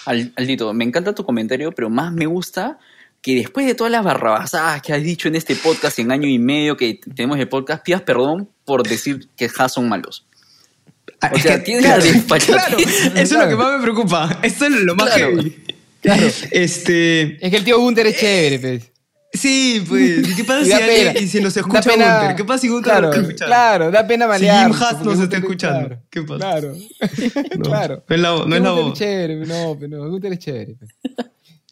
Al- 0.04 0.32
Aldito, 0.36 0.72
me 0.74 0.84
encanta 0.84 1.14
tu 1.14 1.24
comentario, 1.24 1.72
pero 1.72 1.88
más 1.88 2.12
me 2.12 2.26
gusta 2.26 2.78
que 3.22 3.36
después 3.36 3.64
de 3.66 3.74
todas 3.74 3.90
las 3.92 4.02
barrabasadas 4.04 4.82
que 4.82 4.92
has 4.92 5.02
dicho 5.02 5.28
en 5.28 5.36
este 5.36 5.54
podcast 5.56 5.98
en 6.00 6.10
año 6.12 6.26
y 6.28 6.38
medio 6.38 6.76
que 6.76 6.98
tenemos 7.14 7.38
el 7.38 7.48
podcast, 7.48 7.82
pidas 7.84 8.02
perdón 8.02 8.48
por 8.64 8.82
decir 8.86 9.28
que 9.36 9.48
Haas 9.56 9.72
son 9.72 9.88
malos. 9.88 10.26
Ah, 11.20 11.30
O 11.34 11.38
sea, 11.38 11.58
que- 11.58 11.62
tiene 11.64 11.82
claro, 11.82 12.02
la 12.04 12.38
claro, 12.40 12.76
eso 12.78 13.14
es 13.14 13.30
lo 13.32 13.48
que 13.48 13.54
más 13.56 13.76
me 13.78 13.82
preocupa. 13.84 14.40
Esto 14.42 14.64
es 14.66 14.72
lo 14.72 14.94
más 14.96 15.14
Claro. 15.14 15.36
heavy. 15.36 15.56
Este, 16.50 17.44
Es 17.44 17.50
que 17.50 17.56
el 17.58 17.64
tío 17.64 17.78
Gunter 17.78 18.06
es 18.08 18.18
chévere, 18.18 18.58
pues. 18.58 18.90
sí, 19.32 19.84
pues, 19.88 20.28
¿y 20.28 20.34
¿qué 20.34 20.44
pasa 20.44 20.64
si, 20.64 20.72
alguien- 20.72 21.28
si 21.28 21.40
nos 21.40 21.54
Da 21.54 21.60
escucha 21.60 21.82
pena- 21.82 22.18
Gunter? 22.18 22.36
¿Qué 22.36 22.44
pasa 22.44 22.58
si 22.60 22.68
Gunter 22.68 22.90
claro, 22.92 23.06
nos 23.06 23.16
está 23.16 23.22
escuchando? 23.28 23.46
Claro, 23.54 23.90
da 23.92 24.06
pena 24.06 24.24
Si 24.24 24.28
malear. 24.30 24.66
Jim 24.72 24.82
Haas 24.82 24.92
nos 25.04 25.20
está 25.20 25.22
Gunter- 25.22 25.38
escuchando, 25.38 25.88
claro, 25.88 26.02
¿qué 26.10 26.22
pasa? 26.22 26.38
Claro. 26.38 26.74
No, 27.56 27.62
claro. 27.70 28.04
No 28.08 28.14
es 28.16 28.20
la, 28.20 28.30
no 28.46 28.56
es 28.56 28.62
la 28.62 28.70
Gunter 28.70 28.84
voz. 28.84 28.92
es 28.92 28.98
chévere, 28.98 29.36
no, 29.46 29.76
pero 29.78 29.96
no, 30.04 30.10
Gunter 30.10 30.32
es 30.32 30.38
chévere. 30.40 30.74
pues. 30.78 30.90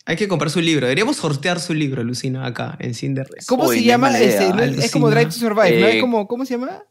Hay 0.07 0.17
que 0.17 0.27
comprar 0.29 0.51
su 0.51 0.61
libro. 0.61 0.87
Deberíamos 0.87 1.17
sortear 1.17 1.61
su 1.61 1.75
libro, 1.75 2.03
Lucina, 2.03 2.47
acá 2.47 2.77
en 2.81 2.95
Cinderres. 2.95 3.47
¿Cómo 3.47 3.65
Uy, 3.67 3.77
se 3.77 3.83
no 3.83 3.87
llama? 3.89 4.11
no 4.11 4.17
es, 4.17 4.79
es 4.85 4.91
como. 4.91 5.11
Drive 5.11 5.27
to 5.27 5.33
Survive, 5.33 5.81
¿no? 5.81 5.87
Eh, 5.87 5.97
Es 5.97 6.01
como, 6.01 6.27
¿cómo 6.27 6.45
se 6.45 6.55
llama? 6.55 6.83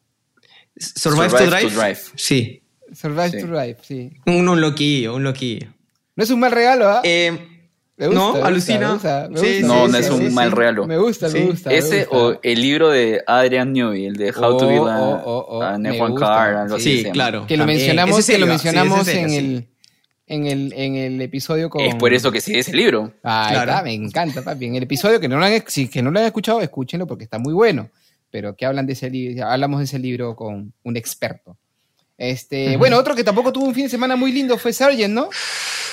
Survive, 0.78 1.30
Survive 1.30 1.46
to, 1.46 1.50
drive? 1.50 1.70
to 1.70 1.80
Drive. 1.82 2.00
Sí. 2.16 2.64
Survive 2.94 3.32
Sí. 3.32 3.40
to 3.42 3.48
Drive, 3.48 3.78
sí. 3.82 4.12
Un, 4.26 4.48
un 4.48 4.62
loquillo, 4.62 5.16
un 5.16 5.24
loquillo. 5.24 5.68
No 6.16 6.24
es 6.24 6.30
un 6.30 6.40
mal 6.40 6.52
regalo, 6.52 6.88
¿ah? 6.90 7.02
Eh, 7.04 7.32
gusta, 7.98 8.14
no, 8.16 8.32
gusta, 8.32 8.48
alucina. 8.48 8.88
me 8.88 8.94
gusta, 8.94 9.28
me 9.30 9.40
Sí, 9.40 9.46
gusta, 9.46 9.58
sí, 9.58 9.64
No, 9.64 9.88
no 9.88 9.98
es 9.98 10.10
un 10.10 10.28
sí, 10.28 10.34
mal 10.34 10.52
regalo. 10.52 10.88
Me 10.88 10.98
gusta, 10.98 11.30
Sí. 11.30 11.40
me 11.40 11.46
gusta. 11.48 11.70
me 11.70 11.78
Ese 11.78 12.06
gusta. 12.06 12.18
o 12.18 12.40
el 12.42 12.62
libro 12.62 12.90
de 12.90 13.22
Adrian 13.28 13.74
Newey, 13.74 14.06
el 14.06 14.16
de 14.16 14.32
How 14.32 14.44
Oh, 14.56 14.58
to 14.58 14.68
Build 14.68 14.88
a, 14.88 15.00
oh, 15.02 15.22
oh, 15.26 15.46
oh, 15.58 15.62
a 15.64 15.78
me 15.78 15.92
F1 16.00 16.12
gusta. 16.12 16.26
Car, 16.28 16.54
algo 16.56 16.76
así. 16.76 17.04
Sí, 17.04 17.12
claro. 17.12 17.46
Que 17.48 17.58
lo 17.58 17.66
mencionamos, 17.66 18.18
Ese 18.20 18.34
que 18.34 18.38
lo 18.40 18.46
ese 18.46 18.54
mencionamos 18.54 19.06
serio, 19.06 19.22
en, 19.24 19.30
sí. 19.30 19.38
el, 19.38 19.68
en, 20.30 20.46
el, 20.48 20.74
en 20.78 20.96
el 20.96 21.22
episodio 21.22 21.70
con... 21.70 21.82
Es 21.82 21.96
por 21.96 22.14
eso 22.14 22.32
que 22.32 22.40
sí, 22.40 22.58
ese 22.58 22.72
libro. 22.74 23.12
Ahí 23.24 23.54
Claro. 23.56 23.72
está, 23.72 23.84
me 23.84 23.94
encanta, 23.94 24.42
papi. 24.44 24.68
En 24.68 24.76
el 24.76 24.84
episodio 24.84 25.20
que 25.20 25.28
no 25.28 25.38
lo 25.38 25.44
han, 25.46 25.64
si 25.68 25.88
que 25.90 26.02
no 26.02 26.12
lo 26.12 26.20
han 26.20 26.26
escuchado, 26.26 26.62
escúchenlo 26.62 27.06
porque 27.08 27.26
está 27.26 27.38
muy 27.40 27.52
bueno. 27.54 27.90
Pero 28.32 28.56
que 28.56 28.66
hablan 28.66 28.86
de 28.86 28.94
ese 28.94 29.10
libro, 29.10 29.46
hablamos 29.48 29.80
de 29.80 29.86
ese 29.86 30.00
libro 30.00 30.36
con 30.36 30.72
un 30.84 30.98
experto. 30.98 31.58
Este, 32.18 32.78
Bueno, 32.78 32.98
otro 32.98 33.16
que 33.16 33.24
tampoco 33.24 33.52
tuvo 33.52 33.66
un 33.66 33.74
fin 33.74 33.84
de 33.86 33.90
semana 33.90 34.16
muy 34.16 34.32
lindo 34.32 34.58
fue 34.58 34.72
Sargent, 34.74 35.14
¿no? 35.14 35.30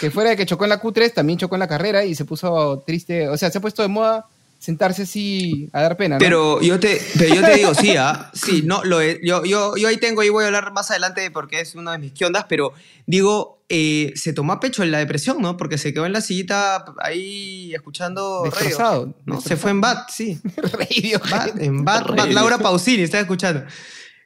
Que 0.01 0.11
fuera 0.11 0.31
de 0.31 0.37
que 0.37 0.44
chocó 0.44 0.64
en 0.64 0.70
la 0.70 0.83
Q3, 0.83 1.14
también 1.14 1.38
chocó 1.38 1.55
en 1.55 1.61
la 1.61 1.68
carrera 1.68 2.05
y 2.05 2.14
se 2.14 2.25
puso 2.25 2.83
triste. 2.87 3.29
O 3.29 3.37
sea, 3.38 3.51
se 3.51 3.59
ha 3.59 3.61
puesto 3.61 3.81
de 3.83 3.88
moda 3.88 4.27
sentarse 4.59 5.03
así 5.03 5.68
a 5.72 5.83
dar 5.83 5.96
pena, 5.96 6.16
¿no? 6.16 6.18
Pero 6.18 6.61
yo 6.61 6.81
te, 6.81 7.01
pero 7.18 7.35
yo 7.35 7.42
te 7.42 7.55
digo, 7.55 7.75
sí, 7.75 7.94
¿ah? 7.96 8.31
Sí, 8.35 8.62
no, 8.64 8.83
lo 8.85 9.01
yo, 9.03 9.44
yo, 9.44 9.77
yo 9.77 9.88
ahí 9.88 9.99
tengo, 9.99 10.22
y 10.25 10.29
voy 10.29 10.42
a 10.44 10.46
hablar 10.49 10.72
más 10.72 10.90
adelante 10.90 11.31
porque 11.31 11.61
es 11.61 11.75
una 11.75 11.92
de 11.92 11.99
mis 11.99 12.12
quiondas, 12.12 12.46
pero 12.49 12.72
digo, 13.07 13.56
eh, 13.69 14.13
se 14.15 14.33
tomó 14.33 14.53
a 14.53 14.61
pecho 14.61 14.83
en 14.83 14.91
la 14.93 14.99
depresión, 14.99 15.41
¿no? 15.41 15.57
Porque 15.57 15.79
se 15.79 15.93
quedó 15.93 16.07
en 16.07 16.13
la 16.13 16.21
sillita 16.21 16.85
ahí 16.99 17.75
escuchando 17.75 18.45
radio, 18.45 18.55
Destrozado, 18.55 19.19
¿no? 19.27 19.41
Se 19.41 19.57
fue 19.57 19.71
en 19.73 19.81
bat, 19.81 20.09
sí. 20.11 20.41
Radio. 20.57 21.21
Bat, 21.31 21.59
en 21.61 21.85
bat, 21.85 22.07
bat. 22.15 22.29
Laura 22.31 22.59
Pausini, 22.59 23.03
estaba 23.03 23.23
escuchando. 23.23 23.65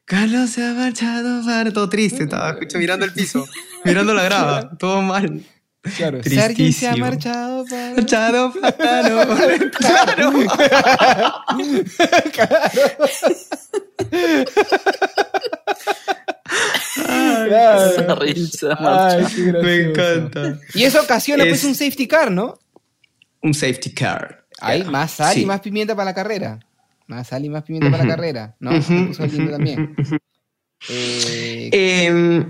Carlos 0.05 0.51
se 0.51 0.65
ha 0.65 0.73
marchado 0.75 1.45
para... 1.45 1.73
Todo 1.73 1.89
triste, 1.89 2.25
estaba 2.25 2.51
escucho, 2.55 2.79
mirando 2.79 3.05
el 3.05 3.13
piso, 3.13 3.47
mirando 3.85 4.13
la 4.13 4.25
grava, 4.25 4.71
todo 4.79 5.01
mal. 5.03 5.43
Claro. 5.97 6.19
Sargent 6.23 6.25
se 6.25 6.41
ha 6.41 6.47
Tristísimo. 6.93 6.97
marchado 7.07 7.65
para... 7.65 7.95
Marchado 7.95 8.53
para... 8.77 9.09
no- 9.09 9.71
Claro. 9.71 10.33
Claro. 12.33 12.81
Esa 16.97 18.15
risa, 18.17 18.77
Ay, 18.81 19.25
qué 19.35 19.53
Me 19.53 19.77
encanta. 19.91 20.59
Y 20.75 20.85
eso 20.85 21.01
ocasiona 21.01 21.45
pues 21.45 21.61
Es- 21.61 21.65
un 21.65 21.75
safety 21.75 22.07
car, 22.07 22.31
¿no? 22.31 22.59
Un 23.43 23.55
safety 23.55 23.91
car. 23.93 24.45
Hay 24.61 24.83
Ya. 24.83 24.91
más 24.91 25.13
sal 25.13 25.39
y 25.39 25.47
más 25.47 25.61
pimienta 25.61 25.95
para 25.95 26.07
la 26.11 26.15
carrera. 26.15 26.61
Más 27.07 27.29
sal 27.29 27.45
y 27.45 27.49
más 27.49 27.63
pimienta 27.65 27.91
para 27.91 28.05
la 28.05 28.11
carrera. 28.17 28.57
¿no? 28.61 28.81
Se 28.83 28.95
puso 29.07 29.27
lindo 29.27 29.51
también. 29.53 29.95
Eh, 30.89 31.71
Eh, 31.73 32.45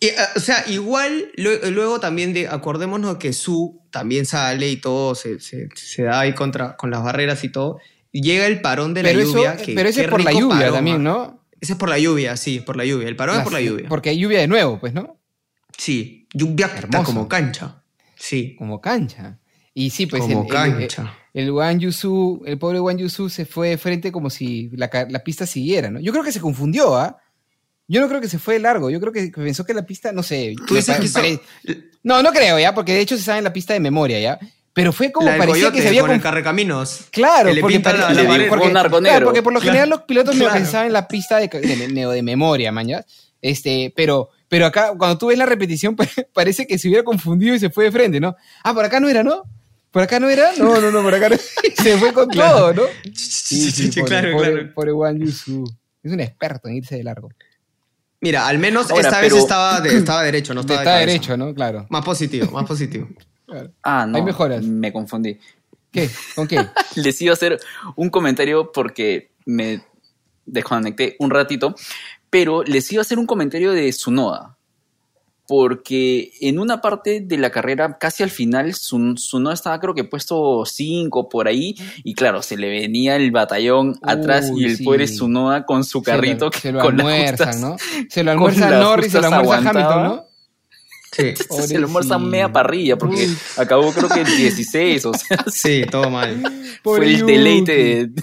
y, 0.00 0.08
ah, 0.10 0.28
o 0.36 0.40
sea, 0.40 0.64
igual, 0.68 1.32
lue- 1.36 1.70
luego 1.70 2.00
también 2.00 2.32
de, 2.32 2.48
acordémonos 2.48 3.16
que 3.18 3.32
Su 3.32 3.80
también 3.90 4.26
sale 4.26 4.68
y 4.70 4.76
todo, 4.76 5.14
se, 5.14 5.40
se- 5.40 5.68
se 5.74 6.02
da 6.04 6.20
ahí 6.20 6.34
contra, 6.34 6.76
con 6.76 6.90
las 6.90 7.02
barreras 7.02 7.42
y 7.44 7.48
todo. 7.50 7.78
Llega 8.12 8.46
el 8.46 8.60
parón 8.60 8.94
de 8.94 9.02
la 9.02 9.10
eso, 9.10 9.32
lluvia. 9.34 9.56
que- 9.56 9.74
pero 9.74 9.88
ese 9.88 10.02
es 10.04 10.08
por 10.08 10.22
la 10.22 10.32
lluvia 10.32 10.58
parón, 10.58 10.74
también, 10.74 10.96
¿ah? 10.96 11.00
¿no? 11.00 11.37
Ese 11.60 11.72
es 11.72 11.78
por 11.78 11.88
la 11.88 11.98
lluvia, 11.98 12.36
sí, 12.36 12.60
por 12.60 12.76
la 12.76 12.84
lluvia. 12.84 13.08
El 13.08 13.16
parón 13.16 13.38
es 13.38 13.42
por 13.44 13.52
la 13.52 13.60
lluvia. 13.60 13.88
Porque 13.88 14.10
hay 14.10 14.18
lluvia 14.18 14.40
de 14.40 14.48
nuevo, 14.48 14.78
pues, 14.78 14.92
¿no? 14.94 15.18
Sí, 15.76 16.26
lluvia 16.32 16.68
como 17.04 17.28
cancha. 17.28 17.82
Sí, 18.16 18.56
Como 18.56 18.80
cancha. 18.80 19.38
Y 19.74 19.90
sí, 19.90 20.06
pues 20.06 20.22
como 20.22 20.40
el, 20.40 20.46
el, 20.46 20.52
cancha. 20.52 21.14
el 21.32 21.52
Wang 21.52 21.78
Yusu, 21.78 22.42
el 22.46 22.58
pobre 22.58 22.80
Wang 22.80 22.98
Yusu 22.98 23.28
se 23.28 23.44
fue 23.46 23.68
de 23.68 23.78
frente 23.78 24.10
como 24.10 24.28
si 24.28 24.70
la, 24.72 24.90
la 25.08 25.20
pista 25.22 25.46
siguiera, 25.46 25.88
¿no? 25.88 26.00
Yo 26.00 26.10
creo 26.10 26.24
que 26.24 26.32
se 26.32 26.40
confundió, 26.40 26.96
¿ah? 26.96 27.16
Yo 27.86 28.00
no 28.00 28.08
creo 28.08 28.20
que 28.20 28.28
se 28.28 28.40
fue 28.40 28.54
de 28.54 28.60
largo, 28.60 28.90
yo 28.90 28.98
creo 29.00 29.12
que 29.12 29.28
pensó 29.28 29.64
que 29.64 29.72
la 29.74 29.86
pista, 29.86 30.10
no 30.12 30.22
sé. 30.24 30.54
Tú 30.66 30.74
dices 30.74 30.98
que 30.98 31.08
pare- 31.08 31.40
No, 32.02 32.22
no 32.24 32.32
creo, 32.32 32.58
¿ya? 32.58 32.74
Porque 32.74 32.92
de 32.92 33.00
hecho 33.00 33.16
se 33.16 33.22
sabe 33.22 33.38
en 33.38 33.44
la 33.44 33.52
pista 33.52 33.72
de 33.72 33.80
memoria, 33.80 34.18
¿ya? 34.20 34.38
Pero 34.78 34.92
fue 34.92 35.10
como 35.10 35.26
parecía 35.26 35.46
coyote 35.46 35.76
que 35.76 35.82
se 35.82 35.88
había 35.88 36.02
con 36.02 36.12
el 36.12 36.20
carrecaminos. 36.20 37.00
Claro, 37.10 37.48
que 37.48 37.54
le 37.56 37.60
porque, 37.62 37.78
la- 37.80 38.48
porque- 38.48 38.70
claro, 38.70 39.24
porque 39.26 39.42
por 39.42 39.52
lo 39.52 39.58
Claro. 39.58 39.72
general 39.72 39.88
los 39.88 40.02
pilotos 40.02 40.36
que 40.36 40.40
Claro. 40.44 40.64
saben 40.66 40.92
la 40.92 41.08
pista 41.08 41.38
de, 41.38 41.48
de, 41.48 42.06
de 42.06 42.22
memoria, 42.22 42.70
mañana. 42.70 43.04
Este, 43.42 43.92
pero, 43.96 44.30
pero 44.48 44.66
acá, 44.66 44.92
cuando 44.96 45.18
tú 45.18 45.26
ves 45.26 45.38
la 45.38 45.46
repetición, 45.46 45.96
parece 46.32 46.64
que 46.68 46.78
se 46.78 46.86
hubiera 46.86 47.02
confundido 47.02 47.56
y 47.56 47.58
se 47.58 47.70
fue 47.70 47.86
de 47.86 47.90
frente, 47.92 48.20
¿no? 48.20 48.36
Ah, 48.62 48.72
por 48.72 48.84
acá 48.84 49.00
no 49.00 49.08
era, 49.08 49.24
¿no? 49.24 49.42
¿Por 49.90 50.02
acá 50.02 50.20
no 50.20 50.28
era? 50.28 50.52
No, 50.58 50.80
no, 50.80 50.92
no, 50.92 51.02
por 51.02 51.12
acá 51.12 51.28
no. 51.28 51.36
se 51.82 51.98
fue 51.98 52.12
con 52.12 52.28
todo, 52.28 52.72
¿no? 52.72 52.82
Sí, 53.16 53.72
sí, 53.72 53.88
pobre, 53.88 54.04
claro, 54.04 54.32
pobre, 54.32 54.52
claro. 54.52 54.74
pobre 54.74 54.92
Wang 54.92 55.18
Yusu. 55.18 55.64
Es 56.04 56.12
un 56.12 56.20
experto 56.20 56.68
en 56.68 56.76
irse 56.76 56.96
de 56.96 57.02
largo. 57.02 57.30
Mira, 58.20 58.46
al 58.46 58.58
menos 58.58 58.90
Ahora, 58.92 59.08
esta 59.08 59.20
pero- 59.20 59.34
vez 59.34 59.42
estaba, 59.44 59.80
de- 59.80 59.96
estaba 59.98 60.22
derecho, 60.22 60.54
no 60.54 60.60
estaba 60.60 60.78
de 60.80 60.84
Está 60.84 60.92
cabeza. 60.94 61.06
derecho, 61.12 61.36
¿no? 61.36 61.54
Claro. 61.54 61.86
Más 61.90 62.04
positivo, 62.04 62.50
más 62.52 62.64
positivo. 62.64 63.08
Claro. 63.48 63.72
Ah, 63.82 64.06
no. 64.06 64.16
Hay 64.18 64.22
mejoras. 64.22 64.62
Me 64.62 64.92
confundí. 64.92 65.36
¿Qué? 65.90 66.08
¿Con 66.36 66.46
qué? 66.46 66.66
Les 66.96 67.20
iba 67.22 67.32
a 67.32 67.34
hacer 67.34 67.58
un 67.96 68.10
comentario 68.10 68.70
porque 68.72 69.30
me 69.46 69.80
desconecté 70.46 71.16
un 71.18 71.30
ratito, 71.30 71.74
pero 72.30 72.62
les 72.62 72.90
iba 72.92 73.00
a 73.00 73.02
hacer 73.02 73.18
un 73.18 73.26
comentario 73.26 73.72
de 73.72 73.90
Sunoda. 73.92 74.54
Porque 75.46 76.32
en 76.42 76.58
una 76.58 76.82
parte 76.82 77.20
de 77.20 77.38
la 77.38 77.48
carrera, 77.50 77.96
casi 77.98 78.22
al 78.22 78.28
final, 78.28 78.74
Sun- 78.74 79.16
Sunoda 79.16 79.54
estaba 79.54 79.80
creo 79.80 79.94
que 79.94 80.04
puesto 80.04 80.66
5 80.66 81.30
por 81.30 81.48
ahí, 81.48 81.74
y 82.04 82.12
claro, 82.14 82.42
se 82.42 82.58
le 82.58 82.68
venía 82.68 83.16
el 83.16 83.30
batallón 83.30 83.98
atrás 84.02 84.52
y 84.54 84.64
el 84.64 84.76
sí. 84.76 84.84
pobre 84.84 85.08
Sunoda 85.08 85.64
con 85.64 85.84
su 85.84 86.02
carrito 86.02 86.50
se 86.52 86.70
lo, 86.72 86.80
se 86.80 86.84
lo 86.84 86.84
con 86.84 86.96
las 86.98 87.06
almuerzan, 87.06 87.48
justas- 87.48 87.60
¿no? 87.60 87.76
Se 88.10 88.24
lo 88.24 88.30
almuerza 88.32 88.70
Norris, 88.78 89.12
se 89.12 89.20
lo 89.22 89.26
almuerza. 89.28 89.70
Hamilton, 89.70 90.02
¿no? 90.04 90.27
Sí, 91.10 91.34
se 91.66 91.78
lo 91.78 91.86
almuerza 91.86 92.10
Pobrecito. 92.14 92.18
media 92.18 92.52
parrilla 92.52 92.96
porque 92.98 93.26
Uy. 93.26 93.36
acabó 93.56 93.92
creo 93.92 94.08
que 94.10 94.20
el 94.20 94.26
16, 94.36 95.06
o 95.06 95.14
sea, 95.14 95.44
sí, 95.50 95.84
todo 95.90 96.10
mal. 96.10 96.40
Pobre 96.82 97.02
fue 97.06 97.14
el 97.14 97.26
deleite 97.26 97.72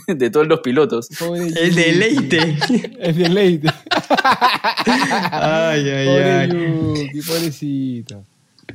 de, 0.07 0.15
de 0.15 0.29
todos 0.29 0.47
los 0.47 0.59
pilotos. 0.61 1.09
Pobre 1.19 1.47
El 1.47 1.73
deleite. 1.75 2.57
El 2.99 3.17
deleite. 3.17 3.69
Ay, 5.31 5.89
ay, 5.89 6.05
Pobre 6.07 6.31
ay. 6.33 6.49
Yuki, 6.49 7.21
pobrecito. 7.21 8.23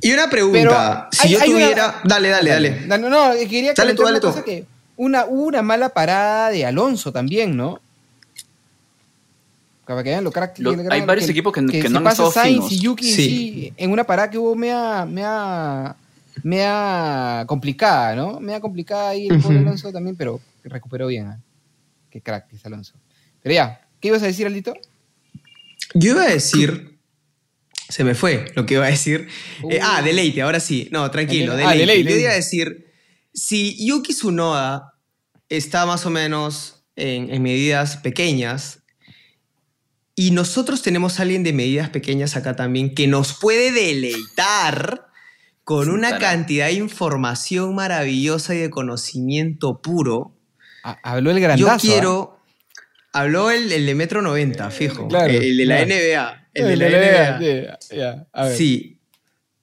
Y 0.01 0.13
una 0.13 0.29
Pero 0.31 0.51
pregunta. 0.51 1.09
si 1.13 1.27
hay- 1.29 1.33
yo 1.35 1.41
hay 1.41 1.51
una- 1.51 1.61
tuviera. 1.65 2.01
Dale, 2.05 2.29
dale, 2.29 2.51
dale. 2.51 2.81
No, 2.87 2.99
no, 2.99 3.31
quería 3.49 3.75
Dale 3.75 3.95
tú, 3.95 4.03
dale 4.03 4.19
una 4.23 4.33
tú. 4.35 4.45
que 4.45 4.65
una, 4.97 5.25
hubo 5.27 5.45
una 5.45 5.63
mala 5.63 5.91
parada 5.91 6.51
de 6.51 6.65
Alonso 6.67 7.13
también, 7.13 7.57
¿no? 7.57 7.81
Para 9.95 10.05
que 10.05 10.11
vean 10.11 10.25
lo 10.25 10.31
crack 10.31 10.59
Lo- 10.61 10.71
hay 10.91 11.01
varios 11.03 11.27
que- 11.27 11.33
equipos 11.33 11.53
que- 11.53 11.63
no 11.63 11.99
han 11.99 12.07
estado 12.07 12.31
Sainz 12.31 12.57
finos. 12.69 12.73
y 12.73 12.79
Yuki 12.81 13.05
Sí. 13.05 13.15
sí, 13.15 13.73
en 13.77 13.91
una 13.91 14.05
parada 14.05 14.31
que 14.31 14.39
hubo 14.39 14.55
mea, 14.55 15.05
mea, 15.05 15.97
mea 16.43 17.45
complicada, 17.47 18.15
¿no? 18.15 18.41
Mea 18.41 18.61
complicada 18.61 19.11
ahí 19.11 19.27
el 19.29 19.41
pobre 19.41 19.57
Ujú. 19.59 19.67
Alonso 19.67 19.93
también, 19.93 20.17
pero 20.17 20.41
recuperó 20.65 21.07
bien. 21.09 21.27
¿ah? 21.27 21.41
Qué 22.11 22.21
crack 22.21 22.49
que 22.49 22.57
es 22.57 22.65
Alonso. 22.67 22.95
Pero 23.43 23.55
ya, 23.55 23.81
¿qué 24.01 24.09
ibas 24.09 24.23
a 24.23 24.27
decir, 24.27 24.47
Aldito? 24.47 24.75
Yo 25.95 26.13
iba 26.13 26.23
a 26.25 26.29
decir. 26.29 26.99
Se 27.89 28.05
me 28.05 28.15
fue 28.15 28.47
lo 28.55 28.67
que 28.67 28.75
iba 28.75 28.87
a 28.87 28.91
decir. 28.91 29.27
Eh, 29.59 29.65
Uy. 29.65 29.79
ah, 29.83 30.01
deleite, 30.03 30.43
ahora 30.43 30.61
sí. 30.61 30.89
No, 30.93 31.11
tranquilo, 31.11 31.55
Ah, 31.55 31.57
deleite. 31.57 31.79
deleite. 31.81 32.11
Yo 32.13 32.17
iba 32.21 32.31
a 32.31 32.35
decir. 32.35 32.87
Si 33.35 33.85
Yuki 33.85 34.13
Tsunoda 34.15 34.95
está 35.49 35.87
más 35.87 36.07
o 36.07 36.11
menos 36.11 36.85
en, 36.95 37.33
en 37.35 37.43
medidas 37.43 37.97
pequeñas. 37.97 38.80
Y 40.17 40.33
nosotros 40.33 40.83
tenemos 40.83 41.19
a 41.19 41.23
alguien 41.23 41.43
de 41.45 41.53
medidas 41.53 41.89
pequeñas 41.91 42.37
acá 42.37 42.57
también 42.57 42.95
que 42.95 43.07
nos 43.07 43.39
puede 43.39 43.73
deleitar 43.73 45.07
con 45.65 45.85
Sí, 45.85 45.91
una 45.91 46.19
cantidad 46.19 46.67
de 46.67 46.73
información 46.75 47.75
maravillosa 47.75 48.55
y 48.55 48.59
de 48.59 48.71
conocimiento 48.71 49.81
puro. 49.81 50.37
Ah, 50.83 50.99
habló 51.03 51.31
el 51.31 51.41
grandazo. 51.41 51.61
Yo 51.69 51.71
¿ah? 51.73 51.79
quiero. 51.81 52.41
Habló 53.13 53.51
el, 53.51 53.71
el 53.73 53.87
de 53.87 53.95
metro 53.95 54.23
90, 54.23 54.71
fijo. 54.71 55.09
Claro, 55.09 55.33
el 55.33 55.57
de 55.57 55.65
la 55.67 55.85
claro. 55.85 55.89
NBA. 55.95 56.49
El 56.55 56.67
de 56.67 56.73
Eh, 56.73 56.77
la 56.77 56.89
le- 57.39 57.63
NBA. 57.93 58.29
a 58.33 58.45
ver. 58.47 58.57
Sí. 58.57 59.01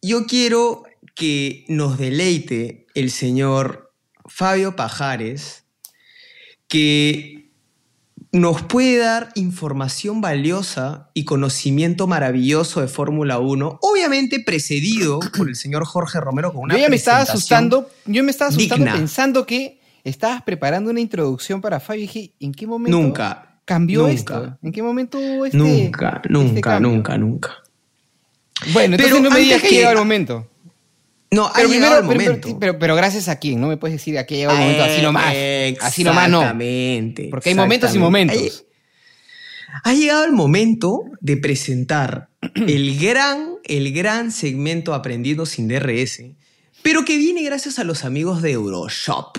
Yo 0.01 0.25
quiero 0.25 0.83
que 1.15 1.65
nos 1.67 1.97
deleite 1.97 2.87
el 2.93 3.09
señor 3.11 3.93
Fabio 4.25 4.75
Pajares, 4.75 5.63
que 6.67 7.36
nos 8.39 8.61
puede 8.61 8.97
dar 8.97 9.29
información 9.35 10.21
valiosa 10.21 11.09
y 11.13 11.25
conocimiento 11.25 12.07
maravilloso 12.07 12.81
de 12.81 12.88
Fórmula 12.88 13.39
1, 13.39 13.79
obviamente 13.81 14.39
precedido 14.39 15.19
por 15.38 15.49
el 15.49 15.55
señor 15.55 15.85
Jorge 15.85 16.19
Romero 16.19 16.51
con 16.53 16.63
una 16.63 16.75
Yo 16.75 16.81
ya 16.81 16.89
me 16.89 16.95
estaba 16.95 17.19
asustando, 17.19 17.89
yo 18.05 18.23
me 18.23 18.31
estaba 18.31 18.49
asustando 18.49 18.85
digna. 18.85 18.93
pensando 18.97 19.45
que 19.45 19.79
estabas 20.03 20.41
preparando 20.43 20.89
una 20.89 20.99
introducción 21.01 21.59
para 21.61 21.79
Fabio 21.79 22.03
y 22.03 22.07
dije, 22.07 22.33
¿en 22.39 22.53
qué 22.53 22.65
momento 22.67 22.97
Nunca. 22.97 23.59
cambió 23.65 24.01
nunca, 24.01 24.13
esto? 24.13 24.57
¿En 24.61 24.71
qué 24.71 24.81
momento 24.83 25.17
este 25.45 25.57
Nunca, 25.57 26.21
este 26.23 26.29
nunca, 26.33 26.79
nunca, 26.79 27.17
nunca. 27.17 27.51
Bueno, 28.73 28.95
entonces 28.95 29.13
Pero 29.17 29.23
no 29.29 29.29
me 29.35 29.39
digas 29.41 29.61
que 29.61 29.69
que- 29.69 29.83
el 29.88 29.97
momento. 29.97 30.49
No, 31.30 31.51
Pero 31.53 31.67
ha 31.67 31.69
primero, 31.69 31.73
llegado 31.73 31.95
el 32.01 32.07
pero- 32.07 32.19
momento. 32.30 32.47
pero, 32.47 32.59
pero, 32.59 32.80
pero 32.80 32.95
gracias 32.95 33.28
a 33.28 33.38
quién, 33.38 33.59
no 33.59 33.67
me 33.67 33.78
puedes 33.78 33.97
decir 33.97 34.17
a 34.17 34.25
qué 34.25 34.36
ha 34.36 34.38
llegado 34.38 34.57
el 34.57 34.63
momento, 34.63 34.84
así 34.86 35.01
nomás. 35.01 35.36
Así 35.82 36.03
nomás 36.03 36.30
no. 36.30 36.38
Exactamente. 36.41 37.28
Porque 37.30 37.49
hay 37.49 37.55
momentos 37.55 37.93
y 37.95 37.99
momentos. 37.99 38.65
Ha, 39.84 39.89
ha 39.89 39.93
llegado 39.93 40.23
el 40.23 40.32
momento 40.32 41.01
de 41.19 41.38
presentar 41.38 42.30
el 42.55 42.97
gran, 42.99 43.55
el 43.65 43.91
gran 43.93 44.32
segmento 44.32 44.93
Aprendiendo 44.93 45.45
sin 45.45 45.67
DRS, 45.67 46.23
pero 46.82 47.03
que 47.03 47.17
viene 47.17 47.43
gracias 47.43 47.78
a 47.80 47.84
los 47.84 48.05
amigos 48.05 48.41
de 48.41 48.51
Euroshop. 48.51 49.38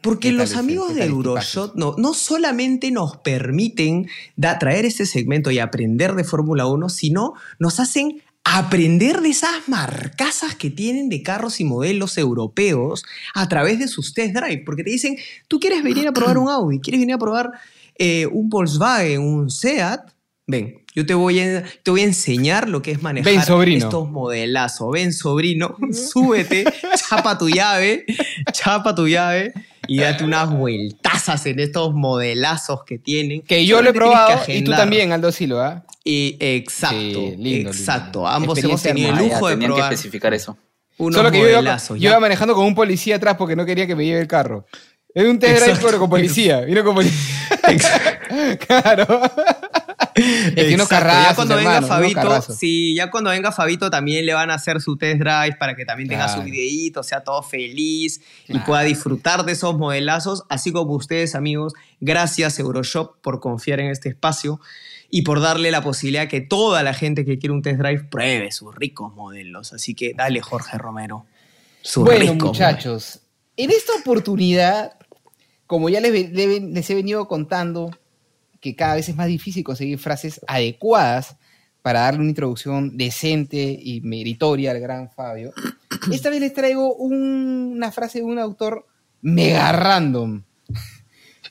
Porque 0.00 0.28
¿Qué 0.30 0.36
tal 0.36 0.38
los 0.48 0.56
amigos 0.56 0.94
de 0.94 1.00
este 1.02 1.12
Euroshop 1.12 1.74
no, 1.76 1.94
no 1.98 2.14
solamente 2.14 2.90
nos 2.90 3.18
permiten 3.18 4.08
da- 4.34 4.58
traer 4.58 4.86
este 4.86 5.04
segmento 5.04 5.50
y 5.50 5.58
aprender 5.58 6.14
de 6.14 6.24
Fórmula 6.24 6.64
1, 6.66 6.88
sino 6.88 7.34
nos 7.58 7.80
hacen 7.80 8.22
aprender 8.44 9.22
de 9.22 9.30
esas 9.30 9.68
marcasas 9.68 10.54
que 10.54 10.70
tienen 10.70 11.08
de 11.08 11.22
carros 11.22 11.60
y 11.60 11.64
modelos 11.64 12.18
europeos 12.18 13.02
a 13.34 13.48
través 13.48 13.78
de 13.78 13.88
sus 13.88 14.12
test 14.12 14.34
drive. 14.34 14.62
Porque 14.64 14.84
te 14.84 14.90
dicen, 14.90 15.16
tú 15.48 15.58
quieres 15.58 15.82
venir 15.82 16.06
a 16.06 16.12
probar 16.12 16.38
un 16.38 16.48
Audi, 16.48 16.78
quieres 16.78 17.00
venir 17.00 17.14
a 17.14 17.18
probar 17.18 17.50
eh, 17.98 18.26
un 18.26 18.48
Volkswagen, 18.50 19.20
un 19.20 19.50
Seat. 19.50 20.12
Ven, 20.46 20.84
yo 20.94 21.06
te 21.06 21.14
voy, 21.14 21.40
a, 21.40 21.64
te 21.82 21.90
voy 21.90 22.02
a 22.02 22.04
enseñar 22.04 22.68
lo 22.68 22.82
que 22.82 22.90
es 22.90 23.02
manejar 23.02 23.32
Ven, 23.32 23.42
sobrino. 23.42 23.86
estos 23.86 24.10
modelazos. 24.10 24.92
Ven, 24.92 25.14
sobrino, 25.14 25.76
súbete, 26.12 26.64
chapa 26.96 27.38
tu 27.38 27.48
llave, 27.48 28.04
chapa 28.52 28.94
tu 28.94 29.08
llave 29.08 29.54
y 29.88 29.98
date 29.98 30.22
unas 30.22 30.50
vueltazas 30.50 31.46
en 31.46 31.60
estos 31.60 31.94
modelazos 31.94 32.84
que 32.84 32.98
tienen. 32.98 33.40
Que 33.42 33.64
yo 33.64 33.80
lo 33.80 33.90
he 33.90 33.94
probado 33.94 34.40
y 34.46 34.62
tú 34.62 34.70
también, 34.70 35.12
Aldo 35.12 35.32
Silva. 35.32 35.84
Y 36.04 36.36
exacto, 36.38 36.96
Sí, 36.98 37.34
lindo, 37.38 37.70
exacto. 37.70 38.18
lindo. 38.20 38.28
Ambos 38.28 38.58
hemos 38.62 38.82
tenido 38.82 39.10
el 39.10 39.16
lujo 39.16 39.48
de 39.48 39.54
tenían 39.54 39.70
que 39.70 39.74
probar 39.74 39.92
especificar 39.94 40.34
eso. 40.34 40.58
unos 40.98 41.16
Solo 41.16 41.30
que 41.30 41.38
yo 41.40 41.48
iba, 41.48 41.76
yo 41.78 41.96
iba 42.10 42.20
manejando 42.20 42.54
con 42.54 42.66
un 42.66 42.74
policía 42.74 43.16
atrás 43.16 43.36
porque 43.38 43.56
no 43.56 43.64
quería 43.64 43.86
que 43.86 43.96
me 43.96 44.04
lleve 44.04 44.20
el 44.20 44.28
carro. 44.28 44.66
Es 45.14 45.24
un 45.26 45.38
test 45.38 45.64
drive 45.64 45.78
pero 45.80 45.98
con 45.98 46.10
policía. 46.10 46.60
Vino 46.62 46.84
con 46.84 46.94
policía. 46.96 48.20
claro. 48.66 49.20
Es 50.14 50.54
que 50.68 50.74
unos 50.74 50.88
carrazos, 50.88 51.28
ya 51.28 51.34
cuando 51.34 51.56
venga 51.56 51.76
hermano, 51.76 51.88
Fabito, 51.88 52.42
sí, 52.42 52.94
ya 52.94 53.10
cuando 53.10 53.30
venga 53.30 53.50
Fabito 53.50 53.90
también 53.90 54.24
le 54.26 54.34
van 54.34 54.50
a 54.50 54.54
hacer 54.54 54.80
su 54.80 54.96
test 54.96 55.18
drive 55.20 55.56
para 55.58 55.74
que 55.74 55.84
también 55.84 56.08
tenga 56.08 56.28
su 56.28 56.42
videíto, 56.42 57.02
sea 57.02 57.22
todo 57.24 57.42
feliz 57.42 58.20
y 58.46 58.52
Claro. 58.52 58.66
pueda 58.66 58.82
disfrutar 58.82 59.44
de 59.44 59.52
esos 59.52 59.76
modelazos, 59.76 60.44
así 60.48 60.70
como 60.70 60.92
ustedes 60.94 61.34
amigos. 61.34 61.72
Gracias 62.00 62.58
Euroshop 62.60 63.20
por 63.22 63.40
confiar 63.40 63.80
en 63.80 63.90
este 63.90 64.08
espacio 64.10 64.60
y 65.16 65.22
por 65.22 65.40
darle 65.40 65.70
la 65.70 65.80
posibilidad 65.80 66.26
que 66.26 66.40
toda 66.40 66.82
la 66.82 66.92
gente 66.92 67.24
que 67.24 67.38
quiere 67.38 67.52
un 67.52 67.62
test 67.62 67.78
drive 67.78 68.02
pruebe 68.10 68.50
sus 68.50 68.74
ricos 68.74 69.14
modelos. 69.14 69.72
Así 69.72 69.94
que 69.94 70.12
dale 70.12 70.40
Jorge 70.40 70.76
Romero. 70.76 71.24
Sus 71.82 72.02
Bueno, 72.04 72.32
ricos 72.32 72.48
muchachos, 72.48 73.20
en 73.56 73.70
esta 73.70 73.92
oportunidad, 74.00 74.94
como 75.68 75.88
ya 75.88 76.00
les, 76.00 76.90
he 76.90 76.94
venido 76.96 77.28
contando, 77.28 77.96
que 78.60 78.74
cada 78.74 78.96
vez 78.96 79.08
es 79.08 79.14
más 79.14 79.28
difícil 79.28 79.62
conseguir 79.62 80.00
frases 80.00 80.40
adecuadas 80.48 81.36
para 81.80 82.00
darle 82.00 82.18
una 82.20 82.30
introducción 82.30 82.96
decente 82.96 83.78
y 83.80 84.00
meritoria 84.00 84.72
al 84.72 84.80
gran 84.80 85.10
Fabio, 85.10 85.52
esta 86.12 86.28
vez 86.28 86.40
les 86.40 86.54
traigo 86.54 86.92
un- 86.96 87.74
una 87.76 87.92
frase 87.92 88.18
de 88.18 88.24
un 88.24 88.40
autor 88.40 88.84
mega 89.22 89.70
random. 89.70 90.42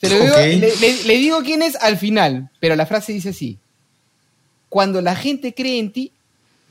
Te 0.03 0.09
lo 0.09 0.19
digo- 0.23 0.33
Ok. 0.35 0.39
le, 0.41 0.75
le- 0.75 1.03
le 1.05 1.17
digo 1.17 1.41
quién 1.43 1.61
es 1.61 1.75
al 1.77 1.97
final, 1.97 2.49
pero 2.59 2.75
la 2.75 2.85
frase 2.85 3.13
dice 3.13 3.29
así. 3.29 3.57
Cuando 4.69 5.01
la 5.01 5.15
gente 5.15 5.53
cree 5.53 5.79
en 5.79 5.91
ti, 5.91 6.11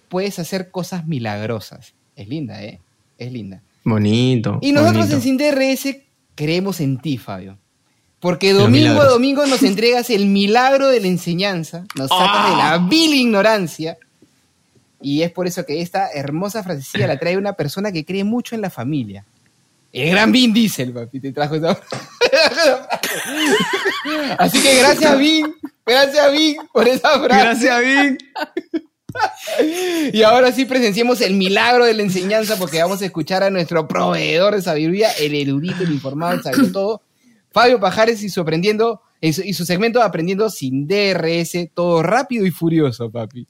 puedes 0.08 0.38
hacer 0.38 0.70
cosas 0.70 1.06
milagrosas. 1.06 1.92
Es 2.16 2.28
linda, 2.28 2.62
¿eh? 2.62 2.78
Es 3.18 3.32
linda. 3.32 3.60
Bonito. 3.84 4.58
Y 4.60 4.72
nosotros 4.72 5.08
bonito. 5.08 5.16
en 5.16 5.22
Sin 5.22 5.36
DRS 5.38 5.96
creemos 6.34 6.80
en 6.80 6.98
ti, 6.98 7.16
Fabio. 7.18 7.56
Porque 8.20 8.52
domingo 8.52 9.00
a 9.00 9.06
domingo 9.06 9.46
nos 9.46 9.62
entregas 9.64 10.08
el 10.10 10.26
milagro 10.26 10.88
de 10.88 11.00
la 11.00 11.08
enseñanza, 11.08 11.84
nos 11.96 12.08
sacas 12.08 12.50
de 12.50 12.56
la 12.56 12.78
vil 12.88 13.14
ignorancia. 13.14 13.96
Y 15.00 15.22
es 15.22 15.32
por 15.32 15.48
eso 15.48 15.66
que 15.66 15.80
esta 15.80 16.08
hermosa 16.12 16.62
frasecilla 16.62 17.08
la 17.08 17.18
trae 17.18 17.36
una 17.36 17.54
persona 17.54 17.90
que 17.90 18.04
cree 18.04 18.22
mucho 18.22 18.54
en 18.54 18.60
la 18.60 18.70
familia. 18.70 19.24
El 19.92 20.10
gran 20.10 20.30
Vin 20.30 20.52
Diesel, 20.52 20.92
papi, 20.92 21.18
te 21.20 21.32
trajo 21.32 21.56
esa 21.56 21.78
Así 24.38 24.60
que 24.60 24.78
gracias, 24.78 25.18
Vin. 25.18 25.54
Gracias, 25.86 26.32
Vin, 26.32 26.56
por 26.72 26.88
esa 26.88 27.20
frase. 27.20 27.66
Gracias, 27.66 27.80
Vic. 27.80 28.24
Y 30.12 30.22
ahora 30.22 30.52
sí 30.52 30.64
presenciemos 30.64 31.20
el 31.20 31.34
milagro 31.34 31.84
de 31.84 31.94
la 31.94 32.02
enseñanza 32.02 32.56
porque 32.56 32.80
vamos 32.80 33.02
a 33.02 33.04
escuchar 33.04 33.42
a 33.42 33.50
nuestro 33.50 33.86
proveedor 33.86 34.54
de 34.54 34.62
sabiduría, 34.62 35.10
el 35.12 35.34
erudito, 35.34 35.82
el 35.82 35.92
informado, 35.92 36.34
el 36.34 36.42
sabido 36.42 36.72
todo, 36.72 37.02
Fabio 37.50 37.78
Pajares 37.78 38.22
y 38.22 38.30
su 38.30 38.40
aprendiendo 38.40 39.02
y 39.20 39.32
su, 39.32 39.42
y 39.42 39.54
su 39.54 39.64
segmento 39.64 40.02
aprendiendo 40.02 40.50
sin 40.50 40.86
DRS, 40.86 41.68
todo 41.74 42.02
rápido 42.02 42.46
y 42.46 42.50
furioso, 42.50 43.10
papi. 43.10 43.46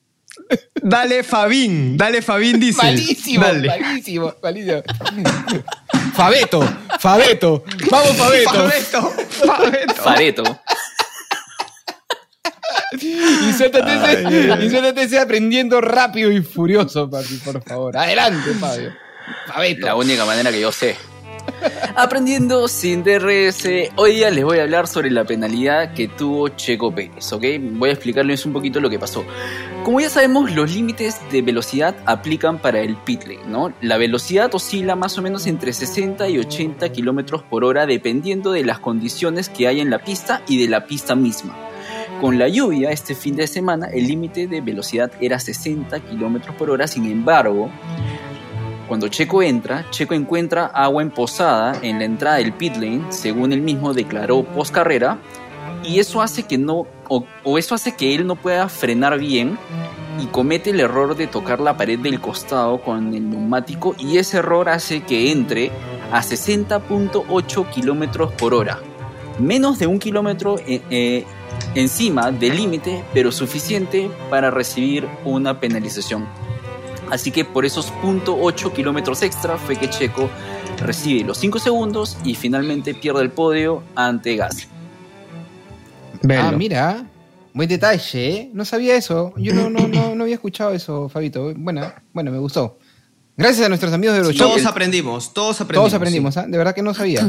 Dale, 0.83 1.23
Fabín. 1.23 1.97
Dale, 1.97 2.23
Fabín 2.23 2.59
dice. 2.59 2.79
Malísimo, 2.79 3.45
Dale. 3.45 3.69
malísimo, 3.69 4.35
malísimo. 4.43 4.83
Fabeto, 6.15 6.61
Fabeto, 6.99 7.65
vamos 7.91 8.17
Fabeto. 8.17 8.51
Fabeto. 8.51 9.15
Fabeto. 9.47 9.95
Fareto. 9.95 10.61
Y 12.93 13.53
suéltate, 13.55 13.95
ese, 13.95 14.65
y 14.65 14.71
suéltate 14.71 15.03
ese 15.03 15.19
aprendiendo 15.19 15.81
rápido 15.81 16.31
y 16.31 16.43
furioso, 16.43 17.09
papi, 17.09 17.37
por 17.45 17.63
favor. 17.63 17.97
Adelante, 17.97 18.53
Fabio. 18.55 18.93
Fabeto. 19.47 19.87
La 19.87 19.97
única 19.97 20.25
manera 20.25 20.51
que 20.51 20.61
yo 20.61 20.71
sé. 20.73 20.97
Aprendiendo 21.97 22.69
sin 22.69 23.03
DRS, 23.03 23.65
hoy 23.97 24.15
día 24.15 24.31
les 24.31 24.45
voy 24.45 24.59
a 24.59 24.63
hablar 24.63 24.87
sobre 24.87 25.11
la 25.11 25.25
penalidad 25.25 25.93
que 25.95 26.09
tuvo 26.09 26.49
Checo 26.49 26.95
Pérez, 26.95 27.33
¿ok? 27.33 27.45
Voy 27.61 27.91
a 27.91 27.93
explicarles 27.93 28.47
un 28.47 28.53
poquito 28.53 28.81
lo 28.81 28.89
que 28.89 28.99
pasó. 28.99 29.25
Como 29.85 30.01
ya 30.01 30.11
sabemos, 30.11 30.53
los 30.53 30.73
límites 30.73 31.21
de 31.33 31.43
velocidad 31.43 31.97
aplican 32.07 32.61
para 32.61 32.81
el 32.81 32.95
pit 32.95 33.25
lane. 33.25 33.75
La 33.81 33.97
velocidad 33.97 34.55
oscila 34.55 34.95
más 34.95 35.19
o 35.19 35.23
menos 35.23 35.49
entre 35.49 35.73
60 35.73 36.29
y 36.29 36.39
80 36.39 36.89
kilómetros 36.93 37.43
por 37.43 37.65
hora 37.65 37.85
dependiendo 37.85 38.53
de 38.53 38.65
las 38.65 38.79
condiciones 38.79 39.49
que 39.49 39.67
hay 39.67 39.81
en 39.81 39.91
la 39.91 39.99
pista 39.99 40.43
y 40.47 40.63
de 40.63 40.69
la 40.69 40.87
pista 40.87 41.17
misma. 41.17 41.57
Con 42.21 42.39
la 42.39 42.47
lluvia 42.47 42.93
este 42.93 43.17
fin 43.17 43.35
de 43.35 43.49
semana, 43.49 43.89
el 43.89 44.07
límite 44.07 44.47
de 44.47 44.61
velocidad 44.61 45.11
era 45.21 45.41
60 45.41 45.99
kilómetros 45.99 46.55
por 46.55 46.71
hora, 46.71 46.87
sin 46.87 47.07
embargo, 47.07 47.69
cuando 48.87 49.09
Checo 49.09 49.43
entra, 49.43 49.87
Checo 49.91 50.15
encuentra 50.15 50.67
agua 50.67 51.03
emposada 51.03 51.77
en 51.83 51.99
la 51.99 52.05
entrada 52.05 52.37
del 52.37 52.53
pit 52.53 52.77
lane, 52.77 53.07
según 53.09 53.53
él 53.53 53.63
mismo 53.63 53.95
declaró 53.95 54.45
post 54.45 54.73
carrera, 54.73 55.19
y 55.83 55.99
eso 55.99 56.23
hace 56.23 56.45
que 56.45 56.59
no, 56.59 56.87
o, 57.45 57.59
eso 57.59 57.75
hace 57.75 57.95
que 57.95 58.15
él 58.15 58.27
no 58.27 58.37
pueda 58.37 58.69
frenar 58.69 59.19
bien 59.19 59.59
y 60.21 60.27
comete 60.27 60.71
el 60.71 60.81
error 60.81 61.17
de 61.17 61.27
tocar 61.27 61.61
la 61.61 61.77
pared 61.77 61.99
del 61.99 62.21
costado 62.21 62.81
con 62.81 63.15
el 63.15 63.29
neumático 63.29 63.95
y 63.99 64.19
ese 64.19 64.39
error 64.39 64.69
hace 64.69 65.03
que 65.03 65.31
entre 65.31 65.71
a 66.11 66.23
60.8 66.23 67.71
kilómetros 67.71 68.33
por 68.33 68.55
hora, 68.55 68.79
menos 69.39 69.79
de 69.79 69.87
un 69.87 69.99
kilómetro 69.99 70.59
eh, 70.59 70.83
eh, 70.91 71.25
encima 71.75 72.31
del 72.31 72.57
límite, 72.57 73.05
pero 73.13 73.33
suficiente 73.33 74.11
para 74.31 74.51
recibir 74.51 75.09
una 75.25 75.59
penalización. 75.61 76.27
Así 77.11 77.31
que 77.31 77.45
por 77.45 77.67
esos 77.67 77.93
.8 78.03 78.73
kilómetros 78.73 79.23
extra 79.23 79.59
fue 79.59 79.77
que 79.77 79.91
Checo 79.91 80.31
recibe 80.79 81.25
los 81.25 81.37
5 81.39 81.59
segundos 81.59 82.17
y 82.25 82.35
finalmente 82.35 82.95
pierde 82.95 83.21
el 83.21 83.31
podio 83.31 83.83
ante 83.95 84.37
Gasly. 84.37 84.72
Velo. 86.23 86.43
Ah, 86.43 86.53
mira. 86.53 87.07
Buen 87.55 87.69
detalle, 87.69 88.29
¿eh? 88.31 88.51
No 88.55 88.65
sabía 88.65 88.97
eso. 88.97 89.35
Yo 89.37 89.53
no, 89.55 89.69
no, 89.69 89.87
no, 89.87 90.15
no 90.15 90.23
había 90.25 90.37
escuchado 90.37 90.73
eso, 90.73 91.09
Fabito. 91.11 91.53
Bueno, 91.55 91.93
bueno, 92.15 92.31
me 92.31 92.39
gustó. 92.39 92.79
Gracias 93.37 93.67
a 93.67 93.69
nuestros 93.69 93.93
amigos 93.93 94.15
de 94.15 94.21
Euroshop. 94.23 94.49
Todos 94.49 94.67
aprendimos, 94.67 95.35
todos 95.35 95.61
aprendimos. 95.61 95.83
Todos 95.91 95.95
aprendimos, 95.95 96.37
¿ah? 96.39 96.47
De 96.47 96.57
verdad 96.59 96.75
que 96.75 96.83
no 96.83 96.95
sabía. 96.95 97.21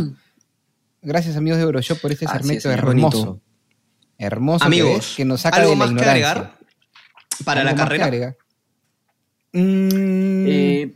Gracias, 1.01 1.35
amigos 1.35 1.57
de 1.57 1.63
Euroshop, 1.65 1.99
por 1.99 2.11
este 2.13 2.25
segmento 2.27 2.69
es, 2.71 2.77
hermoso. 2.77 3.17
bonito. 3.25 3.41
Hermoso 4.17 4.63
Amigos, 4.65 4.89
que, 4.91 4.97
es, 4.97 5.15
que 5.17 5.25
nos 5.25 5.41
saca 5.41 5.57
¿algo 5.57 5.71
de 5.71 5.75
la 5.75 5.85
más 5.87 5.95
que 6.01 6.09
agregar 6.09 6.57
para 7.43 7.61
¿Algo 7.61 7.71
la 7.71 7.71
más 7.71 7.73
que 7.73 7.83
carrera? 7.83 8.05
agregar? 8.05 8.37
Mm, 9.51 10.45
Eh, 10.47 10.93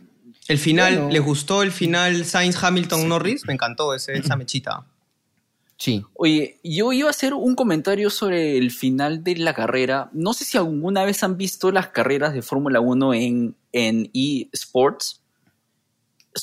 El 0.48 0.58
final, 0.58 0.94
Bueno. 0.96 1.10
¿les 1.12 1.22
gustó 1.22 1.62
el 1.64 1.72
final 1.74 2.24
Sainz 2.24 2.64
Hamilton 2.64 3.10
Norris? 3.10 3.46
Me 3.46 3.54
encantó 3.54 3.94
ese, 3.94 4.14
esa 4.18 4.38
mechita. 4.38 4.86
Sí. 5.78 6.04
Oye, 6.16 6.60
yo 6.64 6.92
iba 6.92 7.08
a 7.08 7.12
hacer 7.12 7.34
un 7.34 7.56
comentario 7.56 8.10
sobre 8.10 8.58
el 8.58 8.72
final 8.72 9.24
de 9.24 9.36
la 9.36 9.54
carrera. 9.54 10.10
No 10.12 10.34
sé 10.34 10.44
si 10.44 10.58
alguna 10.58 11.06
vez 11.06 11.24
han 11.24 11.38
visto 11.38 11.72
las 11.72 11.90
carreras 11.90 12.34
de 12.34 12.42
Fórmula 12.42 12.80
1 12.80 13.14
en, 13.14 13.56
en 13.72 14.10
eSports. 14.14 15.22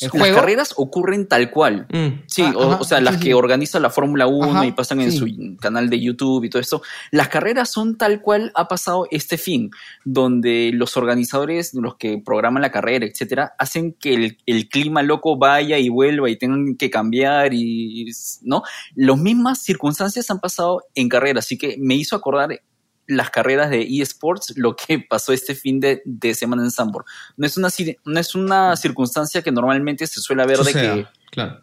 ¿El 0.03 0.07
Las 0.13 0.21
juego? 0.21 0.37
carreras 0.37 0.75
ocurren 0.77 1.27
tal 1.29 1.51
cual. 1.51 1.87
Mm. 1.93 2.23
Sí, 2.27 2.43
Ah, 2.43 2.53
o, 2.57 2.63
ajá, 2.73 2.79
o 2.81 2.85
sea, 2.85 2.99
sí, 2.99 3.05
las 3.05 3.15
sí. 3.17 3.21
que 3.21 3.35
organiza 3.35 3.81
la 3.81 3.91
Fórmula 3.91 4.27
1 4.27 4.51
Ajá, 4.51 4.67
y 4.67 4.73
pasan 4.73 5.01
en 5.01 5.13
sí. 5.13 5.19
su 5.19 5.57
canal 5.61 5.89
de 5.91 6.01
YouTube 6.01 6.45
y 6.45 6.51
todo 6.51 6.61
eso. 6.61 6.83
Las 7.11 7.29
carreras 7.29 7.71
son 7.71 7.97
tal 7.97 8.21
cual 8.21 8.53
ha 8.55 8.69
pasado 8.69 9.07
este 9.11 9.39
fin, 9.39 9.71
donde 10.05 10.71
los 10.75 10.97
organizadores, 10.97 11.73
los 11.75 11.97
que 11.97 12.19
programan 12.25 12.63
la 12.63 12.71
carrera, 12.71 13.07
etcétera, 13.07 13.55
hacen 13.59 13.93
que 13.95 14.15
el, 14.15 14.39
el 14.47 14.69
clima 14.69 15.03
loco 15.03 15.37
vaya 15.37 15.79
y 15.79 15.89
vuelva 15.89 16.29
y 16.31 16.37
tengan 16.37 16.77
que 16.77 16.91
cambiar 16.91 17.53
y, 17.55 18.11
¿no? 18.43 18.63
Las 18.95 19.19
mismas 19.19 19.63
circunstancias 19.63 20.31
han 20.31 20.41
pasado 20.41 20.83
en 20.95 21.09
carrera, 21.09 21.39
así 21.41 21.57
que 21.59 21.77
me 21.79 21.95
hizo 21.95 22.17
acordar 22.17 22.61
las 23.07 23.31
carreras 23.31 23.71
de 23.71 23.83
eSports, 23.83 24.55
lo 24.57 24.75
que 24.77 24.99
pasó 25.09 25.33
este 25.33 25.55
fin 25.55 25.81
de, 25.81 26.03
de 26.05 26.35
semana 26.35 26.63
en 26.63 26.71
Sambor. 26.71 27.05
No 27.37 27.47
es 27.47 27.57
una, 27.57 27.69
no 28.05 28.21
es 28.21 28.35
una 28.35 28.77
circunstancia 28.77 29.43
que 29.43 29.53
normalmente 29.53 30.07
se 30.07 30.21
suele 30.21 30.47
ver 30.47 30.59
de 30.59 30.73
que 30.73 31.07
Claro. 31.31 31.61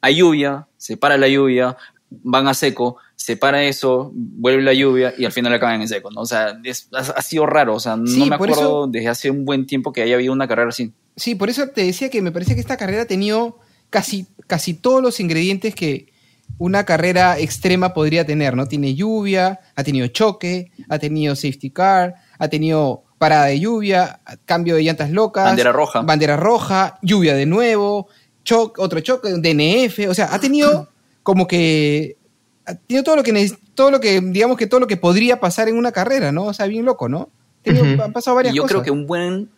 hay 0.00 0.16
lluvia, 0.16 0.66
se 0.76 0.96
para 0.96 1.16
la 1.16 1.28
lluvia, 1.28 1.76
van 2.10 2.48
a 2.48 2.54
seco, 2.54 2.96
se 3.14 3.36
para 3.36 3.62
eso, 3.64 4.10
vuelve 4.14 4.62
la 4.62 4.72
lluvia 4.72 5.14
y 5.16 5.24
al 5.24 5.32
final 5.32 5.52
acaban 5.52 5.80
en 5.80 5.86
seco, 5.88 6.10
¿no? 6.10 6.22
O 6.22 6.26
sea, 6.26 6.58
es- 6.64 6.88
ha, 6.92 6.98
ha 6.98 7.22
sido 7.22 7.46
raro, 7.46 7.74
o 7.74 7.80
sea, 7.80 7.96
no 7.96 8.06
Sí, 8.06 8.28
me 8.28 8.34
acuerdo 8.34 8.54
eso- 8.54 8.86
desde 8.90 9.08
hace 9.08 9.30
un 9.30 9.44
buen 9.44 9.66
tiempo 9.66 9.92
que 9.92 10.02
haya 10.02 10.14
habido 10.16 10.32
una 10.32 10.48
carrera 10.48 10.70
así. 10.70 10.92
Sí, 11.16 11.34
por 11.36 11.50
eso 11.50 11.68
te 11.68 11.84
decía 11.84 12.08
que 12.10 12.22
me 12.22 12.32
parece 12.32 12.54
que 12.54 12.60
esta 12.60 12.76
carrera 12.76 13.02
ha 13.02 13.06
tenido 13.06 13.58
casi, 13.90 14.26
casi 14.46 14.74
todos 14.74 15.02
los 15.02 15.20
ingredientes 15.20 15.74
que 15.74 16.12
una 16.60 16.84
carrera 16.84 17.38
extrema 17.38 17.94
podría 17.94 18.26
tener, 18.26 18.54
¿no? 18.54 18.68
Tiene 18.68 18.94
lluvia, 18.94 19.60
ha 19.74 19.82
tenido 19.82 20.06
choque, 20.08 20.70
ha 20.90 20.98
tenido 20.98 21.34
safety 21.34 21.70
car, 21.70 22.16
ha 22.38 22.48
tenido 22.48 23.02
parada 23.16 23.46
de 23.46 23.58
lluvia, 23.60 24.20
cambio 24.44 24.76
de 24.76 24.82
llantas 24.82 25.10
locas, 25.10 25.44
Bandera 25.46 25.72
roja. 25.72 26.02
bandera 26.02 26.36
roja, 26.36 26.98
lluvia 27.00 27.34
de 27.34 27.46
nuevo, 27.46 28.08
choque, 28.44 28.80
otro 28.82 29.00
choque, 29.00 29.30
DNF, 29.30 30.10
o 30.10 30.14
sea, 30.14 30.34
ha 30.34 30.38
tenido 30.38 30.90
como 31.22 31.46
que 31.46 32.18
ha 32.66 32.74
tenido 32.74 33.04
todo 33.04 33.16
lo 33.16 33.22
que 33.22 33.52
todo 33.74 33.90
lo 33.90 33.98
que 33.98 34.20
digamos 34.20 34.58
que 34.58 34.66
todo 34.66 34.80
lo 34.80 34.86
que 34.86 34.98
podría 34.98 35.40
pasar 35.40 35.66
en 35.70 35.78
una 35.78 35.92
carrera, 35.92 36.30
¿no? 36.30 36.44
O 36.44 36.52
sea, 36.52 36.66
bien 36.66 36.84
loco, 36.84 37.08
¿no? 37.08 37.30
Ha 37.60 37.62
tenido-. 37.62 38.04
Han 38.04 38.12
pasado 38.12 38.34
varias 38.36 38.54
yo 38.54 38.62
cosas. 38.62 38.72
creo 38.74 38.84
que 38.84 38.90
un 38.90 39.06
buen 39.06 39.48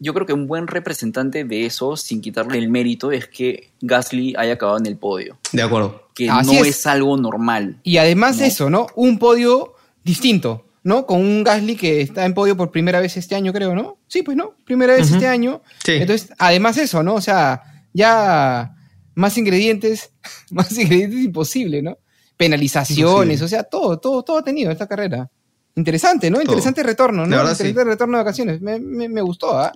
yo 0.00 0.14
creo 0.14 0.26
que 0.26 0.32
un 0.32 0.46
buen 0.46 0.66
representante 0.66 1.44
de 1.44 1.66
eso, 1.66 1.96
sin 1.96 2.20
quitarle 2.20 2.58
el 2.58 2.68
mérito, 2.68 3.10
es 3.10 3.26
que 3.26 3.70
Gasly 3.80 4.34
haya 4.38 4.52
acabado 4.54 4.78
en 4.78 4.86
el 4.86 4.96
podio, 4.96 5.38
De 5.52 5.60
acuerdo. 5.62 6.07
Que 6.18 6.28
Así 6.28 6.56
no 6.56 6.64
es. 6.64 6.68
es. 6.80 6.86
algo 6.86 7.16
normal. 7.16 7.80
Y 7.84 7.98
además 7.98 8.38
de 8.38 8.46
eso, 8.48 8.68
¿no? 8.70 8.88
Un 8.96 9.18
podio 9.20 9.74
distinto, 10.02 10.66
¿no? 10.82 11.06
Con 11.06 11.20
un 11.20 11.44
Gasly 11.44 11.76
que 11.76 12.00
está 12.00 12.24
en 12.24 12.34
podio 12.34 12.56
por 12.56 12.70
primera 12.72 12.98
vez 13.00 13.16
este 13.16 13.36
año, 13.36 13.52
creo, 13.52 13.74
¿no? 13.74 13.98
Sí, 14.08 14.22
pues, 14.22 14.36
¿no? 14.36 14.54
Primera 14.64 14.94
vez 14.94 15.10
este 15.12 15.28
año. 15.28 15.62
Sí. 15.84 15.92
Entonces, 15.92 16.32
además 16.38 16.76
eso, 16.76 17.02
¿no? 17.04 17.14
O 17.14 17.20
sea, 17.20 17.62
ya 17.92 18.74
más 19.14 19.38
ingredientes, 19.38 20.10
más 20.50 20.76
ingredientes 20.76 21.20
imposible, 21.24 21.82
¿no? 21.82 21.96
Penalizaciones, 22.36 23.40
Imposible. 23.40 23.44
o 23.44 23.48
sea, 23.48 23.62
todo, 23.62 23.98
todo, 23.98 24.22
todo 24.24 24.38
ha 24.38 24.42
tenido 24.44 24.70
esta 24.72 24.86
carrera. 24.88 25.30
Interesante, 25.76 26.30
¿no? 26.30 26.36
Todo. 26.38 26.46
Interesante 26.46 26.82
retorno, 26.82 27.22
De 27.22 27.28
¿no? 27.28 27.36
Interesante 27.36 27.80
sí. 27.80 27.84
retorno 27.88 28.18
de 28.18 28.24
vacaciones. 28.24 28.60
Me, 28.60 28.80
me- 28.80 29.08
me 29.08 29.20
gustó, 29.22 29.56
¿ah? 29.58 29.72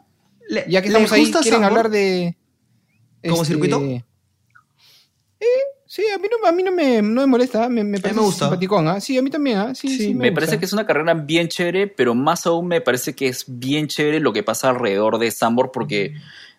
Le- 0.48 0.64
Ya 0.68 0.82
que 0.82 0.88
¿le 0.88 0.94
estamos 0.98 1.12
ahí, 1.12 1.30
¿quieren 1.42 1.62
hablar 1.64 1.88
de... 1.88 2.36
¿Como 3.22 3.42
este, 3.42 3.46
circuito? 3.54 3.80
Eh, 3.80 5.46
sí, 5.92 6.02
a 6.14 6.16
mí 6.18 6.26
no, 6.30 6.48
a 6.48 6.52
mí 6.52 6.62
no, 6.62 6.72
me, 6.72 7.02
no 7.02 7.20
me 7.20 7.26
molesta, 7.26 7.68
me, 7.68 7.84
me 7.84 8.00
parece 8.00 8.18
me 8.18 8.24
gusta. 8.24 8.46
simpaticón, 8.46 8.88
¿ah? 8.88 8.98
Sí, 8.98 9.18
a 9.18 9.22
mí 9.22 9.28
también, 9.28 9.58
¿ah? 9.58 9.74
Sí, 9.74 9.88
sí, 9.88 9.96
Sí, 9.98 10.14
Me 10.14 10.32
parece 10.32 10.58
que 10.58 10.64
es 10.64 10.72
una 10.72 10.86
carrera 10.86 11.12
bien 11.12 11.48
chévere, 11.48 11.86
pero 11.86 12.14
más 12.14 12.46
aún 12.46 12.68
me 12.68 12.80
parece 12.80 13.14
que 13.14 13.28
es 13.28 13.44
bien 13.46 13.88
chévere 13.88 14.18
lo 14.18 14.32
que 14.32 14.42
pasa 14.42 14.70
alrededor 14.70 15.18
de 15.18 15.30
Sambor 15.30 15.70
porque 15.70 16.14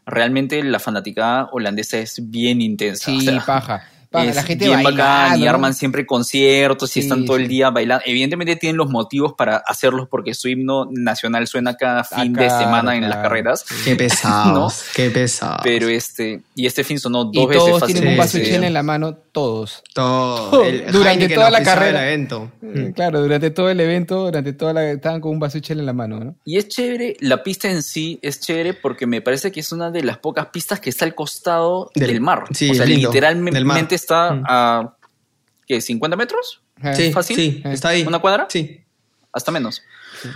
realmente 0.05 0.61
la 0.63 0.79
fanaticada 0.79 1.49
holandesa 1.51 1.97
es 1.97 2.29
bien 2.29 2.61
intensa. 2.61 3.05
Sí, 3.05 3.17
o 3.17 3.21
sea, 3.21 3.45
paja. 3.45 3.89
Es 4.21 4.35
La 4.35 4.43
gente 4.43 4.65
bien 4.65 4.83
bailando, 4.83 5.03
bacán 5.03 5.39
y 5.39 5.43
¿no? 5.43 5.49
arman 5.49 5.73
siempre 5.73 6.05
conciertos 6.05 6.89
y 6.91 6.93
Sí, 6.93 6.99
están 7.01 7.25
todo 7.25 7.37
sí. 7.37 7.43
el 7.43 7.49
día 7.49 7.69
bailando. 7.69 8.03
Evidentemente 8.05 8.55
tienen 8.55 8.77
los 8.77 8.89
motivos 8.89 9.33
para 9.33 9.57
hacerlos 9.57 10.07
porque 10.09 10.33
su 10.33 10.47
himno 10.49 10.87
nacional 10.91 11.47
suena 11.47 11.75
cada 11.75 12.03
fin 12.03 12.33
de 12.33 12.45
Ah, 12.45 12.47
claro, 12.49 12.63
semana 12.65 12.95
en 12.95 13.09
las 13.09 13.17
carreras. 13.17 13.65
Qué 13.83 13.95
pesados, 13.95 14.83
qué 14.95 15.09
pesados. 15.09 15.61
Pero 15.63 15.87
este, 15.89 16.41
y 16.55 16.65
este 16.65 16.83
fin 16.83 16.99
sonó 16.99 17.29
Y 17.33 17.39
dos 17.39 17.49
veces 17.49 17.63
todos 17.65 17.85
tienen 17.85 18.03
un 18.07 18.13
Sí, 18.13 18.17
vaso 18.19 18.37
de 18.37 18.45
sí. 18.45 18.51
chela 18.51 18.67
en 18.67 18.73
la 18.73 18.83
mano, 18.83 19.15
todos. 19.31 19.81
todo. 19.93 20.63
El 20.63 20.91
Durante 20.91 21.29
toda 21.29 21.49
la 21.49 21.63
carrera. 21.63 22.01
el 22.03 22.07
evento. 22.07 22.51
Eh, 22.61 22.91
Claro, 22.95 23.21
durante 23.21 23.49
todo 23.51 23.69
el 23.69 23.79
evento, 23.79 24.25
durante 24.25 24.53
toda 24.53 24.73
la... 24.73 24.91
Estaban 24.91 25.19
con 25.21 25.31
un 25.31 25.39
vaso 25.39 25.57
de 25.57 25.61
chela 25.61 25.79
en 25.81 25.85
la 25.87 25.93
mano, 25.93 26.19
¿no? 26.19 26.35
Y 26.45 26.57
es 26.57 26.67
chévere, 26.67 27.17
la 27.21 27.41
pista 27.43 27.69
en 27.71 27.81
sí 27.83 28.19
es 28.21 28.39
chévere 28.39 28.73
porque 28.73 29.07
me 29.07 29.21
parece 29.21 29.51
que 29.51 29.59
es 29.61 29.71
una 29.71 29.89
de 29.91 30.03
las 30.03 30.17
pocas 30.17 30.47
pistas 30.47 30.79
que 30.79 30.89
está 30.89 31.05
al 31.05 31.15
costado 31.15 31.89
Del- 31.95 32.07
del, 32.09 32.21
mar. 32.21 32.43
sí, 32.51 32.69
o 32.69 32.73
sea, 32.75 32.85
lindo, 32.85 33.09
literalmente 33.09 33.55
del 33.57 33.65
mar. 33.65 33.77
Está 34.03 34.31
Mm. 34.33 34.43
a 34.47 34.95
¿qué, 35.67 35.81
50 35.81 36.15
metros. 36.17 36.61
Sí, 36.95 37.11
¿Fácil? 37.11 37.35
sí, 37.35 37.63
está 37.65 37.89
ahí. 37.89 38.03
una 38.05 38.19
cuadra, 38.19 38.47
Sí. 38.49 38.81
hasta 39.31 39.51
menos. 39.51 39.81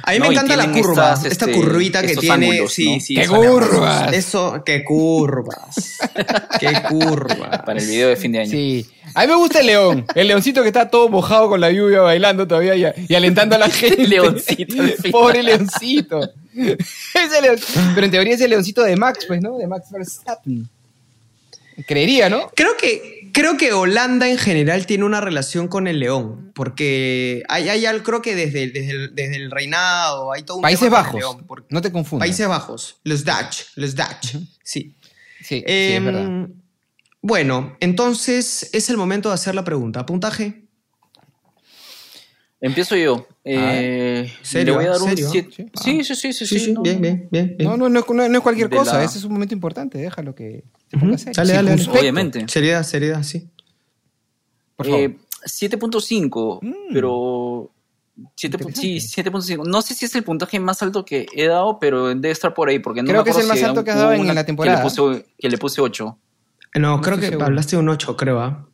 A 0.04 0.12
mí 0.12 0.20
No, 0.20 0.26
me 0.26 0.32
encanta 0.34 0.56
la 0.58 0.72
curva, 0.72 1.14
estas, 1.14 1.26
esta 1.26 1.46
este, 1.46 1.58
curvita 1.58 2.02
que 2.02 2.16
tiene. 2.16 2.50
ángulos, 2.52 2.74
sí, 2.74 2.96
¿no? 2.96 3.00
sí. 3.00 3.16
¡Qué 3.16 3.28
curvas! 3.28 4.14
Eso, 4.14 4.64
qué 4.66 4.84
curvas. 4.84 5.98
qué 6.60 6.74
curvas. 6.90 7.62
Para 7.66 7.80
el 7.80 7.86
video 7.86 8.10
de 8.10 8.16
fin 8.18 8.32
de 8.34 8.40
año. 8.40 8.52
Sí. 8.52 8.86
A 9.14 9.22
mí 9.22 9.28
me 9.28 9.36
gusta 9.36 9.60
el 9.62 9.68
león. 9.68 10.06
El 10.16 10.28
leoncito 10.28 10.62
que 10.62 10.68
está 10.68 10.90
todo 10.90 11.08
mojado 11.10 11.48
con 11.50 11.62
la 11.62 11.72
lluvia 11.72 12.02
bailando 12.02 12.48
todavía 12.48 12.76
y, 12.76 13.06
y 13.08 13.16
alentando 13.16 13.56
a 13.56 13.60
la 13.60 13.70
gente. 13.70 14.08
leoncito 14.08 14.82
al 14.82 14.92
final. 14.92 15.12
Pobre 15.12 15.44
leoncito. 15.44 16.20
Ese 16.56 17.42
leon- 17.42 17.60
Pero 17.96 18.06
en 18.06 18.12
teoría 18.12 18.34
es 18.36 18.42
el 18.42 18.50
leoncito 18.50 18.84
de 18.84 18.96
Max, 18.96 19.26
pues, 19.28 19.42
¿no? 19.42 19.58
De 19.58 19.68
Max 19.68 19.90
Verstappen. 19.92 20.68
Creería, 21.88 22.28
¿no? 22.30 22.50
Creo 22.56 22.76
que, 22.76 23.17
creo 23.38 23.58
que 23.58 23.72
Holanda 23.74 24.28
en 24.30 24.38
general 24.38 24.86
tiene 24.86 25.04
una 25.06 25.22
relación 25.22 25.68
con 25.68 25.88
el 25.88 26.00
león, 26.00 26.52
porque 26.56 27.44
hay, 27.48 27.70
hay 27.70 27.86
algo, 27.86 28.04
creo 28.04 28.22
que 28.22 28.36
desde, 28.36 28.68
desde, 28.72 28.92
el, 28.92 29.16
desde 29.16 29.36
el 29.36 29.52
reinado 29.52 30.32
hay 30.34 30.44
todo 30.44 30.58
un 30.58 30.64
Países 30.64 30.82
tema 30.90 30.98
con 30.98 31.06
el 31.06 31.06
Bajos. 31.06 31.20
león, 31.36 31.46
porque- 31.48 31.68
No 31.70 31.82
te 31.82 31.92
confundas. 31.92 32.28
Países 32.28 32.48
Bajos, 32.48 33.00
los 33.04 33.24
Dutch, 33.24 33.64
los 33.76 33.96
Dutch, 33.96 34.36
sí. 34.64 34.96
Sí, 35.40 35.44
sí, 35.44 35.64
Em, 35.68 35.98
es 36.08 36.14
verdad. 36.14 36.48
bueno, 37.22 37.78
entonces 37.80 38.70
es 38.74 38.90
el 38.90 38.98
momento 38.98 39.30
de 39.30 39.36
hacer 39.36 39.56
la 39.56 39.64
pregunta. 39.64 40.06
¿Puntaje? 40.06 40.67
Empiezo 42.60 42.96
yo. 42.96 43.28
Eh, 43.44 44.32
¿Serio? 44.42 44.74
Le 44.74 44.78
voy 44.78 44.86
a 44.88 44.90
dar 44.92 45.02
un 45.02 45.10
¿Serio? 45.10 45.30
7. 45.32 45.52
Sí. 45.56 46.04
Sí, 46.04 46.16
sí, 46.16 46.34
sí, 46.34 46.46
sí, 46.46 46.60
sí, 46.60 46.74
no, 46.74 46.82
bien, 46.82 47.00
bien, 47.02 47.28
bien, 47.32 47.56
bien. 47.58 47.70
No, 47.70 47.78
no, 47.78 47.88
no, 47.90 48.00
es- 48.00 48.10
no, 48.10 48.28
no 48.28 48.38
es 48.38 48.44
cualquier 48.44 48.70
de 48.70 48.78
cosa. 48.78 48.98
la- 48.98 49.04
Ese 49.04 49.20
es 49.20 49.24
un 49.24 49.34
momento 49.34 49.54
importante. 49.54 49.98
Déjalo 50.00 50.34
que 50.34 50.64
se 50.90 50.98
serio. 51.18 51.34
Dale, 51.36 51.54
dale, 51.54 51.70
dale. 51.76 52.00
Obviamente. 52.00 52.46
Seriedad, 52.48 52.84
seriedad, 52.84 53.22
sí. 53.24 53.48
Por 54.76 54.88
favor. 54.88 55.02
Eh, 55.02 55.18
7.5, 55.46 56.60
Mm. 56.62 56.94
pero... 56.94 57.70
siete 58.36 58.58
pu- 58.58 58.74
sí, 58.74 58.94
Interesante. 58.96 59.32
7.5. 59.32 59.64
No 59.68 59.82
sé 59.84 59.94
si 59.94 60.06
es 60.06 60.16
el 60.16 60.24
puntaje 60.24 60.60
más 60.60 60.82
alto 60.82 61.06
que 61.06 61.28
he 61.36 61.46
dado, 61.48 61.78
pero 61.80 62.08
debe 62.08 62.32
estar 62.32 62.54
por 62.56 62.70
ahí. 62.70 62.80
Porque 62.80 63.04
no 63.04 63.10
Creo 63.10 63.22
me 63.22 63.26
que 63.26 63.30
es 63.30 63.38
el 63.38 63.48
más 63.48 63.60
si 63.60 63.64
alto 63.66 63.84
que 63.84 63.92
has 63.92 63.98
dado 63.98 64.14
en 64.14 64.34
la 64.34 64.44
temporada. 64.46 64.78
Que 64.78 64.84
le 64.84 64.90
puse, 64.90 65.26
que 65.38 65.50
le 65.50 65.58
puse 65.60 65.80
8. 65.82 66.18
No, 66.76 66.96
No 66.98 67.02
creo 67.02 67.18
que 67.20 67.28
seguro. 67.28 67.46
hablaste 67.46 67.76
de 67.76 67.82
un 67.84 67.90
8, 67.90 68.18
creo. 68.18 68.40
¿ah? 68.42 68.68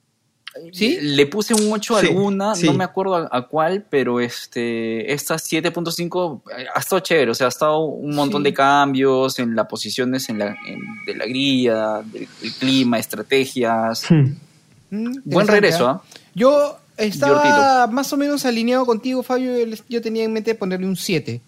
¿Sí? 0.72 0.98
Le 1.02 1.26
puse 1.26 1.54
un 1.54 1.72
8 1.72 1.96
a 1.98 2.02
Sí, 2.02 2.08
alguna, 2.08 2.56
sí. 2.56 2.66
no 2.68 2.74
me 2.74 2.84
acuerdo 2.84 3.16
a, 3.16 3.30
a 3.32 3.48
cuál, 3.48 3.86
pero 3.90 4.20
este 4.20 5.12
esta 5.12 5.36
7.5 5.36 6.42
eh, 6.58 6.66
ha 6.74 6.80
estado 6.80 7.00
chévere. 7.00 7.32
O 7.32 7.36
sea, 7.36 7.48
ha 7.48 7.50
estado 7.50 7.80
un 7.86 8.14
montón 8.16 8.42
Sí. 8.42 8.46
de 8.50 8.54
cambios 8.54 9.40
en 9.40 9.56
las 9.56 9.68
posiciones 9.68 10.30
en 10.30 10.40
la, 10.40 10.56
en- 10.68 10.82
de 11.06 11.16
la 11.16 11.26
grilla, 11.26 12.02
del, 12.04 12.28
del 12.42 12.52
clima, 12.54 13.00
estrategias. 13.00 14.06
Mm, 14.12 15.16
Buen 15.26 15.48
regreso, 15.48 15.88
¿ah? 15.88 16.04
¿ah? 16.04 16.18
Yo 16.36 16.78
estaba 16.98 17.42
Divertido. 17.44 17.88
más 17.96 18.14
o 18.14 18.18
menos 18.18 18.46
alineado 18.46 18.86
contigo, 18.86 19.24
Fabio. 19.24 19.58
Yo- 19.66 19.76
Yo 19.90 20.02
tenía 20.02 20.24
en 20.24 20.34
mente 20.34 20.54
ponerle 20.56 20.86
un 20.88 20.96
7. 20.96 21.42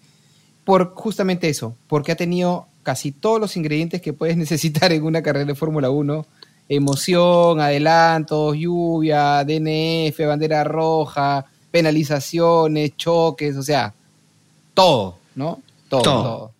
Por 0.64 0.94
justamente 0.94 1.48
eso. 1.48 1.76
Porque 1.86 2.10
ha 2.12 2.16
tenido 2.16 2.66
casi 2.82 3.12
todos 3.12 3.40
los 3.40 3.56
ingredientes 3.56 4.00
que 4.02 4.12
puedes 4.12 4.36
necesitar 4.36 4.92
en 4.92 5.04
una 5.04 5.22
carrera 5.22 5.44
de 5.46 5.54
Fórmula 5.54 5.90
1. 5.90 6.26
Emoción, 6.68 7.60
adelantos, 7.60 8.56
lluvia, 8.56 9.44
DNF, 9.44 10.18
bandera 10.26 10.64
roja, 10.64 11.44
penalizaciones, 11.70 12.96
choques, 12.96 13.56
o 13.56 13.62
sea, 13.62 13.94
todo, 14.74 15.18
¿no? 15.34 15.62
Todo, 15.88 16.02
Todo. 16.02 16.22
todo, 16.22 16.52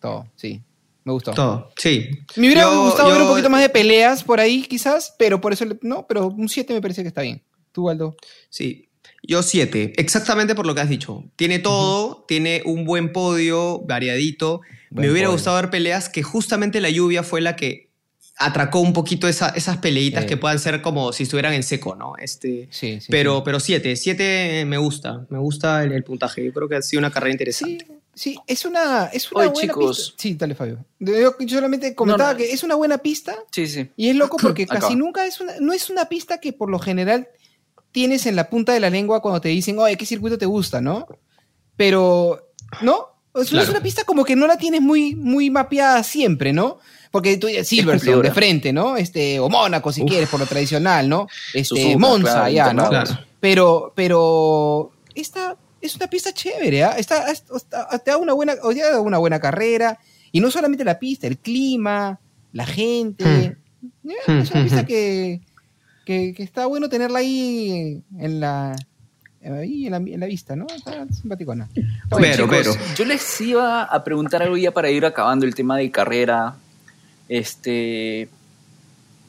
todo, 0.00 0.26
sí. 0.36 0.60
Me 1.04 1.12
gustó. 1.12 1.32
Todo, 1.32 1.70
sí. 1.76 2.08
Me 2.36 2.46
hubiera 2.46 2.62
Yo- 2.62 2.84
gustado 2.84 3.10
ver 3.10 3.20
un 3.22 3.28
poquito 3.28 3.50
más 3.50 3.60
de 3.60 3.68
peleas 3.68 4.22
por 4.24 4.40
ahí, 4.40 4.62
quizás, 4.62 5.14
pero 5.18 5.38
por 5.40 5.52
eso, 5.52 5.64
le- 5.66 5.78
no, 5.82 6.06
pero 6.06 6.28
un 6.28 6.48
7 6.48 6.72
me 6.72 6.80
parece 6.80 7.02
que 7.02 7.08
está 7.08 7.20
bien. 7.22 7.42
¿Tú, 7.72 7.90
Aldo? 7.90 8.16
Sí, 8.48 8.88
yo 9.22 9.42
siete, 9.42 9.92
exactamente 9.96 10.54
por 10.54 10.64
lo 10.66 10.74
que 10.74 10.80
has 10.82 10.88
dicho. 10.88 11.24
Tiene 11.36 11.58
todo, 11.58 12.24
tiene 12.28 12.62
un 12.64 12.84
buen 12.84 13.12
podio, 13.12 13.80
variadito. 13.80 14.60
Buen 14.90 15.06
Me 15.06 15.12
hubiera 15.12 15.28
podio. 15.28 15.36
gustado 15.36 15.56
ver 15.56 15.70
peleas 15.70 16.08
que 16.08 16.22
justamente 16.22 16.80
la 16.80 16.88
lluvia 16.88 17.22
fue 17.22 17.40
la 17.40 17.56
que 17.56 17.90
atracó 18.36 18.80
un 18.80 18.92
poquito 18.92 19.28
esa- 19.28 19.50
esas 19.50 19.76
peleitas 19.78 20.22
Sí. 20.22 20.28
que 20.28 20.36
puedan 20.36 20.58
ser 20.58 20.82
como 20.82 21.12
si 21.12 21.22
estuvieran 21.22 21.52
en 21.54 21.62
seco, 21.62 21.94
¿no? 21.94 22.14
Este, 22.18 22.68
Sí, 22.70 23.00
sí, 23.00 23.06
pero, 23.10 23.36
sí. 23.36 23.42
pero 23.44 23.60
siete, 23.60 23.94
siete 23.96 24.64
me 24.66 24.76
gusta, 24.78 25.24
me 25.30 25.38
gusta 25.38 25.84
el, 25.84 25.92
el 25.92 26.02
puntaje. 26.04 26.44
Yo 26.44 26.52
creo 26.52 26.68
que 26.68 26.76
ha 26.76 26.82
sido 26.82 26.98
una 26.98 27.10
carrera 27.12 27.30
Sí, 27.30 27.34
interesante. 27.34 27.86
sí, 28.14 28.38
es 28.46 28.64
una, 28.64 29.06
es 29.06 29.30
una 29.30 29.42
Oye, 29.42 29.50
buena 29.50 29.72
chicos. 29.72 29.98
pista. 29.98 30.14
Sí, 30.22 30.34
dale, 30.34 30.54
Fabio. 30.56 30.84
Yo, 30.98 31.36
yo 31.38 31.48
solamente 31.56 31.94
comentaba 31.94 32.32
no. 32.32 32.38
que 32.38 32.52
es 32.52 32.62
una 32.64 32.74
buena 32.74 32.98
pista 32.98 33.36
Sí, 33.52 33.66
sí. 33.68 33.88
y 33.96 34.08
es 34.08 34.16
loco 34.16 34.36
porque 34.36 34.64
Acá. 34.68 34.80
casi 34.80 34.96
nunca 34.96 35.24
es 35.26 35.40
una, 35.40 35.52
no 35.60 35.72
es 35.72 35.88
una 35.88 36.08
pista 36.08 36.38
que 36.40 36.52
por 36.52 36.70
lo 36.70 36.78
general 36.80 37.28
tienes 37.92 38.26
en 38.26 38.34
la 38.34 38.50
punta 38.50 38.72
de 38.72 38.80
la 38.80 38.90
lengua 38.90 39.22
cuando 39.22 39.40
te 39.40 39.48
dicen, 39.50 39.78
oye, 39.78 39.96
¿qué 39.96 40.06
circuito 40.06 40.36
te 40.38 40.46
gusta, 40.46 40.80
no? 40.80 41.06
Pero, 41.76 42.50
¿no? 42.82 43.08
Es, 43.34 43.48
Claro. 43.50 43.64
es 43.64 43.70
una 43.70 43.80
pista 43.82 44.04
como 44.04 44.24
que 44.24 44.36
no 44.36 44.46
la 44.46 44.56
tienes 44.58 44.80
muy, 44.80 45.14
muy 45.14 45.50
mapeada 45.50 46.02
siempre, 46.02 46.52
¿no? 46.52 46.78
Porque 47.14 47.36
tú 47.36 47.46
dices 47.46 47.68
Silverstone 47.68 48.22
de 48.22 48.32
frente, 48.32 48.72
¿no? 48.72 48.96
Este, 48.96 49.38
o 49.38 49.48
Mónaco 49.48 49.92
si 49.92 50.02
Uf. 50.02 50.10
quieres, 50.10 50.28
por 50.28 50.40
lo 50.40 50.46
tradicional, 50.46 51.08
¿no? 51.08 51.28
Este, 51.52 51.64
Suzuka, 51.64 51.98
Monza, 51.98 52.32
claro, 52.32 52.50
ya, 52.50 52.72
¿no? 52.74 52.88
Claro. 52.88 53.18
Pero, 53.38 53.92
pero 53.94 54.90
esta 55.14 55.56
es 55.80 55.94
una 55.94 56.08
pista 56.08 56.32
chévere, 56.32 56.82
¿ah? 56.82 56.96
Está, 56.98 57.30
está- 57.30 57.98
te 58.04 58.10
da 58.10 58.16
una 58.16 58.32
buena, 58.32 58.54
o 58.64 58.70
te 58.74 58.80
da 58.80 59.00
una 59.00 59.18
buena 59.18 59.38
carrera. 59.38 59.96
Y 60.32 60.40
no 60.40 60.50
solamente 60.50 60.82
la 60.82 60.98
pista, 60.98 61.28
el 61.28 61.38
clima, 61.38 62.18
la 62.52 62.66
gente. 62.66 63.24
Hmm. 63.24 64.10
Eh, 64.10 64.40
Es 64.40 64.50
una 64.50 64.60
Hmm, 64.60 64.64
pista 64.64 64.82
hmm, 64.82 64.86
que, 64.86 65.40
que, 66.04 66.34
que 66.34 66.42
está 66.42 66.66
bueno 66.66 66.88
tenerla 66.88 67.20
ahí 67.20 68.02
en 68.18 68.40
la, 68.40 68.74
ahí 69.44 69.86
en 69.86 69.92
la, 69.92 69.98
en 69.98 70.18
la 70.18 70.26
vista, 70.26 70.56
¿no? 70.56 70.66
Está 70.74 71.06
simpaticona. 71.12 71.68
Está 71.76 72.16
bueno. 72.16 72.34
Pero, 72.48 72.62
Chicos, 72.64 72.76
pero. 72.76 72.94
yo 72.96 73.04
les 73.04 73.40
iba 73.40 73.84
a 73.84 74.02
preguntar 74.02 74.42
algo 74.42 74.56
ya 74.56 74.72
para 74.72 74.90
ir 74.90 75.06
acabando 75.06 75.46
el 75.46 75.54
tema 75.54 75.76
de 75.76 75.92
carrera. 75.92 76.56
Este. 77.28 78.28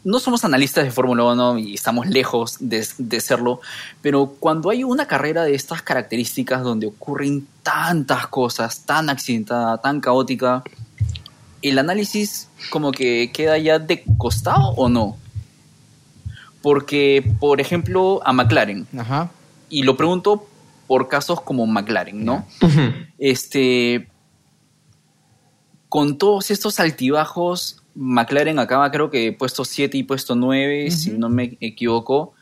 No 0.04 0.20
somos 0.20 0.46
analistas 0.46 0.84
de 0.84 0.92
Fórmula 0.92 1.24
1 1.24 1.58
y 1.58 1.74
estamos 1.74 2.06
lejos 2.06 2.58
de, 2.60 2.88
de 3.00 3.22
serlo, 3.22 3.60
pero 4.04 4.36
cuando 4.40 4.70
hay 4.70 4.84
una 4.84 5.08
carrera 5.08 5.44
de 5.46 5.56
estas 5.56 5.82
características 5.82 6.62
donde 6.62 6.86
ocurren 6.86 7.48
tantas 7.64 8.28
cosas, 8.28 8.82
tan 8.86 9.10
accidentada, 9.10 9.80
tan 9.80 10.02
caótica, 10.02 10.64
¿el 11.64 11.80
análisis 11.80 12.50
como 12.70 12.92
que 12.92 13.32
queda 13.34 13.58
ya 13.58 13.80
de 13.80 14.04
costado 14.20 14.70
o 14.76 14.90
no? 14.90 15.18
Porque, 16.62 17.34
por 17.40 17.60
ejemplo, 17.60 18.22
a 18.24 18.32
McLaren, 18.32 18.88
Ajá. 18.98 19.32
y 19.70 19.82
lo 19.82 19.98
pregunto 19.98 20.48
por 20.88 21.08
casos 21.08 21.42
como 21.42 21.66
McLaren, 21.66 22.24
¿no? 22.24 22.46
Este, 23.18 24.08
con 25.90 26.18
todos 26.18 26.52
estos 26.52 26.80
altibajos, 26.80 27.82
McLaren 27.96 28.60
acaba 28.60 28.92
creo 28.92 29.10
que 29.10 29.32
puesto 29.34 29.64
7 29.66 29.98
y 29.98 30.04
puesto 30.04 30.36
9, 30.36 30.92
si 30.92 31.12
no 31.12 31.30
me 31.30 31.58
equivoco, 31.62 32.34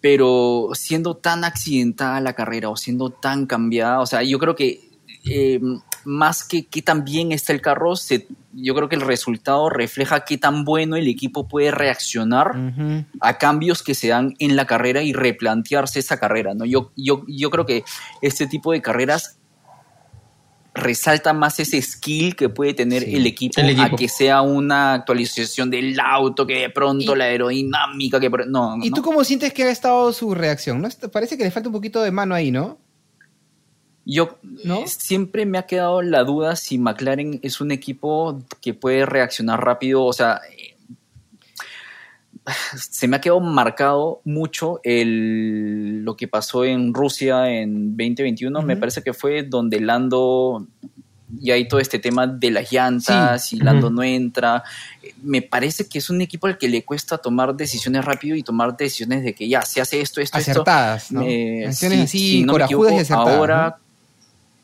pero 0.00 0.68
siendo 0.74 1.16
tan 1.16 1.44
accidentada 1.44 2.20
la 2.20 2.34
carrera 2.34 2.68
o 2.68 2.76
siendo 2.76 3.10
tan 3.10 3.46
cambiada, 3.46 4.00
o 4.00 4.06
sea, 4.06 4.22
yo 4.22 4.38
creo 4.38 4.54
que 4.54 4.80
eh, 5.28 5.60
más 6.04 6.44
que 6.46 6.66
qué 6.66 6.82
tan 6.82 7.04
bien 7.04 7.32
está 7.32 7.52
el 7.52 7.60
carro, 7.60 7.96
se- 7.96 8.28
yo 8.52 8.74
creo 8.76 8.88
que 8.88 8.94
el 8.94 9.00
resultado 9.02 9.68
refleja 9.68 10.20
qué 10.24 10.38
tan 10.38 10.64
bueno 10.64 10.94
el 10.96 11.08
equipo 11.08 11.48
puede 11.48 11.70
reaccionar 11.72 12.52
a 13.20 13.38
cambios 13.38 13.82
que 13.82 13.94
se 13.94 14.08
dan 14.08 14.34
en 14.38 14.54
la 14.54 14.66
carrera 14.66 15.02
y 15.02 15.12
replantearse 15.12 15.98
esa 15.98 16.18
carrera, 16.20 16.54
¿no? 16.54 16.64
Yo, 16.64 16.92
yo, 16.96 17.24
yo 17.26 17.50
creo 17.50 17.66
que 17.66 17.82
este 18.22 18.46
tipo 18.46 18.70
de 18.72 18.80
carreras 18.82 19.38
resalta 20.76 21.32
más 21.32 21.58
ese 21.60 21.80
skill 21.82 22.36
que 22.36 22.48
puede 22.48 22.74
tener 22.74 23.02
Sí, 23.02 23.16
el, 23.16 23.26
equipo 23.26 23.60
el 23.60 23.70
equipo. 23.70 23.94
a 23.94 23.98
que 23.98 24.08
sea 24.08 24.42
una 24.42 24.94
actualización 24.94 25.70
del 25.70 25.98
auto, 25.98 26.46
que 26.46 26.60
de 26.60 26.70
pronto 26.70 27.14
Y- 27.14 27.18
la 27.18 27.24
aerodinámica, 27.24 28.20
que... 28.20 28.30
No, 28.46 28.76
¿Y 28.82 28.90
no. 28.90 28.96
tú 28.96 29.02
cómo 29.02 29.24
sientes 29.24 29.52
que 29.52 29.64
ha 29.64 29.70
estado 29.70 30.12
su 30.12 30.34
reacción? 30.34 30.80
¿No? 30.82 30.88
Parece 31.10 31.36
que 31.36 31.44
le 31.44 31.50
falta 31.50 31.68
un 31.68 31.72
poquito 31.74 32.02
de 32.02 32.10
mano 32.12 32.34
ahí, 32.34 32.50
¿no? 32.50 32.78
Yo 34.04 34.38
¿No? 34.64 34.82
eh, 34.82 34.84
siempre 34.86 35.46
me 35.46 35.58
ha 35.58 35.66
quedado 35.66 36.00
la 36.00 36.22
duda 36.22 36.54
si 36.54 36.78
McLaren 36.78 37.40
es 37.42 37.60
un 37.60 37.72
equipo 37.72 38.40
que 38.60 38.72
puede 38.72 39.04
reaccionar 39.04 39.64
rápido, 39.64 40.04
o 40.04 40.12
sea, 40.12 40.40
eh, 40.56 40.75
se 42.76 43.08
me 43.08 43.16
ha 43.16 43.20
quedado 43.20 43.40
marcado 43.40 44.20
mucho 44.24 44.80
el, 44.84 46.04
lo 46.04 46.16
que 46.16 46.28
pasó 46.28 46.64
en 46.64 46.94
Rusia 46.94 47.50
en 47.50 47.96
2021, 47.96 48.62
me 48.62 48.76
parece 48.76 49.02
que 49.02 49.12
fue 49.12 49.42
donde 49.42 49.80
Lando 49.80 50.66
y 51.40 51.50
hay 51.50 51.66
todo 51.66 51.80
este 51.80 51.98
tema 51.98 52.26
de 52.26 52.50
las 52.50 52.70
llantas 52.70 53.52
y. 53.52 53.56
Lando 53.56 53.90
no 53.90 54.02
entra. 54.02 54.62
Me 55.22 55.42
parece 55.42 55.88
que 55.88 55.98
es 55.98 56.08
un 56.08 56.20
equipo 56.20 56.46
al 56.46 56.56
que 56.56 56.68
le 56.68 56.84
cuesta 56.84 57.18
tomar 57.18 57.54
decisiones 57.54 58.04
rápido 58.04 58.36
y 58.36 58.42
tomar 58.42 58.76
decisiones 58.76 59.24
de 59.24 59.34
que 59.34 59.48
ya 59.48 59.62
se 59.62 59.80
hace 59.80 60.00
esto, 60.00 60.20
esto, 60.20 60.38
esto. 60.38 60.52
Acertadas, 60.52 61.10
¿no? 61.10 61.22
Eh, 61.22 61.66
Acciones 61.66 61.98
sí, 61.98 62.04
así, 62.04 62.18
si 62.18 62.42
no 62.44 62.52
me 62.54 62.60
y 62.60 62.62
equivoco, 62.64 62.88
acertadas. 62.88 63.28
ahora 63.28 63.76
¿no? 63.78 63.86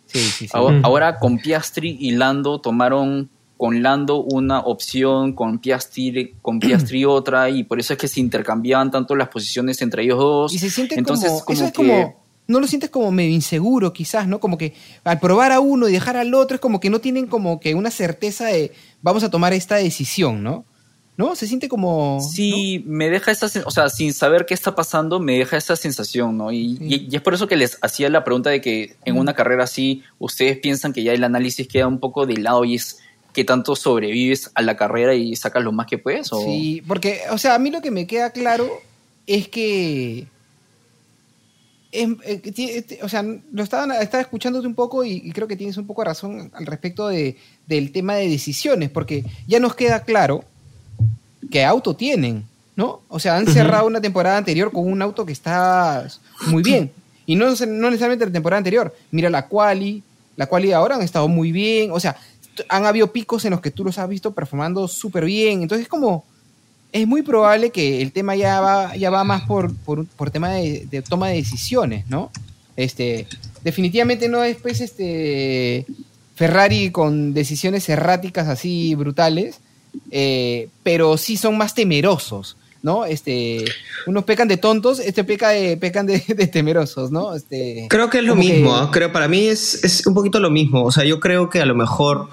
Sí, 0.07 0.49
ahora 0.53 1.19
con 1.19 1.39
Piastri 1.39 1.97
y 1.99 2.13
Lando 2.13 2.61
tomaron 2.61 3.31
con 3.57 3.83
Lando 3.83 4.23
una 4.23 4.61
opción, 4.61 5.35
con 5.35 5.59
Piastri, 5.59 6.35
con 6.43 6.59
Piastri 6.59 7.05
otra, 7.07 7.49
y 7.51 7.65
por 7.65 7.79
eso 7.79 7.93
es 7.93 7.99
que 7.99 8.09
se 8.09 8.21
intercambiaban 8.21 8.91
tanto 8.91 9.15
las 9.15 9.29
posiciones 9.29 9.81
entre 9.83 10.03
ellos 10.05 10.19
dos. 10.19 10.53
Y 10.55 10.59
se 10.59 10.71
siente 10.71 10.97
Entonces, 10.97 11.29
como, 11.31 11.45
como 11.45 11.55
eso 11.57 11.65
es 11.67 11.71
que- 11.73 11.77
como, 11.77 12.23
no 12.49 12.59
lo 12.61 12.67
sientes 12.67 12.91
como 12.91 13.11
medio 13.13 13.31
inseguro 13.33 13.93
quizás, 13.93 14.27
¿no? 14.27 14.41
Como 14.41 14.59
que 14.59 14.75
al 15.05 15.21
probar 15.21 15.53
a 15.53 15.61
uno 15.61 15.89
y 15.89 15.93
dejar 15.93 16.17
al 16.17 16.35
otro 16.35 16.57
es 16.57 16.61
como 16.61 16.81
que 16.81 16.91
no 16.91 17.01
tienen 17.01 17.27
como 17.29 17.61
que 17.61 17.75
una 17.77 17.91
certeza 17.91 18.47
de 18.47 18.73
vamos 19.01 19.23
a 19.23 19.31
tomar 19.31 19.53
esta 19.53 19.77
decisión, 19.77 20.43
¿no? 20.43 20.65
¿No? 21.17 21.37
Se 21.37 21.47
siente 21.47 21.69
como... 21.69 22.21
Sí, 22.21 22.83
me 22.87 23.11
deja 23.11 23.31
esa, 23.31 23.47
o 23.67 23.71
sea, 23.71 23.91
sin 23.91 24.15
saber 24.15 24.47
qué 24.47 24.55
está 24.55 24.75
pasando, 24.75 25.21
me 25.21 25.37
deja 25.39 25.59
esa 25.59 25.77
sensación, 25.77 26.37
¿no? 26.39 26.51
Y, 26.51 26.77
Sí. 26.79 26.85
y- 26.89 27.09
y 27.13 27.17
es 27.17 27.21
por 27.23 27.35
eso 27.35 27.47
que 27.47 27.55
les 27.57 27.79
hacía 27.83 28.09
la 28.09 28.25
pregunta 28.25 28.49
de 28.51 28.61
que 28.63 28.97
en 29.05 29.19
una 29.19 29.35
carrera 29.35 29.65
así, 29.65 30.03
ustedes 30.19 30.57
piensan 30.59 30.93
que 30.95 31.03
ya 31.05 31.13
el 31.13 31.23
análisis 31.23 31.69
queda 31.69 31.87
un 31.87 32.01
poco 32.01 32.25
de 32.27 32.39
lado 32.39 32.65
y 32.65 32.75
es 32.77 32.99
que 33.33 33.45
tanto 33.45 33.75
sobrevives 33.77 34.51
a 34.55 34.63
la 34.63 34.77
carrera 34.77 35.15
y 35.15 35.35
sacas 35.37 35.63
lo 35.63 35.73
más 35.73 35.87
que 35.87 35.99
puedes, 35.99 36.33
o 36.33 36.41
Sí, 36.41 36.83
porque, 36.87 37.21
o 37.31 37.39
sea, 37.39 37.55
a 37.55 37.59
mí 37.59 37.71
lo 37.71 37.81
que 37.81 37.91
me 37.91 38.07
queda 38.07 38.31
claro 38.31 38.69
es 39.27 39.49
que... 39.49 40.27
es- 41.93 42.09
eh, 42.25 42.41
que 42.41 42.53
tie- 42.55 42.71
este, 42.77 42.99
o 43.03 43.09
sea, 43.09 43.23
lo 43.23 43.63
estaba, 43.63 43.97
estaba 43.99 44.23
escuchándote 44.23 44.67
un 44.67 44.75
poco 44.75 45.05
y, 45.05 45.13
y 45.25 45.33
creo 45.33 45.47
que 45.49 45.57
tienes 45.57 45.77
un 45.77 45.87
poco 45.87 46.03
de 46.03 46.07
razón 46.07 46.51
al 46.55 46.67
respecto 46.67 47.09
de, 47.09 47.37
del 47.67 47.93
tema 47.93 48.15
de 48.17 48.29
decisiones, 48.29 48.91
porque 48.91 49.25
ya 49.47 49.61
nos 49.61 49.75
queda 49.75 50.03
claro 50.05 50.45
qué 51.51 51.65
auto 51.65 51.95
tienen, 51.95 52.45
¿no? 52.77 53.03
O 53.09 53.19
sea, 53.19 53.37
han 53.37 53.47
cerrado 53.47 53.87
una 53.87 54.01
temporada 54.01 54.39
anterior 54.39 54.73
con 54.73 54.91
un 54.91 55.03
auto 55.03 55.27
que 55.27 55.33
está 55.33 56.07
muy 56.47 56.63
bien. 56.63 56.91
Y 57.27 57.37
no, 57.37 57.47
no 57.47 57.91
necesariamente 57.91 58.27
la 58.27 58.33
temporada 58.33 58.59
anterior. 58.59 58.95
Mira 59.11 59.29
la 59.31 59.47
quali, 59.47 60.03
la 60.37 60.47
quali 60.47 60.73
ahora 60.73 60.97
han 60.97 61.03
estado 61.03 61.29
muy 61.29 61.53
bien. 61.53 61.91
O 61.93 62.01
sea, 62.01 62.17
han 62.69 62.87
habido 62.87 63.13
picos 63.13 63.45
en 63.45 63.53
los 63.53 63.61
que 63.61 63.71
tú 63.71 63.85
los 63.85 63.99
has 63.99 64.09
visto 64.09 64.33
performando 64.33 64.89
súper 64.89 65.25
bien. 65.25 65.63
Entonces 65.63 65.85
es 65.85 65.89
como, 65.89 66.25
es 66.93 67.07
muy 67.07 67.23
probable 67.23 67.71
que 67.71 68.03
el 68.03 68.13
tema 68.13 68.37
ya 68.37 68.61
va, 68.61 68.97
ya 68.97 69.11
va 69.11 69.25
más 69.25 69.43
por, 69.43 69.75
por, 69.75 70.07
por 70.07 70.31
tema 70.31 70.51
de, 70.51 70.87
de 70.91 71.03
toma 71.03 71.29
de 71.29 71.37
decisiones, 71.37 72.09
¿no? 72.09 72.31
Este, 72.77 73.27
definitivamente 73.63 74.29
no 74.29 74.43
es 74.43 74.57
pues 74.57 74.81
este 74.81 75.87
Ferrari 76.35 76.91
con 76.91 77.35
decisiones 77.35 77.89
erráticas 77.89 78.49
así 78.49 78.95
brutales, 78.95 79.61
eh, 80.11 80.69
pero 80.83 81.17
sí 81.19 81.37
son 81.37 81.59
más 81.59 81.75
temerosos, 81.75 82.57
¿no? 82.83 83.05
Este, 83.05 83.65
unos 84.07 84.25
pecan 84.25 84.49
de 84.49 84.57
tontos, 84.57 84.99
este 84.99 85.25
peca 85.25 85.51
de, 85.51 85.77
pecan 85.77 86.07
de, 86.07 86.19
de 86.37 86.47
temerosos, 86.47 87.11
¿no? 87.11 87.35
Este, 87.35 87.87
Creo 87.89 88.11
que 88.11 88.19
es 88.19 88.25
lo 88.25 88.33
como 88.33 88.43
que- 88.43 88.53
mismo, 88.55 88.77
¿ah? 88.77 88.91
creo 88.93 89.13
para 89.13 89.29
mí 89.29 89.47
es, 89.47 89.83
es 89.85 90.07
un 90.07 90.15
poquito 90.15 90.41
lo 90.41 90.51
mismo. 90.51 90.85
O 90.85 90.93
sea, 90.93 91.05
yo 91.05 91.21
creo 91.21 91.49
que 91.51 91.61
a 91.61 91.67
lo 91.67 91.75
mejor, 91.75 92.29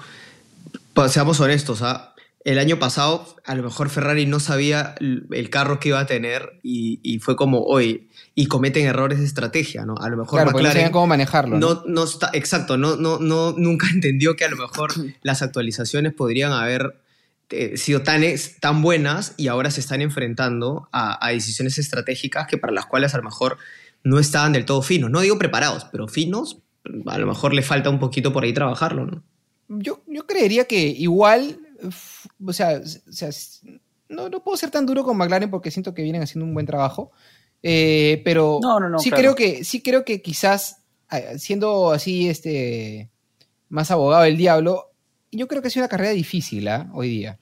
pues, 0.94 1.12
seamos 1.12 1.40
honestos, 1.40 1.82
¿ah? 1.82 2.14
el 2.42 2.58
año 2.58 2.78
pasado 2.78 3.36
a 3.44 3.54
lo 3.54 3.62
mejor 3.62 3.90
Ferrari 3.90 4.24
no 4.24 4.40
sabía 4.40 4.94
el 4.98 5.50
carro 5.50 5.78
que 5.78 5.90
iba 5.90 6.00
a 6.00 6.06
tener 6.06 6.58
y, 6.62 6.98
y 7.02 7.18
fue 7.18 7.36
como 7.36 7.64
hoy 7.64 8.08
y 8.34 8.46
cometen 8.46 8.86
errores 8.86 9.18
de 9.18 9.26
estrategia, 9.26 9.84
¿no? 9.84 9.94
A 10.00 10.08
lo 10.08 10.16
mejor 10.16 10.38
claro, 10.38 10.46
no 10.46 10.52
McLaren 10.56 10.72
sabían 10.72 10.92
cómo 10.92 11.06
manejarlo. 11.06 11.58
¿no? 11.58 11.74
no, 11.74 11.82
no 11.86 12.04
está, 12.04 12.30
exacto, 12.32 12.78
no, 12.78 12.96
no, 12.96 13.18
no, 13.18 13.52
nunca 13.58 13.88
entendió 13.92 14.36
que 14.36 14.46
a 14.46 14.48
lo 14.48 14.56
mejor 14.56 14.90
las 15.22 15.42
actualizaciones 15.42 16.14
podrían 16.14 16.52
haber 16.52 16.94
eh, 17.50 17.76
sido 17.76 18.02
tan, 18.02 18.22
ex- 18.24 18.58
tan 18.60 18.82
buenas 18.82 19.34
y 19.36 19.48
ahora 19.48 19.70
se 19.70 19.80
están 19.80 20.00
enfrentando 20.00 20.88
a, 20.92 21.24
a 21.24 21.30
decisiones 21.30 21.78
estratégicas 21.78 22.46
que 22.46 22.58
para 22.58 22.72
las 22.72 22.86
cuales 22.86 23.14
a 23.14 23.18
lo 23.18 23.24
mejor 23.24 23.58
no 24.04 24.18
estaban 24.18 24.52
del 24.52 24.64
todo 24.64 24.82
finos. 24.82 25.10
No 25.10 25.20
digo 25.20 25.38
preparados, 25.38 25.86
pero 25.92 26.08
finos, 26.08 26.58
a 27.06 27.18
lo 27.18 27.26
mejor 27.26 27.52
le 27.54 27.62
falta 27.62 27.90
un 27.90 27.98
poquito 27.98 28.32
por 28.32 28.44
ahí 28.44 28.52
trabajarlo, 28.52 29.06
¿no? 29.06 29.22
Yo, 29.68 30.02
yo 30.06 30.26
creería 30.26 30.64
que 30.64 30.80
igual, 30.80 31.60
o 32.44 32.52
sea, 32.52 32.80
o 32.80 33.12
sea, 33.12 33.30
no, 34.08 34.28
no 34.28 34.42
puedo 34.42 34.56
ser 34.56 34.70
tan 34.70 34.86
duro 34.86 35.04
con 35.04 35.16
McLaren 35.16 35.50
porque 35.50 35.70
siento 35.70 35.94
que 35.94 36.02
vienen 36.02 36.22
haciendo 36.22 36.44
un 36.46 36.54
buen 36.54 36.66
trabajo. 36.66 37.12
Eh, 37.62 38.22
pero 38.24 38.58
No, 38.62 38.80
no, 38.80 38.88
no, 38.88 38.98
sí 38.98 39.10
claro. 39.10 39.20
creo 39.22 39.34
que, 39.36 39.64
sí 39.64 39.82
creo 39.82 40.04
que 40.04 40.22
quizás, 40.22 40.78
siendo 41.36 41.92
así, 41.92 42.28
este, 42.28 43.10
más 43.68 43.90
abogado 43.90 44.24
del 44.24 44.36
diablo, 44.38 44.89
yo 45.32 45.46
creo 45.48 45.62
que 45.62 45.68
ha 45.68 45.70
sido 45.70 45.82
una 45.84 45.88
carrera 45.88 46.12
difícil, 46.12 46.66
¿ah? 46.68 46.88
Hoy 46.92 47.08
día. 47.08 47.38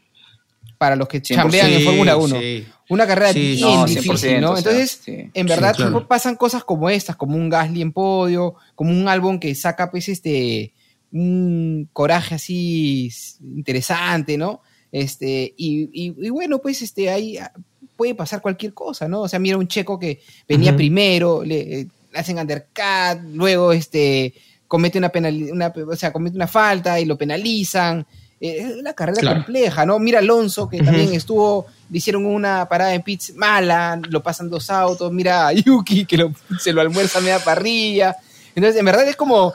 para 0.79 0.95
los 0.95 1.09
que 1.09 1.21
100%. 1.21 1.35
chambean 1.35 1.73
en 1.73 1.83
Fórmula 1.85 2.17
1. 2.17 2.41
sí. 2.41 2.67
Una 2.91 3.07
carrera 3.07 3.33
Sí, 3.33 3.41
bien 3.57 3.61
no, 3.63 3.85
difícil, 3.85 4.13
100%, 4.13 4.41
¿no? 4.41 4.53
o 4.53 4.57
sea, 4.57 4.71
Entonces, 4.73 5.01
sí. 5.05 5.31
en 5.35 5.47
verdad, 5.47 5.75
claro. 5.75 6.07
pasan 6.07 6.37
cosas 6.37 6.63
como 6.65 6.89
estas, 6.89 7.17
como 7.17 7.37
un 7.37 7.49
Gasly 7.51 7.83
en 7.83 7.93
podio, 7.93 8.55
como 8.77 8.91
un 8.93 9.09
álbum 9.09 9.39
que 9.41 9.55
saca, 9.55 9.91
pues, 9.91 10.09
este, 10.09 10.73
un 11.13 11.89
coraje 11.93 12.37
así 12.37 13.11
interesante, 13.43 14.39
¿no? 14.39 14.63
Este, 14.93 15.53
y, 15.57 15.91
y- 15.93 16.15
y 16.27 16.31
bueno, 16.31 16.59
pues, 16.61 16.81
este, 16.83 17.11
ahí 17.11 17.37
ah, 17.39 17.53
puede 17.97 18.15
pasar 18.15 18.41
cualquier 18.41 18.73
cosa, 18.73 19.09
¿no? 19.09 19.23
O 19.23 19.29
sea, 19.29 19.39
mira 19.39 19.57
un 19.59 19.69
checo 19.69 19.99
que 19.99 20.21
venía 20.49 20.75
primero, 20.77 21.43
le, 21.45 21.81
eh, 21.81 21.87
le 22.13 22.19
hacen 22.19 22.39
undercut, 22.39 23.21
luego, 23.35 23.73
este, 23.73 24.33
comete 24.69 24.99
una 24.99 25.09
penal, 25.09 25.35
una, 25.51 25.73
o 25.91 25.97
sea, 25.97 26.13
comete 26.13 26.37
una 26.37 26.47
falta 26.47 27.01
y 27.01 27.05
lo 27.07 27.17
penalizan. 27.17 28.07
Eh, 28.41 28.59
es 28.61 28.77
una 28.77 28.93
carrera 28.93 29.21
Claro. 29.21 29.37
compleja, 29.43 29.85
¿no? 29.85 29.99
Mira 29.99 30.21
Alonso, 30.21 30.69
que 30.69 30.77
Ujú. 30.77 30.85
también 30.87 31.13
estuvo, 31.15 31.67
le 31.91 31.99
hicieron 31.99 32.25
una 32.27 32.69
parada 32.69 32.95
en 32.95 33.03
pits 33.03 33.35
mala, 33.35 34.01
lo 34.11 34.23
pasan 34.23 34.49
dos 34.49 34.71
autos, 34.71 35.11
mira 35.13 35.49
a 35.49 35.53
Yuki, 35.53 36.05
que 36.07 36.19
lo- 36.19 36.33
se 36.61 36.73
lo 36.73 36.81
almuerza 36.81 37.19
a 37.19 37.23
media 37.23 37.39
parrilla. 37.43 38.15
Entonces, 38.55 38.79
en 38.79 38.85
verdad 38.87 39.09
es 39.09 39.17
como, 39.17 39.53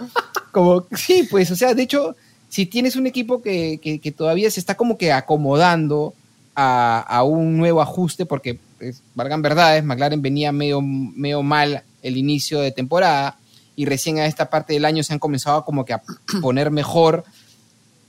como, 0.52 0.86
sí, 0.96 1.28
pues, 1.30 1.50
o 1.52 1.56
sea, 1.56 1.74
de 1.74 1.84
hecho, 1.84 2.16
si 2.50 2.66
tienes 2.66 2.96
un 2.96 3.08
equipo 3.08 3.42
que, 3.42 3.80
que- 3.82 4.00
que 4.00 4.12
todavía 4.12 4.50
se 4.52 4.60
está 4.60 4.76
como 4.76 4.98
que 4.98 5.12
acomodando 5.14 6.14
a, 6.56 7.00
a 7.02 7.24
un 7.24 7.58
nuevo 7.58 7.82
ajuste, 7.82 8.26
porque, 8.26 8.60
pues, 8.78 9.02
valgan 9.16 9.42
verdades, 9.42 9.84
McLaren 9.84 10.22
venía 10.22 10.52
medio, 10.52 10.82
medio 10.82 11.42
mal 11.42 11.84
el 12.02 12.18
inicio 12.18 12.60
de 12.60 12.72
temporada 12.72 13.38
y 13.76 13.86
recién 13.86 14.20
a 14.20 14.26
esta 14.26 14.50
parte 14.50 14.74
del 14.74 14.86
año 14.86 15.04
se 15.04 15.14
han 15.14 15.20
comenzado 15.20 15.66
como 15.66 15.86
que 15.86 15.94
a 15.94 16.02
poner 16.42 16.72
mejor. 16.72 17.24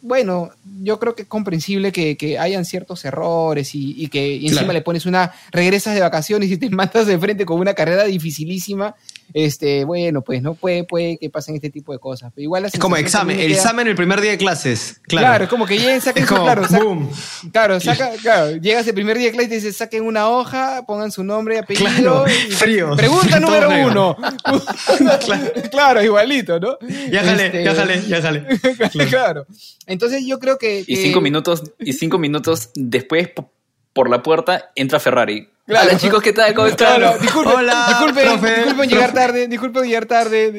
Bueno, 0.03 0.51
yo 0.83 0.99
creo 1.01 1.15
que 1.15 1.23
es 1.23 1.29
comprensible 1.29 1.91
que, 1.91 2.17
que 2.19 2.39
hayan 2.39 2.67
ciertos 2.67 3.05
errores 3.07 3.75
y, 3.75 3.95
y 3.97 4.09
que 4.09 4.35
encima 4.35 4.61
Claro. 4.61 4.73
le 4.75 4.83
pones 4.83 5.07
una, 5.07 5.33
regresas 5.51 5.95
de 5.95 6.01
vacaciones 6.03 6.51
y 6.51 6.59
te 6.59 6.69
matas 6.71 7.07
de 7.07 7.19
frente 7.19 7.47
con 7.47 7.59
una 7.59 7.73
carrera 7.75 8.05
dificilísima. 8.05 8.95
Este, 9.33 9.85
bueno, 9.85 10.23
pues 10.23 10.43
no 10.43 10.55
puede, 10.55 10.85
puede 10.85 11.19
que 11.19 11.29
pasen 11.31 11.57
este 11.57 11.71
tipo 11.71 11.93
de 11.93 11.99
cosas. 11.99 12.31
Pero 12.35 12.45
igual 12.45 12.65
Es 12.67 12.79
como 12.79 12.97
examen, 12.97 13.39
el 13.41 13.49
queda- 13.49 13.57
examen 13.57 13.89
el 13.89 13.97
primer 13.97 14.21
día 14.21 14.31
de 14.33 14.39
clases. 14.39 15.01
Claro, 15.05 15.27
Claro, 15.27 15.45
es 15.45 15.51
como 15.51 15.67
que 15.67 15.79
lleguen, 15.79 16.01
saquen 16.01 16.27
como, 16.27 16.45
claro, 16.45 16.63
saca- 16.69 16.85
boom. 16.85 17.11
claro, 17.53 17.81
saca, 17.81 18.11
claro, 18.23 18.57
llegas 18.57 18.87
el 18.87 18.95
primer 18.95 19.17
día 19.19 19.27
de 19.29 19.33
clase 19.33 19.47
y 19.47 19.49
te 19.49 19.55
dice, 19.57 19.73
saquen 19.73 20.05
una 20.05 20.29
hoja, 20.29 20.85
pongan 20.87 21.11
su 21.11 21.25
nombre 21.25 21.57
y 21.57 21.59
apellido. 21.59 21.89
Claro, 21.91 22.25
y- 22.29 22.53
frío. 22.53 22.95
Pregunta 22.97 23.41
número 23.41 23.71
frío. 23.71 23.87
uno. 23.89 24.17
claro. 25.71 26.03
igualito, 26.03 26.61
¿no? 26.61 26.79
Ya 27.11 27.23
jale, 27.25 27.47
Este, 27.47 27.65
ya 27.65 27.75
jale, 27.75 28.03
ya 28.07 28.23
jale. 28.23 28.47
claro. 29.09 29.47
Entonces 29.87 30.25
yo 30.27 30.39
creo 30.39 30.59
que... 30.59 30.81
Y 30.81 30.85
que- 30.85 30.97
cinco 30.97 31.21
minutos, 31.21 31.63
y 31.79 31.93
cinco 31.93 32.19
minutos 32.19 32.71
después, 32.75 33.29
po- 33.29 33.51
por 33.93 34.11
la 34.11 34.23
puerta, 34.23 34.71
entra 34.75 34.99
Ferrari. 35.01 35.49
Claro. 35.67 35.89
Hola 35.89 35.99
chicos, 35.99 36.23
¿qué 36.23 36.33
tal? 36.35 36.55
¿Cómo 36.55 36.67
están? 36.67 36.99
Claro, 36.99 37.19
disculpen, 37.19 37.55
Hola, 37.57 37.87
disculpen, 37.89 38.25
profe, 38.25 38.55
disculpen 38.57 38.91
llegar 38.91 39.15
tarde, 39.15 39.49
disculpen 39.49 39.85
llegar 39.85 40.07
tarde, 40.07 40.53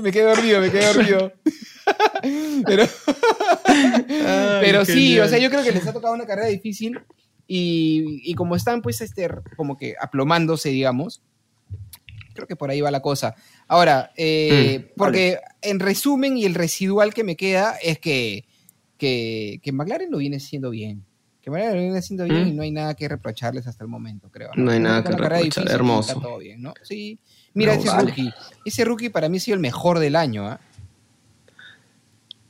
me 0.00 0.12
quedé 0.12 0.24
dormido, 0.24 0.60
me 0.60 0.70
quedé 0.70 0.86
dormido. 0.92 1.32
pero 4.60 4.84
sí, 4.84 5.14
bien. 5.14 5.22
o 5.22 5.28
sea, 5.28 5.38
yo 5.38 5.50
creo 5.50 5.64
que 5.64 5.72
les 5.72 5.84
ha 5.86 5.92
tocado 5.92 6.14
una 6.14 6.24
carrera 6.24 6.46
difícil 6.46 7.00
y, 7.48 8.20
y 8.22 8.34
como 8.34 8.54
están 8.54 8.80
pues 8.80 9.00
este 9.00 9.28
como 9.56 9.76
que 9.76 9.96
aplomándose, 10.00 10.68
digamos, 10.68 11.20
creo 12.34 12.46
que 12.46 12.56
por 12.56 12.70
ahí 12.70 12.80
va 12.80 12.90
la 12.90 13.02
cosa. 13.02 13.34
Ahora, 13.66 14.12
eh, 14.16 14.78
Mm, 14.78 14.92
porque 14.96 15.38
en 15.62 15.80
resumen 15.80 16.36
y 16.36 16.44
el 16.44 16.54
residual 16.54 17.14
que 17.14 17.24
me 17.24 17.36
queda 17.36 17.76
es 17.82 17.98
que, 17.98 18.44
que, 18.98 19.60
que 19.62 19.72
McLaren 19.72 20.10
lo 20.10 20.18
viene 20.18 20.36
haciendo 20.36 20.70
bien. 20.70 21.04
Que 21.44 21.50
McLaren 21.50 21.74
lo 21.76 21.82
viene 21.82 21.98
haciendo 21.98 22.24
bien 22.24 22.44
Mm. 22.44 22.48
y 22.48 22.52
no 22.52 22.62
hay 22.62 22.70
nada 22.70 22.94
que 22.94 23.06
reprocharles 23.06 23.66
hasta 23.66 23.84
el 23.84 23.88
momento, 23.90 24.30
creo. 24.30 24.48
No 24.56 24.70
hay 24.70 24.80
nada 24.80 25.02
que 25.04 25.10
reprochar, 25.10 25.42
difícil 25.42 25.68
hermoso. 25.68 26.12
Está 26.12 26.22
todo 26.22 26.38
bien, 26.38 26.62
¿no? 26.62 26.72
Sí. 26.82 27.18
Mira 27.52 27.74
No, 27.74 27.80
ese 27.82 27.90
vale. 27.90 28.08
rookie. 28.08 28.32
Ese 28.64 28.84
rookie 28.86 29.10
para 29.10 29.28
mí 29.28 29.36
ha 29.36 29.40
sido 29.40 29.54
el 29.56 29.60
mejor 29.60 29.98
del 29.98 30.16
año, 30.16 30.46
¿ah? 30.48 30.58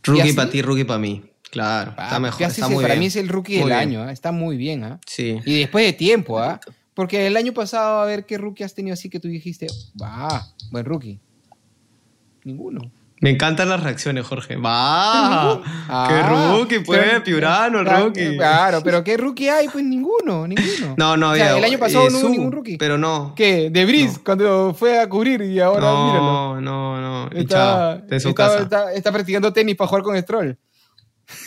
¿Y 0.07 0.11
Rookie 0.11 0.32
para 0.34 0.49
ti, 0.51 0.62
rookie 0.62 0.84
para 0.84 0.99
mí. 1.01 1.24
Claro, 1.51 1.90
está 1.90 2.20
mejor, 2.20 2.42
está 2.42 2.66
es- 2.66 2.70
muy 2.72 2.82
para 2.82 2.95
bien. 2.95 3.01
mí 3.01 3.07
es 3.07 3.16
el 3.16 3.28
rookie 3.28 3.55
Muy 3.55 3.61
del 3.61 3.68
bien. 3.68 3.78
año, 3.80 4.03
¿ah? 4.03 4.12
está 4.12 4.30
muy 4.32 4.57
bien, 4.57 4.84
¿ah? 4.84 5.01
Sí. 5.07 5.38
Y 5.45 5.59
después 5.61 5.84
de 5.86 5.92
tiempo, 5.92 6.38
¿ah? 6.38 6.61
Porque 6.95 7.26
el 7.26 7.36
año 7.36 7.53
pasado, 7.53 8.01
a 8.01 8.07
ver 8.07 8.24
qué 8.26 8.38
rookie 8.38 8.62
has 8.64 8.74
tenido 8.74 8.95
así 8.95 9.09
que 9.11 9.18
tú 9.18 9.26
dijiste, 9.28 9.66
va, 10.01 10.47
buen 10.70 10.84
rookie. 10.84 11.18
Ninguno. 12.45 12.90
Me 13.25 13.31
encantan 13.31 13.70
las 13.70 13.83
reacciones, 13.83 14.27
Jorge. 14.27 14.57
Va. 14.64 15.55
Ah, 15.89 16.07
qué 16.09 16.22
rookie, 16.22 16.81
pues, 16.81 17.01
pero- 17.03 17.25
Piurano, 17.25 17.81
el 17.81 17.87
rookie. 17.87 18.37
Claro, 18.37 18.83
pero 18.85 19.03
¿qué 19.03 19.16
rookie 19.16 19.49
hay? 19.49 19.66
Pues 19.68 19.83
ninguno, 19.85 20.47
ninguno. 20.47 20.95
No, 20.99 21.16
no, 21.16 21.31
O 21.31 21.35
sea, 21.35 21.53
ya, 21.53 21.59
el 21.59 21.64
año 21.64 21.79
pasado 21.79 22.07
eh, 22.07 22.11
no 22.11 22.18
hubo 22.18 22.29
ningún 22.29 22.53
rookie. 22.53 22.77
Pero 22.77 22.99
no. 22.99 23.33
¿Qué? 23.35 23.70
De 23.70 23.87
Brice, 23.87 24.20
cuando 24.22 24.75
fue 24.79 25.01
a 25.01 25.09
cubrir 25.09 25.41
y 25.41 25.59
ahora 25.59 25.81
míralo. 25.91 26.61
No, 26.61 26.61
no, 26.61 27.01
no. 27.01 27.31
Está, 27.33 27.55
chao, 27.57 27.99
de 28.07 28.20
su 28.20 28.29
está, 28.29 28.47
casa. 28.47 28.62
está- 28.62 28.93
está 28.93 29.11
practicando 29.11 29.53
tenis 29.55 29.75
para 29.77 29.89
jugar 29.89 30.03
con 30.03 30.18
Stroll. 30.20 30.59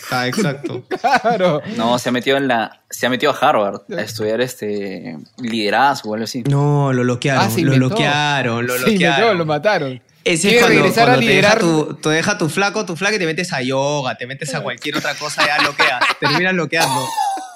Ah, 0.09 0.27
exacto. 0.27 0.83
Claro. 1.21 1.61
No, 1.75 1.99
se 1.99 2.09
ha 2.09 2.11
metido 2.11 2.37
en 2.37 2.47
la, 2.47 2.81
se 2.89 3.05
ha 3.05 3.09
metido 3.11 3.31
a 3.31 3.35
Harvard 3.37 3.81
a 3.95 4.01
estudiar 4.01 4.41
este 4.41 5.15
liderazgo 5.37 6.09
o 6.09 6.13
algo 6.15 6.23
así. 6.23 6.41
No, 6.49 6.91
lo 6.91 7.03
bloquearon, 7.03 7.43
Ah, 7.45 7.49
lo 7.55 7.75
bloquearon, 7.75 8.65
lo 8.65 8.73
Sí, 8.79 8.79
bloquearon. 8.97 9.37
lo 9.37 9.45
mataron. 9.45 10.01
Ese 10.27 10.49
es 10.49 10.61
cuando, 10.61 10.79
regresar 10.79 11.03
a 11.03 11.13
cuando 11.13 11.25
te, 11.25 11.33
deja 11.33 11.55
liderar. 11.55 11.59
tu, 11.59 11.93
te 11.95 12.09
deja 12.09 12.37
tu 12.37 12.49
flaco, 12.49 12.85
tu 12.85 12.95
flaca 12.97 13.15
y 13.15 13.19
te 13.19 13.25
metes 13.25 13.53
a 13.53 13.61
yoga, 13.61 14.15
te 14.15 14.27
metes 14.27 14.53
a 14.53 14.61
cualquier 14.61 14.97
otra 14.97 15.15
cosa, 15.15 15.45
ya 15.45 15.57
bloqueas, 15.59 16.01
terminas 16.19 16.53
bloqueando. 16.53 17.07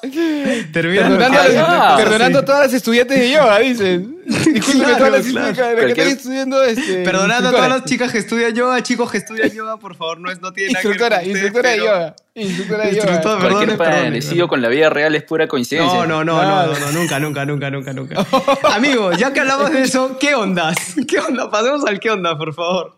Terminas 0.73 1.09
Perdonando. 1.09 1.39
Ah, 1.59 1.93
perdonando 1.97 2.39
Sí. 2.39 2.43
a 2.43 2.45
todas 2.45 2.61
las 2.65 2.73
estudiantes 2.73 3.19
de 3.19 3.31
yoga, 3.31 3.59
dicen. 3.59 4.17
Disculpe 4.25 4.85
Claro, 4.85 4.97
todas 4.97 5.11
las 5.11 5.25
claro. 5.25 5.47
las 5.47 5.85
que 5.85 5.91
están 5.91 6.07
estudiando. 6.07 6.63
Este, 6.63 7.03
Perdonando 7.03 7.49
a 7.49 7.51
todas 7.51 7.69
las 7.69 7.85
chicas 7.85 8.11
que 8.11 8.17
estudian 8.19 8.53
yoga, 8.53 8.81
chicos 8.83 9.11
que 9.11 9.17
estudian 9.19 9.49
yoga, 9.51 9.77
por 9.77 9.95
favor, 9.95 10.19
no, 10.19 10.31
es, 10.31 10.41
no 10.41 10.51
tiene 10.53 10.73
nada 10.73 10.81
que 10.81 10.87
ver 10.87 10.95
Instructora, 10.97 11.19
con 11.21 11.27
ustedes, 11.27 11.43
instructora 11.43 11.69
de 11.71 11.77
yoga. 11.77 12.15
Instructora 12.35 12.85
de 12.85 12.95
yoga. 12.95 13.39
Cualquier 13.49 13.77
parecido 13.77 14.47
con 14.47 14.61
la 14.61 14.69
vida 14.69 14.89
real 14.89 15.15
es 15.15 15.23
pura 15.23 15.47
coincidencia. 15.47 16.05
No, 16.05 16.23
no, 16.23 16.23
no, 16.23 16.41
no, 16.43 16.67
no, 16.73 16.79
no, 16.79 16.91
nunca, 16.91 17.19
nunca, 17.19 17.45
nunca, 17.45 17.69
nunca, 17.69 17.93
nunca. 17.93 18.25
Amigos, 18.73 19.17
ya 19.17 19.33
que 19.33 19.41
hablamos 19.41 19.71
de 19.71 19.81
eso, 19.81 20.17
¿qué 20.19 20.33
ondas? 20.35 20.75
¿Qué 21.07 21.19
onda? 21.19 21.49
Pasemos 21.51 21.85
al 21.85 21.99
qué 21.99 22.09
onda, 22.11 22.37
por 22.37 22.53
favor. 22.53 22.97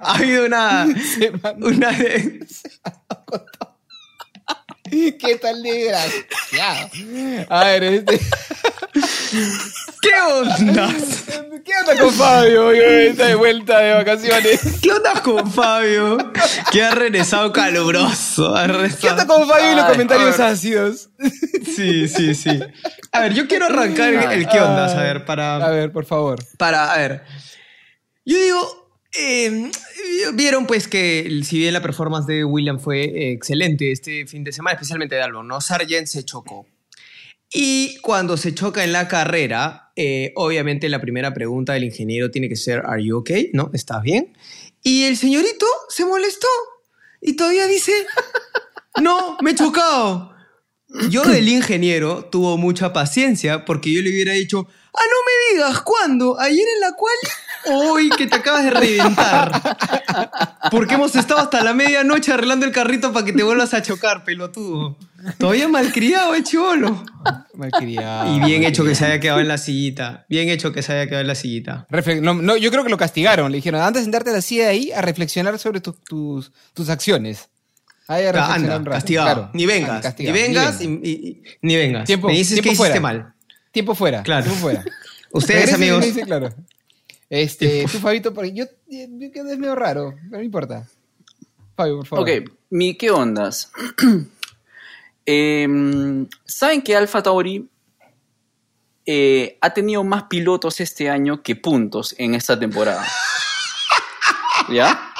Ha 0.00 0.14
habido 0.16 0.46
una. 0.46 0.86
Una 1.60 1.90
de- 1.92 2.40
¿Qué 5.18 5.38
tal 5.40 5.62
desgraciado? 5.62 6.90
A 7.48 7.64
ver, 7.64 7.84
este. 7.84 8.20
¿Qué 10.00 10.10
ondas? 10.32 11.24
¿Qué 11.64 11.72
onda 11.80 11.98
con 12.00 12.12
Fabio? 12.12 12.70
Está 12.70 13.26
de 13.26 13.34
vuelta 13.34 13.78
de 13.80 13.94
vacaciones. 13.94 14.60
¿Qué 14.82 14.92
onda 14.92 15.20
con 15.22 15.50
Fabio? 15.50 16.18
Que 16.70 16.84
ha 16.84 16.90
regresado 16.92 17.52
caluroso. 17.52 18.54
Ha 18.54 18.66
¿Qué 19.00 19.08
onda 19.08 19.26
con 19.26 19.48
Fabio 19.48 19.72
y 19.72 19.76
los 19.76 19.84
Ay, 19.84 19.92
comentarios 19.92 20.38
ácidos? 20.38 21.08
Sí, 21.74 22.06
sí, 22.06 22.34
sí. 22.34 22.60
A 23.10 23.20
ver, 23.20 23.34
yo 23.34 23.48
quiero 23.48 23.66
arrancar 23.66 24.12
el, 24.14 24.32
el 24.32 24.48
qué 24.48 24.60
ondas, 24.60 24.94
a 24.94 25.02
ver, 25.02 25.24
para. 25.24 25.56
A 25.56 25.70
ver, 25.70 25.90
por 25.90 26.04
favor. 26.04 26.38
para, 26.58 26.92
a 26.92 26.98
ver, 26.98 27.24
yo 28.24 28.38
digo, 28.38 28.83
eh, 29.16 29.70
vieron 30.34 30.66
pues 30.66 30.88
que 30.88 31.40
si 31.44 31.58
bien 31.58 31.72
la 31.72 31.82
performance 31.82 32.26
de 32.26 32.44
William 32.44 32.80
fue 32.80 33.04
eh, 33.04 33.32
excelente 33.32 33.92
este 33.92 34.26
fin 34.26 34.44
de 34.44 34.52
semana, 34.52 34.74
especialmente 34.74 35.14
de 35.14 35.22
Albon, 35.22 35.46
¿no? 35.46 35.60
Sargent 35.60 36.06
se 36.06 36.24
chocó. 36.24 36.66
Y 37.52 37.98
cuando 38.00 38.36
se 38.36 38.54
choca 38.54 38.82
en 38.82 38.92
la 38.92 39.06
carrera, 39.06 39.92
eh, 39.94 40.32
obviamente 40.34 40.88
la 40.88 41.00
primera 41.00 41.32
pregunta 41.32 41.74
del 41.74 41.84
ingeniero 41.84 42.30
tiene 42.30 42.48
que 42.48 42.56
ser, 42.56 42.82
¿Are 42.84 43.04
you 43.04 43.18
okay? 43.18 43.50
¿No? 43.52 43.70
¿Estás 43.72 44.02
bien? 44.02 44.36
Y 44.82 45.04
el 45.04 45.16
señorito 45.16 45.66
se 45.88 46.04
molestó 46.04 46.48
y 47.20 47.36
todavía 47.36 47.66
dice, 47.66 47.92
no, 49.00 49.36
me 49.40 49.52
he 49.52 49.54
chocado. 49.54 50.34
Yo 51.10 51.22
del 51.22 51.48
ingeniero 51.48 52.26
tuvo 52.26 52.56
mucha 52.56 52.92
paciencia 52.92 53.64
porque 53.64 53.92
yo 53.92 54.02
le 54.02 54.10
hubiera 54.10 54.32
dicho, 54.32 54.66
ah, 54.68 55.02
no 55.10 55.16
me 55.26 55.54
digas, 55.54 55.80
¿cuándo? 55.82 56.38
¿Ayer 56.38 56.66
en 56.74 56.80
la 56.80 56.92
cual? 56.92 57.16
Hoy 57.66 58.10
que 58.10 58.26
te 58.26 58.36
acabas 58.36 58.64
de 58.64 58.70
reventar. 58.70 59.50
Porque 60.70 60.94
hemos 60.94 61.14
estado 61.16 61.40
hasta 61.40 61.62
la 61.62 61.72
medianoche 61.74 62.32
arreglando 62.32 62.66
el 62.66 62.72
carrito 62.72 63.12
para 63.12 63.24
que 63.24 63.32
te 63.32 63.42
vuelvas 63.42 63.74
a 63.74 63.82
chocar, 63.82 64.24
pelotudo. 64.24 64.96
Todavía 65.38 65.68
malcriado, 65.68 66.34
eh, 66.34 66.42
chivolo. 66.42 67.02
Malcriado. 67.54 68.34
Y 68.36 68.40
bien 68.40 68.64
hecho 68.64 68.84
que 68.84 68.94
se 68.94 69.06
haya 69.06 69.20
quedado 69.20 69.40
en 69.40 69.48
la 69.48 69.56
sillita. 69.58 70.26
Bien 70.28 70.48
hecho 70.50 70.72
que 70.72 70.82
se 70.82 70.92
haya 70.92 71.06
quedado 71.06 71.22
en 71.22 71.28
la 71.28 71.34
sillita. 71.34 71.86
Refle- 71.90 72.20
no, 72.20 72.34
no, 72.34 72.56
yo 72.56 72.70
creo 72.70 72.84
que 72.84 72.90
lo 72.90 72.98
castigaron. 72.98 73.50
Le 73.50 73.56
dijeron, 73.56 73.80
antes 73.80 74.02
de 74.02 74.04
sentarte 74.04 74.30
a 74.30 74.34
la 74.34 74.40
silla 74.42 74.64
de 74.64 74.68
ahí, 74.70 74.92
a 74.92 75.00
reflexionar 75.00 75.58
sobre 75.58 75.80
tu- 75.80 75.92
tus, 75.92 76.52
tus 76.74 76.90
acciones. 76.90 77.48
Ahí 78.06 78.24
a 78.26 78.32
reflexionar 78.32 78.56
Anda, 78.58 78.76
un 78.76 78.84
rato. 78.84 78.96
castigado. 78.96 79.34
Claro. 79.34 79.50
Ni 79.54 79.64
vengas. 79.64 80.14
Ni 80.18 80.30
vengas 80.32 80.80
Ni 80.80 80.86
y, 80.86 80.90
y- 81.10 81.10
y- 81.28 81.42
ni 81.62 81.76
vengas. 81.76 82.04
Tiempo- 82.04 82.26
Me 82.28 82.34
dices 82.34 82.54
tiempo 82.56 82.70
que 82.70 82.76
fuera. 82.76 82.92
hiciste 82.94 83.00
mal. 83.00 83.32
Tiempo 83.72 83.94
fuera. 83.94 84.22
Claro. 84.22 84.44
Tiempo 84.44 84.60
fuera. 84.60 84.84
Ustedes, 85.32 85.72
amigos. 85.72 86.04
dice, 86.04 86.22
claro. 86.22 86.50
Este, 87.30 87.86
tú, 87.90 87.98
Fabito, 87.98 88.32
por- 88.34 88.46
yo, 88.46 88.64
yo 88.88 89.32
quedé 89.32 89.56
medio 89.56 89.74
raro, 89.74 90.14
pero 90.30 90.38
no 90.38 90.42
importa. 90.42 90.88
Fabio, 91.76 91.96
por 91.98 92.06
favor. 92.06 92.28
Ok, 92.30 92.50
mi 92.70 92.94
qué 92.96 93.10
ondas. 93.10 93.70
Em, 95.26 96.28
¿Saben 96.44 96.82
que 96.82 96.94
Alfa 96.94 97.22
Tauri 97.22 97.66
eh, 99.06 99.56
ha 99.60 99.72
tenido 99.72 100.04
más 100.04 100.24
pilotos 100.24 100.80
este 100.80 101.08
año 101.08 101.42
que 101.42 101.56
puntos 101.56 102.14
en 102.18 102.34
esta 102.34 102.58
temporada? 102.58 103.06
¿Ya? 104.70 105.10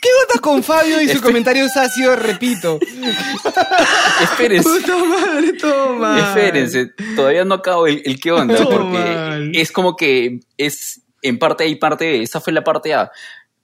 ¿Qué 0.00 0.08
onda 0.28 0.40
con 0.40 0.62
Fabio 0.62 1.00
y 1.00 1.08
su 1.08 1.20
comentario 1.20 1.68
sacio? 1.68 2.14
Repito. 2.16 2.78
Espérense. 4.22 4.68
Puta 4.68 4.96
madre, 4.96 5.52
toma. 5.54 6.18
Espérense, 6.20 6.92
todavía 7.16 7.44
no 7.44 7.54
acabo 7.56 7.86
el, 7.86 8.02
el 8.04 8.20
qué 8.20 8.32
onda, 8.32 8.56
Todo 8.56 8.70
porque 8.70 8.98
mal. 8.98 9.52
es 9.54 9.72
como 9.72 9.96
que 9.96 10.40
es 10.56 11.02
en 11.22 11.38
parte 11.38 11.64
A 11.64 11.66
y 11.66 11.74
parte 11.76 12.06
B. 12.10 12.22
Esa 12.22 12.40
fue 12.40 12.52
la 12.52 12.64
parte 12.64 12.94
A. 12.94 13.10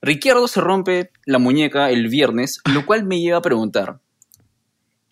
Ricciardo 0.03 0.49
se 0.49 0.61
rompe 0.61 1.11
la 1.25 1.39
muñeca 1.39 1.91
el 1.91 2.09
viernes, 2.09 2.61
lo 2.73 2.85
cual 2.85 3.05
me 3.05 3.21
lleva 3.21 3.39
a 3.39 3.43
preguntar. 3.43 4.01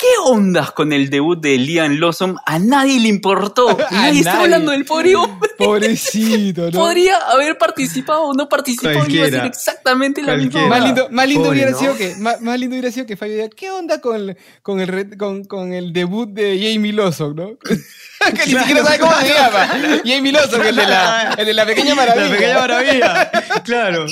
¿Qué 0.02 0.08
ondas 0.24 0.72
con 0.72 0.92
el 0.92 1.10
debut 1.10 1.40
de 1.40 1.56
Liam 1.58 1.92
Lawson? 2.00 2.36
A 2.44 2.58
nadie 2.58 2.98
le 2.98 3.06
importó. 3.06 3.68
Nadie 3.92 4.18
está 4.18 4.32
nadie. 4.32 4.44
hablando 4.46 4.72
del 4.72 4.84
pobre 4.84 5.14
hombre. 5.14 5.50
Pobrecito, 5.56 6.72
¿no? 6.72 6.80
Podría 6.80 7.18
haber 7.18 7.56
participado 7.56 8.22
o 8.22 8.34
no 8.34 8.48
participado 8.48 9.06
y 9.06 9.14
iba 9.14 9.26
a 9.26 9.30
ser 9.30 9.46
exactamente 9.46 10.20
la 10.20 10.34
misma. 10.34 10.50
Cualquiera. 10.52 10.68
Más 10.68 10.80
huevada. 10.80 10.86
lindo, 10.86 11.08
más 11.14 11.28
lindo 11.28 11.44
Pobre, 11.44 11.56
hubiera 11.56 11.70
¿no? 11.70 11.78
sido 11.78 11.96
que 11.96 12.16
más, 12.16 12.40
más 12.40 12.58
lindo 12.58 12.74
hubiera 12.74 12.90
sido 12.90 13.06
que 13.06 13.16
Fabio 13.16 13.36
diga, 13.36 13.48
¿qué 13.50 13.70
onda 13.70 14.00
con 14.00 14.16
el, 14.16 14.36
con 14.62 14.80
el, 14.80 15.16
con, 15.16 15.44
con 15.44 15.72
el 15.72 15.92
debut 15.92 16.28
de 16.30 16.58
Jamie 16.58 16.92
Lawson, 16.92 17.36
no? 17.36 17.50
que 17.62 18.46
ni 18.46 18.58
siquiera 18.58 18.84
sabe 18.84 18.98
cómo 18.98 19.14
se 19.20 19.28
llama. 19.28 19.68
Jamie 20.04 20.32
Lawson, 20.32 20.66
el 20.66 20.74
de 20.74 20.84
la, 20.84 21.34
el 21.38 21.46
de 21.46 21.54
la 21.54 21.64
pequeña 21.64 21.94
maravilla. 21.94 22.26
La 22.26 22.32
pequeña 22.32 22.58
maravilla. 22.58 23.30
Claro. 23.62 24.06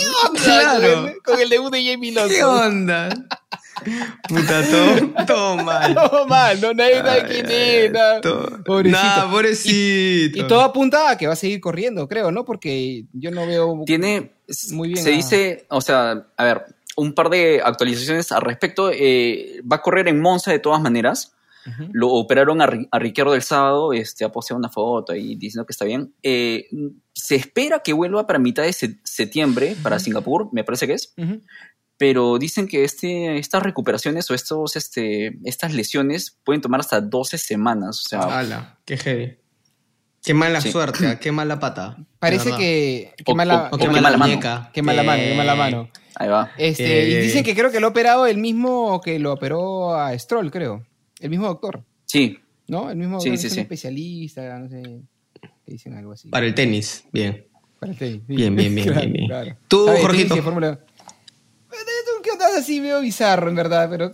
Claro. 0.44 1.00
Con, 1.00 1.08
el, 1.08 1.22
con 1.24 1.40
el 1.40 1.48
debut 1.48 1.72
de 1.72 1.84
Jamie 1.90 2.12
Lawson. 2.12 2.36
¿Qué 2.36 2.44
onda? 2.44 3.08
Puta, 4.28 4.62
todo, 4.70 5.24
todo 5.26 5.56
mal. 5.56 5.94
No, 6.12 6.26
mal, 6.26 6.60
no, 6.60 6.72
nadie 6.74 6.96
sabe 6.98 7.24
quién 7.28 7.46
es. 7.50 7.92
nada. 7.92 8.20
Todo- 8.20 8.62
Pobrecito. 8.64 9.02
Nah, 9.02 9.30
pobrecito. 9.30 10.38
Y 10.38 10.46
todo 10.46 10.60
apunta 10.62 11.10
a 11.10 11.16
que 11.18 11.26
va 11.26 11.32
a 11.32 11.36
seguir 11.36 11.60
corriendo, 11.60 12.06
creo, 12.08 12.30
¿no? 12.30 12.44
Porque 12.44 13.04
yo 13.12 13.30
no 13.30 13.46
veo. 13.46 13.82
Tiene, 13.86 14.32
Muy 14.72 14.88
bien, 14.90 15.02
se 15.04 15.10
dice, 15.10 15.66
o 15.68 15.80
sea, 15.80 16.26
a 16.36 16.44
ver, 16.44 16.64
un 16.96 17.14
par 17.14 17.30
de 17.30 17.60
actualizaciones 17.64 18.30
al 18.32 18.42
respecto. 18.42 18.90
eh, 18.92 19.60
va 19.70 19.76
a 19.76 19.82
correr 19.82 20.08
en 20.08 20.20
Monza 20.20 20.50
de 20.52 20.58
todas 20.58 20.80
maneras. 20.80 21.32
Lo 21.92 22.08
operaron 22.08 22.62
a, 22.62 22.70
a 22.90 22.98
Ricciardo 22.98 23.34
el 23.34 23.42
sábado, 23.42 23.92
este, 23.92 24.24
ha 24.24 24.32
posteado 24.32 24.58
una 24.58 24.70
foto 24.70 25.12
ahí 25.12 25.36
diciendo 25.36 25.66
que 25.66 25.72
está 25.72 25.84
bien. 25.84 26.12
Eh, 26.22 26.66
se 27.12 27.36
espera 27.36 27.80
que 27.80 27.92
vuelva 27.92 28.26
para 28.26 28.38
mitad 28.38 28.62
de 28.62 28.72
se- 28.72 28.98
septiembre, 29.04 29.76
para 29.82 29.98
Singapur, 29.98 30.48
me 30.52 30.64
parece 30.64 30.86
que 30.86 30.94
es. 30.94 31.12
Pero 32.00 32.38
dicen 32.38 32.66
que 32.66 32.82
este, 32.82 33.36
estas 33.36 33.62
recuperaciones 33.62 34.30
o 34.30 34.34
estos, 34.34 34.74
este, 34.74 35.38
estas 35.44 35.74
lesiones 35.74 36.38
pueden 36.44 36.62
tomar 36.62 36.80
hasta 36.80 36.98
12 37.02 37.36
semanas. 37.36 38.00
O 38.06 38.08
sea, 38.08 38.38
Ala, 38.38 38.78
qué 38.86 38.96
heavy. 38.96 39.36
Qué 40.22 40.32
mala 40.32 40.62
Sí. 40.62 40.72
suerte, 40.72 41.06
ah, 41.06 41.18
qué 41.20 41.30
mala 41.30 41.58
pata. 41.60 41.98
Parece 42.18 42.52
que. 42.56 43.12
Qué 43.22 43.34
mala, 43.34 43.70
qué 43.78 43.88
mala 43.88 44.12
mano. 44.16 44.24
muñeca. 44.24 44.70
qué 44.72 44.80
mala 44.82 45.02
mano, 45.02 45.22
qué 45.22 45.34
mala 45.34 45.54
mano. 45.54 45.90
ahí 46.16 46.28
va. 46.30 46.50
Este, 46.56 47.06
y 47.06 47.16
dicen 47.16 47.44
que 47.44 47.54
creo 47.54 47.70
que 47.70 47.80
lo 47.80 47.88
ha 47.88 47.90
operado 47.90 48.26
el 48.26 48.38
mismo 48.38 48.98
que 49.02 49.18
lo 49.18 49.34
operó 49.34 49.94
a 49.94 50.18
Stroll, 50.18 50.50
creo. 50.50 50.82
El 51.20 51.28
mismo 51.28 51.48
doctor, 51.48 51.84
Sí, 52.06 52.38
¿no? 52.66 52.90
El 52.90 52.96
mismo 52.96 53.20
Sí, 53.20 53.28
doctor, 53.28 53.40
sí, 53.42 53.46
es 53.46 53.52
un 53.52 53.56
sí. 53.56 53.60
especialista, 53.60 54.58
no 54.58 54.70
sé. 54.70 54.82
que 55.66 55.72
dicen 55.72 55.92
algo 55.98 56.12
así. 56.12 56.28
Para 56.30 56.46
el 56.46 56.54
tenis, 56.54 57.04
bien. 57.12 57.46
Para 57.78 57.92
el 57.92 57.98
tenis. 57.98 58.26
Bien, 58.26 58.56
bien, 58.56 58.74
bien, 58.74 58.86
Claro, 58.86 59.00
bien, 59.02 59.12
bien. 59.12 59.26
claro. 59.26 59.56
Tú, 59.68 59.86
Jorgito. 60.00 60.34
¿Qué 62.22 62.30
onda 62.30 62.46
así? 62.58 62.80
Veo 62.80 63.00
bizarro, 63.00 63.48
en 63.48 63.54
verdad, 63.54 63.88
pero. 63.90 64.10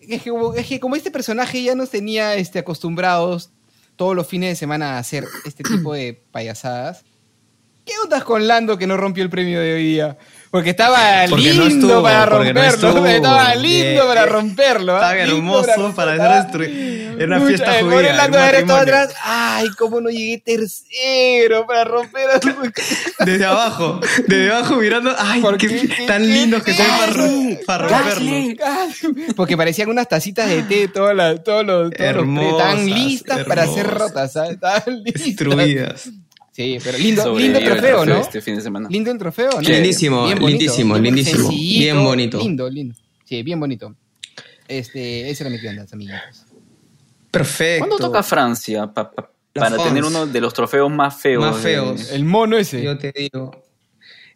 Es 0.00 0.22
que, 0.22 0.30
como, 0.30 0.54
es 0.54 0.66
que 0.66 0.78
como 0.78 0.96
este 0.96 1.10
personaje 1.10 1.62
ya 1.62 1.74
nos 1.74 1.90
tenía 1.90 2.36
este, 2.36 2.60
acostumbrados 2.60 3.50
todos 3.96 4.14
los 4.14 4.26
fines 4.26 4.50
de 4.50 4.56
semana 4.56 4.96
a 4.96 4.98
hacer 4.98 5.24
este 5.44 5.64
tipo 5.64 5.94
de 5.94 6.22
payasadas. 6.30 7.04
¿Qué 7.84 7.92
ondas 8.02 8.24
con 8.24 8.46
Lando 8.46 8.78
que 8.78 8.86
no 8.86 8.96
rompió 8.96 9.22
el 9.22 9.30
premio 9.30 9.60
de 9.60 9.74
hoy 9.74 9.84
día? 9.84 10.18
Porque 10.56 10.70
estaba 10.70 11.26
Porque 11.28 11.52
no 11.52 11.64
lindo 11.64 11.86
estuvo, 11.86 12.02
para 12.02 12.20
no 12.20 12.38
romperlo. 12.38 12.62
estuvo. 12.64 13.06
estaba 13.06 13.54
lindo 13.56 14.06
para 14.06 14.24
romperlo. 14.24 14.92
¿ah? 14.96 14.96
Estaba 14.96 15.18
hermoso 15.18 15.94
para 15.94 16.16
romperlo. 16.16 16.24
hacer 16.24 16.42
destruir. 16.44 17.16
Era 17.18 17.36
una 17.36 17.46
fiesta 17.46 17.78
el 17.78 17.84
judía. 17.84 18.12
Lando 18.14 18.38
matrimonio. 18.38 18.76
atrás. 18.76 19.14
Ay, 19.22 19.68
cómo 19.76 20.00
no 20.00 20.08
llegué 20.08 20.38
tercero 20.38 21.66
para 21.66 21.84
romper. 21.84 22.40
Desde 23.26 23.44
abajo, 23.44 24.00
desde 24.26 24.50
abajo 24.50 24.76
mirando. 24.76 25.14
Ay, 25.18 25.42
¿Por 25.42 25.58
qué, 25.58 25.90
tan 26.06 26.26
lindos 26.26 26.62
que 26.62 26.72
son 26.72 26.86
para, 26.86 27.88
para 27.88 27.88
romperlo. 27.88 29.34
Porque 29.36 29.58
parecían 29.58 29.90
unas 29.90 30.08
tacitas 30.08 30.48
de 30.48 30.62
té, 30.62 30.88
todas 30.88 31.14
las, 31.14 31.44
todos 31.44 31.66
los, 31.66 31.90
todos 31.90 32.00
los 32.00 32.00
Hermosas, 32.00 32.50
estaban 32.52 32.86
listas 32.86 33.44
para 33.44 33.66
ser 33.66 33.86
rotas, 33.88 34.32
¿sabes? 34.32 34.52
Estaban 34.52 35.02
listas. 35.02 35.22
Destruidas. 35.22 36.10
Sí, 36.56 36.78
pero 36.82 36.96
lindo, 37.06 37.38
lindo 37.38 37.60
trofeo, 37.60 38.06
¿no? 38.06 38.20
Este 38.22 38.40
fin 38.40 38.56
de 38.56 38.62
semana. 38.62 38.88
Lindo 38.90 39.10
el 39.10 39.18
trofeo, 39.18 39.50
¿no? 39.52 39.60
Lindísimo, 39.60 40.26
lindísimo, 40.26 40.96
lindísimo. 40.98 41.48
Bien 41.50 42.02
bonito. 42.02 42.38
Lindo, 42.38 42.70
lindo. 42.70 42.94
Sí, 43.26 43.42
bien 43.42 43.60
bonito. 43.60 43.94
Este, 44.66 45.28
ese 45.28 45.44
era 45.46 45.50
mi 45.50 45.66
onda, 45.68 45.84
amiguitos. 45.92 46.46
Perfecto. 47.30 47.86
¿Cuándo 47.86 47.98
toca 48.06 48.22
Francia 48.22 48.86
pa- 48.86 49.10
pa- 49.10 49.30
La 49.54 49.60
para 49.62 49.74
France. 49.74 49.88
tener 49.88 50.04
uno 50.04 50.26
de 50.26 50.40
los 50.40 50.54
trofeos 50.54 50.90
más 50.90 51.20
feos? 51.20 51.44
Más 51.44 51.56
de- 51.56 51.62
feos. 51.62 52.10
El 52.10 52.24
mono 52.24 52.56
ese. 52.56 52.82
Yo 52.82 52.96
te 52.96 53.12
digo. 53.14 53.50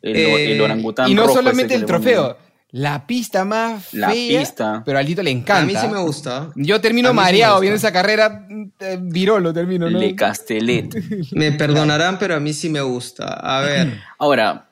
el, 0.02 0.16
Eh, 0.16 0.52
el 0.52 0.60
orangután 0.60 1.10
y 1.10 1.14
no 1.14 1.22
rojo 1.22 1.34
solamente 1.36 1.74
ese 1.74 1.80
el 1.82 1.86
trofeo, 1.86 2.36
la 2.72 3.06
pista 3.06 3.44
más 3.44 3.92
La 3.94 4.10
fea, 4.10 4.40
pista. 4.40 4.82
pero 4.84 4.98
a 4.98 5.00
Aldito 5.00 5.22
le 5.22 5.30
encanta. 5.30 5.62
A 5.62 5.66
mí 5.66 5.74
sí 5.74 5.88
me 5.88 5.98
gusta. 6.00 6.50
Yo 6.54 6.80
termino 6.80 7.08
sí 7.10 7.14
mareado 7.14 7.54
gusta. 7.54 7.60
viendo 7.62 7.76
esa 7.76 7.92
carrera, 7.92 8.46
eh, 8.80 8.98
virolo 9.00 9.52
termino, 9.52 9.90
¿no? 9.90 9.98
Le 9.98 10.14
Castellet. 10.14 10.94
Me 11.32 11.52
perdonarán, 11.52 12.18
pero 12.18 12.36
a 12.36 12.40
mí 12.40 12.52
sí 12.52 12.68
me 12.68 12.80
gusta. 12.80 13.26
A 13.34 13.60
ver. 13.60 13.98
Ahora, 14.18 14.68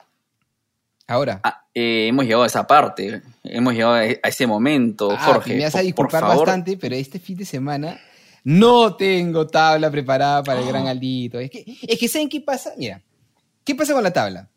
Ahora. 1.07 1.39
ah, 1.43 1.65
eh, 1.73 2.07
hemos 2.07 2.25
llegado 2.25 2.43
a 2.43 2.47
esa 2.47 2.65
parte. 2.67 3.21
Hemos 3.43 3.73
llegado 3.73 3.93
a, 3.95 3.99
a 3.99 4.03
ese 4.29 4.45
momento, 4.47 5.11
Ah, 5.11 5.17
Jorge. 5.25 5.55
me 5.55 5.63
vas 5.63 5.75
a 5.75 5.79
por- 5.79 5.85
disculpar 5.85 6.21
por 6.21 6.29
favor. 6.29 6.45
bastante, 6.47 6.77
pero 6.77 6.95
este 6.95 7.19
fin 7.19 7.37
de 7.37 7.45
semana 7.45 7.99
no 8.43 8.95
tengo 8.95 9.47
tabla 9.47 9.89
preparada 9.91 10.43
para 10.43 10.61
el 10.61 10.67
gran 10.67 10.87
Aldito. 10.87 11.39
Es 11.39 11.49
que, 11.49 11.65
es 11.87 11.99
que 11.99 12.07
¿saben 12.07 12.29
qué 12.29 12.41
pasa? 12.41 12.71
Mira, 12.77 13.01
¿qué 13.63 13.75
pasa 13.75 13.93
con 13.93 14.03
la 14.03 14.11
tabla? 14.13 14.47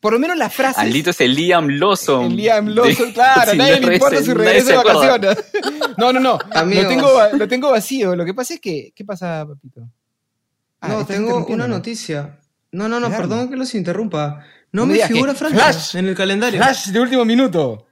Por 0.00 0.14
lo 0.14 0.18
menos 0.18 0.36
las 0.38 0.52
frases... 0.54 0.78
Aldito 0.78 1.10
es 1.10 1.20
el 1.20 1.34
Liam 1.34 1.68
Lawson. 1.68 2.26
El 2.26 2.36
Liam 2.36 2.66
de- 2.66 2.74
Lawson, 2.74 3.12
claro, 3.12 3.54
nadie 3.54 3.80
le 3.80 3.86
RS, 3.86 3.92
importa 3.94 4.16
regreso 4.34 4.66
se 4.66 4.72
de 4.72 4.76
vacaciones. 4.78 5.38
No, 5.98 6.12
no, 6.12 6.20
no, 6.20 6.38
Amigos. 6.54 6.84
lo 6.84 6.88
tengo, 6.88 7.20
lo 7.36 7.48
tengo 7.48 7.70
vacío. 7.70 8.16
Lo 8.16 8.24
que 8.24 8.32
pasa 8.34 8.54
es 8.54 8.60
que... 8.60 8.92
¿Qué 8.94 9.04
pasa, 9.04 9.46
papito? 9.46 9.86
Ah, 10.80 10.88
no, 10.88 11.04
tengo 11.06 11.44
una 11.46 11.68
¿no? 11.68 11.76
noticia. 11.76 12.38
No, 12.72 12.88
no, 12.88 12.98
no, 13.00 13.08
Claro. 13.08 13.22
perdón 13.28 13.50
que 13.50 13.56
los 13.56 13.74
interrumpa. 13.74 14.44
No 14.72 14.82
No 14.82 14.86
me 14.86 14.98
me 14.98 15.06
figura 15.06 15.34
Francia 15.34 15.64
Flash. 15.72 15.96
en 15.96 16.08
el 16.08 16.14
calendario. 16.14 16.58
Flash 16.62 16.86
de 16.86 17.00
último 17.00 17.24
minuto. 17.26 17.86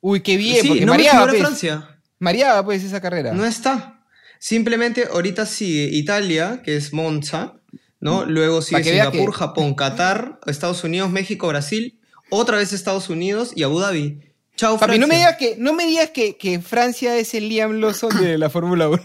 Uy, 0.00 0.20
qué 0.22 0.36
bien, 0.36 0.62
sí, 0.62 0.68
porque 0.68 0.86
no 0.86 0.92
me 0.92 0.98
mareaba, 0.98 1.18
figura 1.18 1.32
pues. 1.32 1.42
Francia. 1.42 1.98
Mareaba, 2.18 2.64
pues, 2.64 2.82
esa 2.82 3.00
carrera. 3.00 3.32
No 3.32 3.44
está. 3.44 4.00
Simplemente 4.38 5.06
ahorita 5.12 5.46
sigue 5.46 5.84
Italia, 5.96 6.62
que 6.64 6.76
es 6.76 6.92
Monza, 6.92 7.54
¿no? 8.00 8.24
Luego 8.24 8.62
sigue 8.62 8.84
Singapur, 8.84 9.30
que- 9.32 9.38
Japón, 9.38 9.74
Qatar, 9.74 10.38
Estados 10.46 10.84
Unidos, 10.84 11.10
México, 11.10 11.48
Brasil, 11.48 11.98
otra 12.30 12.56
vez 12.58 12.72
Estados 12.72 13.08
Unidos 13.10 13.52
y 13.54 13.62
Abu 13.62 13.80
Dhabi. 13.80 14.20
Chao, 14.56 14.78
Papi, 14.78 14.96
Francia. 14.96 15.00
no 15.00 15.06
me 15.06 15.16
digas 15.16 15.36
que, 15.36 15.54
no 15.58 15.72
me 15.74 15.86
digas 15.86 16.10
que, 16.10 16.36
que 16.38 16.60
Francia 16.60 17.16
es 17.18 17.34
el 17.34 17.48
Liam 17.48 17.72
Lawson 17.80 18.10
de 18.20 18.38
la 18.38 18.48
Fórmula 18.50 18.88
1. 18.88 19.02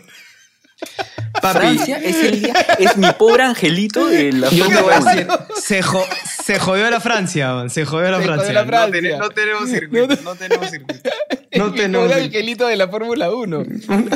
Papi, 1.41 1.57
Francia 1.59 1.97
es, 1.97 2.15
el 2.17 2.51
es 2.79 2.97
mi 2.97 3.07
pobre 3.17 3.43
angelito 3.43 4.07
de 4.07 4.31
la 4.33 4.49
yo 4.49 4.67
te 4.67 4.81
voy 4.81 4.93
a 4.93 4.99
decir, 4.99 5.27
se, 5.63 5.81
jo- 5.81 6.05
se 6.43 6.59
jodió 6.59 6.89
la 6.91 6.99
Francia, 6.99 7.53
man, 7.53 7.69
se 7.69 7.85
jodió 7.85 8.11
la 8.11 8.17
Se 8.17 8.23
jodió 8.27 8.35
Francia. 8.35 8.53
la 8.53 8.61
No 8.61 8.67
Francia. 8.67 9.01
ten- 9.01 9.17
No, 9.19 9.29
tenemos 9.29 9.69
circuito, 9.69 10.07
No, 10.17 10.21
no, 10.23 10.35
tenemos 10.35 10.69
circuito. 10.69 11.09
No 11.55 11.67
No 11.67 11.73
tenemos 11.73 12.05
el 12.05 12.09
circuito. 12.11 12.25
angelito 12.37 12.67
de 12.67 12.75
la 12.75 12.87
Fórmula 12.89 13.31
1. 13.31 13.63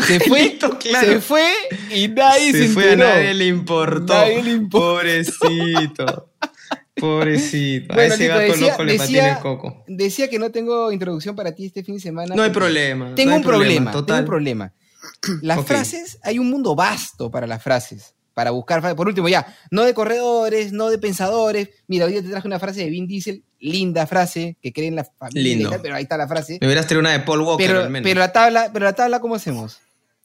Se 0.05 0.20
fue, 0.20 0.39
Angelito, 0.41 0.78
claro. 0.78 1.07
se 1.07 1.20
fue 1.22 1.47
y 1.89 2.07
nadie 2.09 2.51
se, 2.51 2.68
Se 2.68 2.74
fue, 2.74 2.84
a 2.89 2.93
enteró. 2.93 3.09
nadie 3.09 3.34
le 3.34 3.45
importó. 3.47 4.13
Nadie 4.13 4.43
le 4.43 4.51
importó. 4.51 4.88
Pobrecito. 4.88 6.30
Pobrecito. 6.95 7.91
a 7.93 7.95
Bueno, 7.95 8.13
ese 8.13 8.24
Tito, 8.24 8.36
gato 8.36 8.51
decía, 8.51 8.68
loco 8.72 8.84
le 8.84 8.97
decía- 8.97 9.32
el 9.34 9.39
coco. 9.39 9.84
decía 9.88 10.30
que 10.30 10.39
no 10.39 10.51
tengo 10.51 10.91
introducción 10.91 11.36
para 11.36 11.53
ti 11.53 11.66
este 11.66 11.84
fin 11.84 11.95
de 11.95 12.01
semana. 12.01 12.36
No 12.36 12.43
hay 12.43 12.51
problema. 12.51 13.13
Tengo 13.16 13.32
no 13.32 13.36
hay 13.36 13.41
un 13.41 13.45
problema, 13.47 13.91
tengo 13.91 14.05
total. 14.05 14.20
un 14.22 14.26
problema. 14.28 14.74
Las 15.41 15.65
frases, 15.65 16.19
hay 16.23 16.39
un 16.39 16.49
mundo 16.49 16.75
vasto 16.75 17.29
para 17.31 17.47
las 17.47 17.61
frases. 17.63 18.13
Para 18.33 18.51
buscar 18.51 18.81
frases. 18.81 18.97
Por 18.97 19.07
último, 19.07 19.29
ya, 19.29 19.45
no 19.71 19.83
de 19.83 19.93
corredores, 19.93 20.73
no 20.73 20.89
de 20.89 20.97
pensadores. 20.97 21.69
Mira, 21.87 22.05
hoy 22.05 22.11
día 22.11 22.21
te 22.21 22.27
traje 22.29 22.47
una 22.47 22.59
frase 22.59 22.81
de 22.81 22.89
Vin 22.89 23.07
Diesel, 23.07 23.43
linda 23.61 24.05
frase, 24.07 24.57
que 24.61 24.73
cree 24.73 24.87
en 24.89 24.95
la 24.97 25.05
familia 25.05 25.41
y 25.53 25.55
Lindo. 25.55 25.69
tal, 25.69 25.81
pero 25.81 25.95
ahí 25.95 26.03
está 26.03 26.17
la 26.17 26.27
frase. 26.27 26.57
Me 26.59 26.67
hubieras 26.67 26.85
traído 26.85 26.99
una 26.99 27.13
de 27.13 27.21
Paul 27.21 27.41
Walker 27.41 27.65
Pero, 27.65 27.83
al 27.83 27.89
menos. 27.89 28.03
pero 28.05 28.19
la 28.19 28.33
tabla, 28.33 28.69
pero 28.73 28.83
la 28.85 28.93
tabla, 28.93 29.21
¿cómo 29.21 29.35
hacemos? 29.35 29.79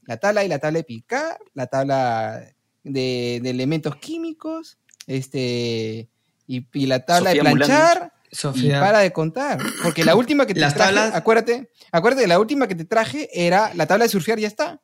La 0.06 0.16
tabla 0.16 0.44
y 0.44 0.48
la 0.48 0.58
tabla 0.58 0.78
de 0.78 0.84
picar, 0.84 1.38
la 1.54 1.68
tabla 1.68 2.42
de, 2.82 3.38
de 3.42 3.50
elementos 3.50 3.94
químicos, 3.94 4.78
este, 5.06 6.08
y, 6.48 6.66
y 6.72 6.86
la 6.86 7.04
tabla 7.04 7.30
Sofía 7.30 7.42
de 7.44 7.50
planchar, 7.52 8.12
Sofía. 8.32 8.80
para 8.80 9.00
de 9.00 9.12
contar. 9.12 9.58
Porque 9.82 10.04
la 10.04 10.14
última 10.14 10.46
que 10.46 10.54
te 10.54 10.60
Las 10.60 10.74
traje, 10.74 10.94
tablas- 10.94 11.14
acuérdate, 11.14 11.70
acuérdate, 11.90 12.26
la 12.26 12.38
última 12.38 12.68
que 12.68 12.74
te 12.74 12.84
traje 12.84 13.28
era 13.32 13.72
la 13.74 13.86
tabla 13.86 14.04
de 14.04 14.08
surfear, 14.10 14.38
ya 14.38 14.48
está, 14.48 14.80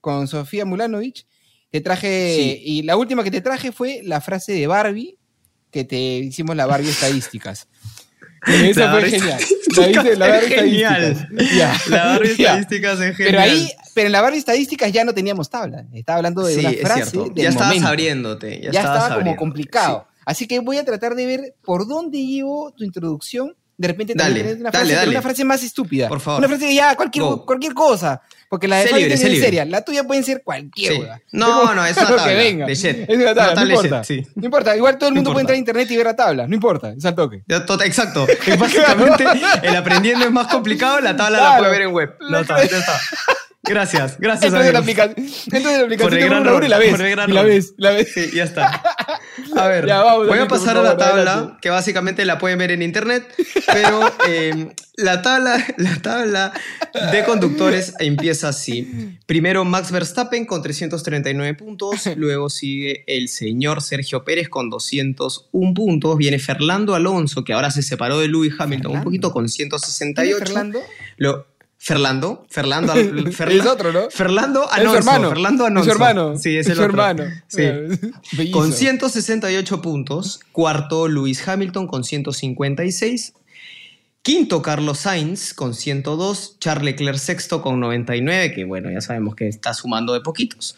con 0.00 0.28
Sofía 0.28 0.64
Mulanovich. 0.64 1.26
Te 1.70 1.80
traje, 1.80 2.34
Sí. 2.36 2.62
y 2.64 2.82
la 2.82 2.96
última 2.96 3.24
que 3.24 3.30
te 3.30 3.40
traje 3.40 3.72
fue 3.72 4.00
la 4.04 4.20
frase 4.20 4.52
de 4.52 4.66
Barbie, 4.66 5.16
que 5.70 5.84
te 5.84 5.96
hicimos 5.98 6.54
la 6.54 6.66
Barbie 6.66 6.90
estadísticas. 6.90 7.66
Eso 8.46 8.80
La 8.80 8.90
fue 8.90 9.08
genial. 9.08 9.40
La, 9.76 9.86
es 9.86 10.18
Barbie 10.18 10.48
genial. 10.48 11.02
estadísticas. 11.04 11.86
La 11.88 12.04
Barbie 12.04 12.28
ya. 12.36 12.58
estadísticas 12.58 13.00
es 13.00 13.16
Pero 13.16 13.40
ahí, 13.40 13.70
pero 13.94 14.06
en 14.06 14.12
la 14.12 14.20
Barbie 14.20 14.38
estadísticas 14.38 14.90
ya 14.92 15.04
no 15.04 15.14
teníamos 15.14 15.48
tabla. 15.48 15.84
Estaba 15.94 16.16
hablando 16.18 16.44
de 16.44 16.54
sí, 16.54 16.60
una 16.60 16.72
frase 16.72 17.16
del 17.18 17.32
Ya 17.34 17.48
estabas 17.50 17.68
momento 17.68 17.88
abriéndote. 17.88 18.60
Ya, 18.60 18.70
ya, 18.72 18.80
estabas 18.80 19.02
estaba 19.04 19.22
como 19.22 19.36
complicado. 19.36 20.08
Así 20.24 20.46
que 20.46 20.60
voy 20.60 20.78
a 20.78 20.84
tratar 20.84 21.14
de 21.14 21.26
ver 21.26 21.54
por 21.64 21.86
dónde 21.86 22.18
llevo 22.18 22.72
tu 22.72 22.84
introducción. 22.84 23.56
De 23.78 23.88
repente 23.88 24.12
Dale, 24.14 24.40
también 24.40 24.60
una, 24.60 24.70
frase, 24.70 24.92
dale. 24.94 25.10
una 25.10 25.22
frase 25.22 25.44
más 25.44 25.62
estúpida. 25.64 26.06
Por 26.08 26.20
favor. 26.20 26.38
Una 26.38 26.46
frase 26.48 26.66
de 26.66 26.74
ya, 26.74 26.94
cualquier, 26.94 27.24
Go. 27.24 27.44
cualquier 27.46 27.74
cosa. 27.74 28.20
Porque 28.48 28.68
la 28.68 28.76
de 28.78 28.86
Fabi 28.86 29.04
es 29.04 29.18
seria. 29.20 29.64
La 29.64 29.82
tuya 29.82 30.04
puede 30.04 30.22
ser 30.22 30.42
cualquier 30.44 30.92
Sí. 30.92 31.02
No, 31.32 31.46
como- 31.60 31.74
no, 31.74 31.86
es 31.86 31.96
una 31.96 32.06
tabla 32.06 32.24
que 32.28 32.34
venga. 32.34 32.66
de 32.66 32.74
Jet. 32.74 33.10
Es 33.10 33.16
una 33.16 33.34
tabla, 33.34 33.64
no 33.64 33.70
importa. 33.70 34.02
Jet, 34.02 34.24
sí. 34.24 34.30
No 34.36 34.44
importa. 34.44 34.76
Igual 34.76 34.98
todo 34.98 35.08
el 35.08 35.14
No 35.14 35.18
mundo 35.18 35.32
puede 35.32 35.40
entrar 35.40 35.56
a 35.56 35.58
internet 35.58 35.90
y 35.90 35.96
ver 35.96 36.06
la 36.06 36.14
tabla. 36.14 36.46
No 36.46 36.54
importa. 36.54 36.92
Es 36.96 37.04
al 37.04 37.14
toque. 37.14 37.42
Exacto. 37.48 38.26
Básicamente 38.58 39.24
el 39.62 39.74
aprendiendo 39.74 40.26
es 40.26 40.30
más 40.30 40.46
complicado, 40.48 41.00
la 41.00 41.16
tabla 41.16 41.40
la 41.40 41.58
puede 41.58 41.70
ver 41.72 41.82
en 41.82 41.92
web. 41.92 42.16
Está. 42.40 42.58
Gracias, 43.64 44.18
gracias 44.18 44.46
Entonces 44.52 44.72
la, 44.72 44.78
aplicación, 44.80 45.14
entonces 45.18 45.78
la 45.78 45.84
aplicación 45.84 46.10
Por 46.10 46.18
el 46.18 46.28
gran 46.28 46.48
hora 46.48 46.66
y 46.66 46.68
la 46.68 46.78
ves. 46.78 46.90
por 46.90 47.00
el 47.02 47.10
gran 47.12 47.30
Y 47.30 47.32
la 47.32 47.42
ves, 47.44 47.74
la 47.76 47.90
ves. 47.92 48.12
Sí, 48.12 48.30
ya 48.34 48.42
está. 48.44 48.82
A 49.56 49.68
ver, 49.68 49.86
Ya, 49.86 50.02
vamos, 50.02 50.26
voy 50.26 50.38
a 50.38 50.48
pasar 50.48 50.76
a 50.76 50.82
la 50.82 50.96
tabla, 50.96 51.32
adelante. 51.34 51.58
que 51.62 51.70
básicamente 51.70 52.24
la 52.24 52.38
pueden 52.38 52.58
ver 52.58 52.70
en 52.72 52.82
internet, 52.82 53.24
pero 53.72 54.00
eh, 54.28 54.74
la, 54.96 55.22
tabla, 55.22 55.64
la 55.78 55.96
tabla 56.02 56.52
de 57.12 57.24
conductores 57.24 57.94
empieza 58.00 58.48
así. 58.48 59.16
Primero 59.26 59.64
Max 59.64 59.90
Verstappen 59.92 60.44
con 60.44 60.60
339 60.62 61.54
puntos, 61.54 62.08
luego 62.16 62.50
sigue 62.50 63.04
el 63.06 63.28
señor 63.28 63.80
Sergio 63.80 64.24
Pérez 64.24 64.48
con 64.48 64.70
201 64.70 65.74
puntos, 65.74 66.16
viene 66.18 66.38
Fernando 66.38 66.94
Alonso, 66.94 67.44
que 67.44 67.52
ahora 67.52 67.70
se 67.70 67.82
separó 67.82 68.18
de 68.18 68.28
Lewis 68.28 68.54
Hamilton 68.58 68.96
un 68.96 69.04
poquito 69.04 69.32
con 69.32 69.44
¿Quién 69.44 69.70
168. 69.70 70.36
es 70.36 70.42
Fernando? 70.42 70.80
Lo- 71.16 71.46
Fernando, 71.84 72.46
Fernando, 72.48 72.94
Es 73.48 73.66
otro, 73.66 73.92
¿no? 73.92 74.08
Fernando 74.08 74.62
Es 74.62 74.68
su 74.68 74.74
Alonso. 74.76 74.98
hermano. 74.98 75.28
Fernando 75.30 75.64
Es 75.64 75.70
Alonso. 75.70 75.84
su 75.84 75.90
hermano. 75.90 76.38
Sí, 76.38 76.56
es, 76.56 76.66
el 76.68 76.76
su 76.76 76.82
otro. 76.82 76.92
hermano. 76.92 77.24
Sí. 77.48 78.50
Con 78.52 78.72
168 78.72 79.82
puntos. 79.82 80.38
Cuarto, 80.52 81.08
Lewis 81.08 81.46
Hamilton 81.48 81.88
con 81.88 82.04
156. 82.04 83.32
Quinto, 84.22 84.62
Carlos 84.62 84.98
Sainz 85.00 85.54
con 85.54 85.74
102. 85.74 86.58
Charles 86.60 86.84
Leclerc 86.84 87.18
sexto 87.18 87.60
con 87.62 87.80
99, 87.80 88.54
que 88.54 88.62
bueno, 88.64 88.88
ya 88.88 89.00
sabemos 89.00 89.34
que 89.34 89.48
está 89.48 89.74
sumando 89.74 90.12
de 90.12 90.20
poquitos. 90.20 90.76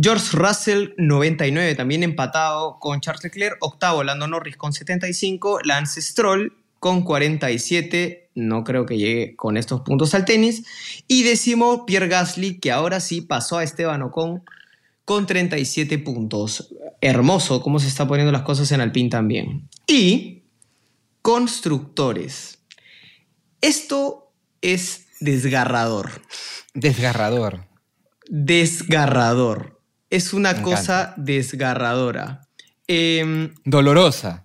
George 0.00 0.34
Russell 0.34 0.92
99, 0.96 1.74
también 1.74 2.02
empatado 2.02 2.78
con 2.80 3.02
Charles 3.02 3.22
Leclerc. 3.22 3.58
Octavo, 3.60 4.02
Lando 4.02 4.26
Norris 4.26 4.56
con 4.56 4.72
75. 4.72 5.58
Lance 5.64 6.00
Stroll 6.00 6.54
con 6.80 7.02
47. 7.02 8.27
No 8.38 8.62
creo 8.62 8.86
que 8.86 8.96
llegue 8.96 9.34
con 9.34 9.56
estos 9.56 9.80
puntos 9.80 10.14
al 10.14 10.24
tenis. 10.24 10.64
Y 11.08 11.24
décimo, 11.24 11.84
Pierre 11.86 12.08
Gasly, 12.08 12.60
que 12.60 12.70
ahora 12.70 13.00
sí 13.00 13.20
pasó 13.20 13.58
a 13.58 13.64
Esteban 13.64 14.02
Ocon 14.02 14.44
con 15.04 15.26
37 15.26 15.98
puntos. 15.98 16.74
Hermoso 17.00 17.62
cómo 17.62 17.80
se 17.80 17.88
está 17.88 18.06
poniendo 18.06 18.30
las 18.30 18.42
cosas 18.42 18.70
en 18.72 18.80
Alpine 18.80 19.10
también. 19.10 19.68
Y 19.86 20.44
constructores. 21.22 22.60
Esto 23.60 24.32
es 24.60 25.06
desgarrador. 25.20 26.22
Desgarrador. 26.74 27.66
Desgarrador. 28.28 29.80
Es 30.10 30.32
una 30.32 30.52
Me 30.52 30.62
cosa 30.62 31.14
desgarradora. 31.16 32.48
Em, 32.86 33.54
Dolorosa. 33.64 34.44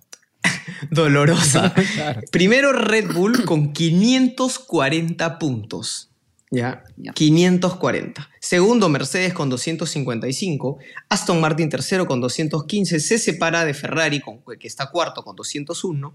Dolorosa. 0.90 1.74
Claro. 1.94 2.22
Primero 2.30 2.72
Red 2.72 3.12
Bull 3.12 3.44
con 3.44 3.72
540 3.72 5.38
puntos. 5.38 6.10
¿Ya? 6.50 6.84
Ya. 6.96 7.12
540. 7.12 8.30
Segundo 8.40 8.88
Mercedes 8.88 9.32
con 9.32 9.48
255. 9.50 10.78
Aston 11.08 11.40
Martin 11.40 11.68
tercero 11.68 12.06
con 12.06 12.20
215. 12.20 13.00
Se 13.00 13.18
separa 13.18 13.64
de 13.64 13.74
Ferrari, 13.74 14.20
con, 14.20 14.40
que 14.58 14.66
está 14.66 14.90
cuarto 14.90 15.22
con 15.22 15.36
201. 15.36 16.14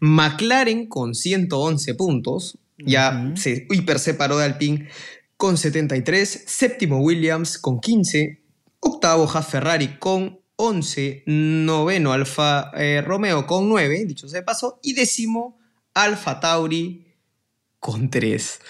McLaren 0.00 0.86
con 0.86 1.14
111 1.14 1.94
puntos. 1.94 2.58
Ya 2.78 3.32
se 3.36 3.66
hiper 3.70 3.98
separó 3.98 4.38
de 4.38 4.46
Alpine 4.46 4.88
con 5.36 5.56
73. 5.56 6.44
Séptimo 6.46 7.00
Williams 7.00 7.58
con 7.58 7.80
15. 7.80 8.40
Octavo 8.80 9.30
Haas 9.30 9.46
Ferrari 9.46 9.98
con 9.98 10.39
11. 10.60 11.24
Noveno 11.26 12.12
Alfa 12.12 12.70
eh, 12.76 13.02
Romeo 13.02 13.46
con 13.46 13.68
9, 13.68 14.04
dicho 14.06 14.28
sea 14.28 14.40
de 14.40 14.44
paso. 14.44 14.78
Y 14.82 14.92
décimo 14.94 15.58
Alfa 15.94 16.38
Tauri 16.40 17.06
con 17.78 18.10
3. 18.10 18.60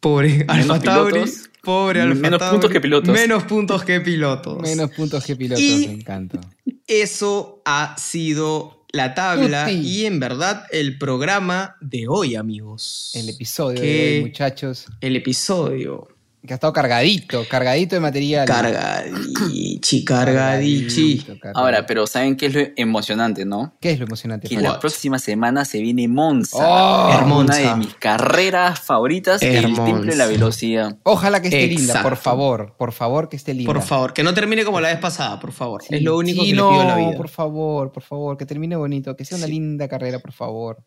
Pobre 0.00 0.44
Alfa 0.48 0.80
Tauri. 0.80 1.12
pilotos. 1.14 1.50
Pobre 1.62 2.00
Alfa 2.02 2.20
Menos 2.20 2.38
Tauri. 2.38 2.52
puntos 2.54 2.70
que 2.70 2.80
pilotos. 2.80 3.14
Menos 3.14 3.44
puntos 3.44 3.84
que 3.84 4.00
pilotos. 4.00 4.60
Menos 4.62 4.90
puntos 4.90 5.24
que 5.24 5.36
pilotos, 5.36 5.62
Y- 5.64 5.86
me 5.88 5.94
encanta. 5.94 6.40
Eso 6.86 7.62
ha 7.64 7.96
sido 7.98 8.84
la 8.92 9.14
tabla 9.14 9.72
y 9.72 10.04
en 10.04 10.20
verdad 10.20 10.66
el 10.70 10.98
programa 10.98 11.76
de 11.80 12.06
hoy, 12.06 12.36
amigos. 12.36 13.10
El 13.14 13.30
episodio 13.30 13.80
Que- 13.80 13.86
de 13.86 14.18
hoy, 14.18 14.24
muchachos, 14.26 14.86
El 15.00 15.16
episodio. 15.16 16.08
Que 16.46 16.52
ha 16.52 16.56
estado 16.56 16.72
cargadito, 16.72 17.46
cargadito 17.48 17.96
de 17.96 18.00
material. 18.00 18.46
Cargadichi, 18.46 20.04
cargadichi. 20.04 21.18
Cargadito, 21.18 21.40
cargadito. 21.40 21.58
Ahora, 21.58 21.86
pero 21.86 22.06
¿saben 22.06 22.36
qué 22.36 22.46
es 22.46 22.54
lo 22.54 22.60
emocionante, 22.76 23.44
no? 23.44 23.74
¿Qué 23.80 23.92
es 23.92 23.98
lo 23.98 24.04
emocionante? 24.06 24.48
Que 24.48 24.56
Pablo? 24.56 24.68
la 24.68 24.74
What? 24.74 24.80
próxima 24.80 25.18
semana 25.18 25.64
se 25.64 25.80
viene 25.80 26.06
Monza. 26.08 26.58
Oh, 26.60 27.38
una 27.38 27.56
de 27.56 27.74
mis 27.76 27.94
carreras 27.94 28.80
favoritas, 28.80 29.40
el 29.42 29.56
Hermosa. 29.56 29.84
temple 29.86 30.10
de 30.12 30.16
la 30.16 30.26
velocidad. 30.26 30.96
Ojalá 31.02 31.40
que 31.40 31.48
esté 31.48 31.66
linda, 31.66 32.02
por 32.02 32.16
favor, 32.16 32.74
por 32.78 32.92
favor 32.92 33.28
que 33.28 33.36
esté 33.36 33.54
linda. 33.54 33.72
Por 33.72 33.82
favor, 33.82 34.12
que 34.12 34.22
no 34.22 34.34
termine 34.34 34.64
como 34.64 34.80
la 34.80 34.88
vez 34.88 34.98
pasada, 34.98 35.40
por 35.40 35.52
favor. 35.52 35.82
Sí, 35.82 35.94
es 35.94 36.02
lo 36.02 36.16
único 36.18 36.42
sí, 36.42 36.50
que 36.50 36.56
no, 36.56 36.70
le 36.72 36.76
pido 36.78 36.82
a 36.82 36.86
la 36.86 36.96
vida. 36.96 37.16
por 37.16 37.28
favor, 37.28 37.90
por 37.92 38.02
favor, 38.02 38.36
que 38.36 38.44
termine 38.46 38.76
bonito, 38.76 39.16
que 39.16 39.24
sea 39.24 39.38
una 39.38 39.46
Sí. 39.46 39.52
linda 39.52 39.88
carrera, 39.88 40.18
por 40.18 40.32
favor. 40.32 40.78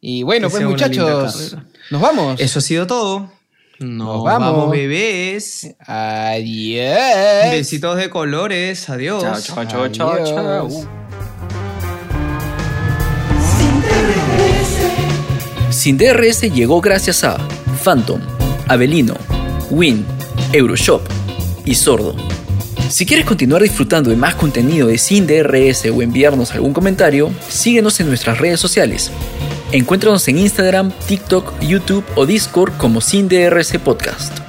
Y 0.00 0.22
bueno, 0.22 0.48
Que 0.48 0.56
pues 0.56 0.64
muchachos, 0.66 1.56
nos 1.90 2.00
vamos. 2.02 2.38
Eso 2.38 2.58
ha 2.58 2.62
sido 2.62 2.86
todo. 2.86 3.32
Nos, 3.80 4.06
Nos 4.06 4.24
vamos. 4.24 4.52
vamos. 4.52 4.70
bebés. 4.70 5.74
Adiós. 5.86 7.50
Besitos 7.50 7.96
de 7.96 8.08
colores. 8.10 8.88
Adiós. 8.88 9.22
Chao, 9.22 9.64
chao, 9.66 9.88
chao, 9.88 9.88
chao, 9.88 10.24
chao. 10.24 10.68
Sin 15.70 15.98
DRS 15.98 16.42
llegó 16.52 16.80
gracias 16.80 17.24
a 17.24 17.36
Phantom, 17.84 18.20
Avelino, 18.68 19.14
Win, 19.70 20.04
Euroshop 20.52 21.02
y 21.64 21.74
Sordo. 21.74 22.14
Si 22.88 23.04
quieres 23.06 23.26
continuar 23.26 23.62
disfrutando 23.62 24.10
de 24.10 24.16
más 24.16 24.34
contenido 24.34 24.86
de 24.88 24.98
Sin 24.98 25.26
DRS 25.26 25.86
o 25.86 26.00
enviarnos 26.00 26.52
algún 26.52 26.72
comentario, 26.72 27.30
síguenos 27.48 27.98
en 28.00 28.06
nuestras 28.08 28.38
redes 28.38 28.60
sociales. 28.60 29.10
Encuéntranos 29.74 30.28
en 30.28 30.38
Instagram, 30.38 30.92
TikTok, 31.08 31.60
YouTube 31.60 32.04
o 32.14 32.26
Discord 32.26 32.72
como 32.76 33.00
Sin 33.00 33.28
DRS 33.28 33.76
Podcast. 33.78 34.43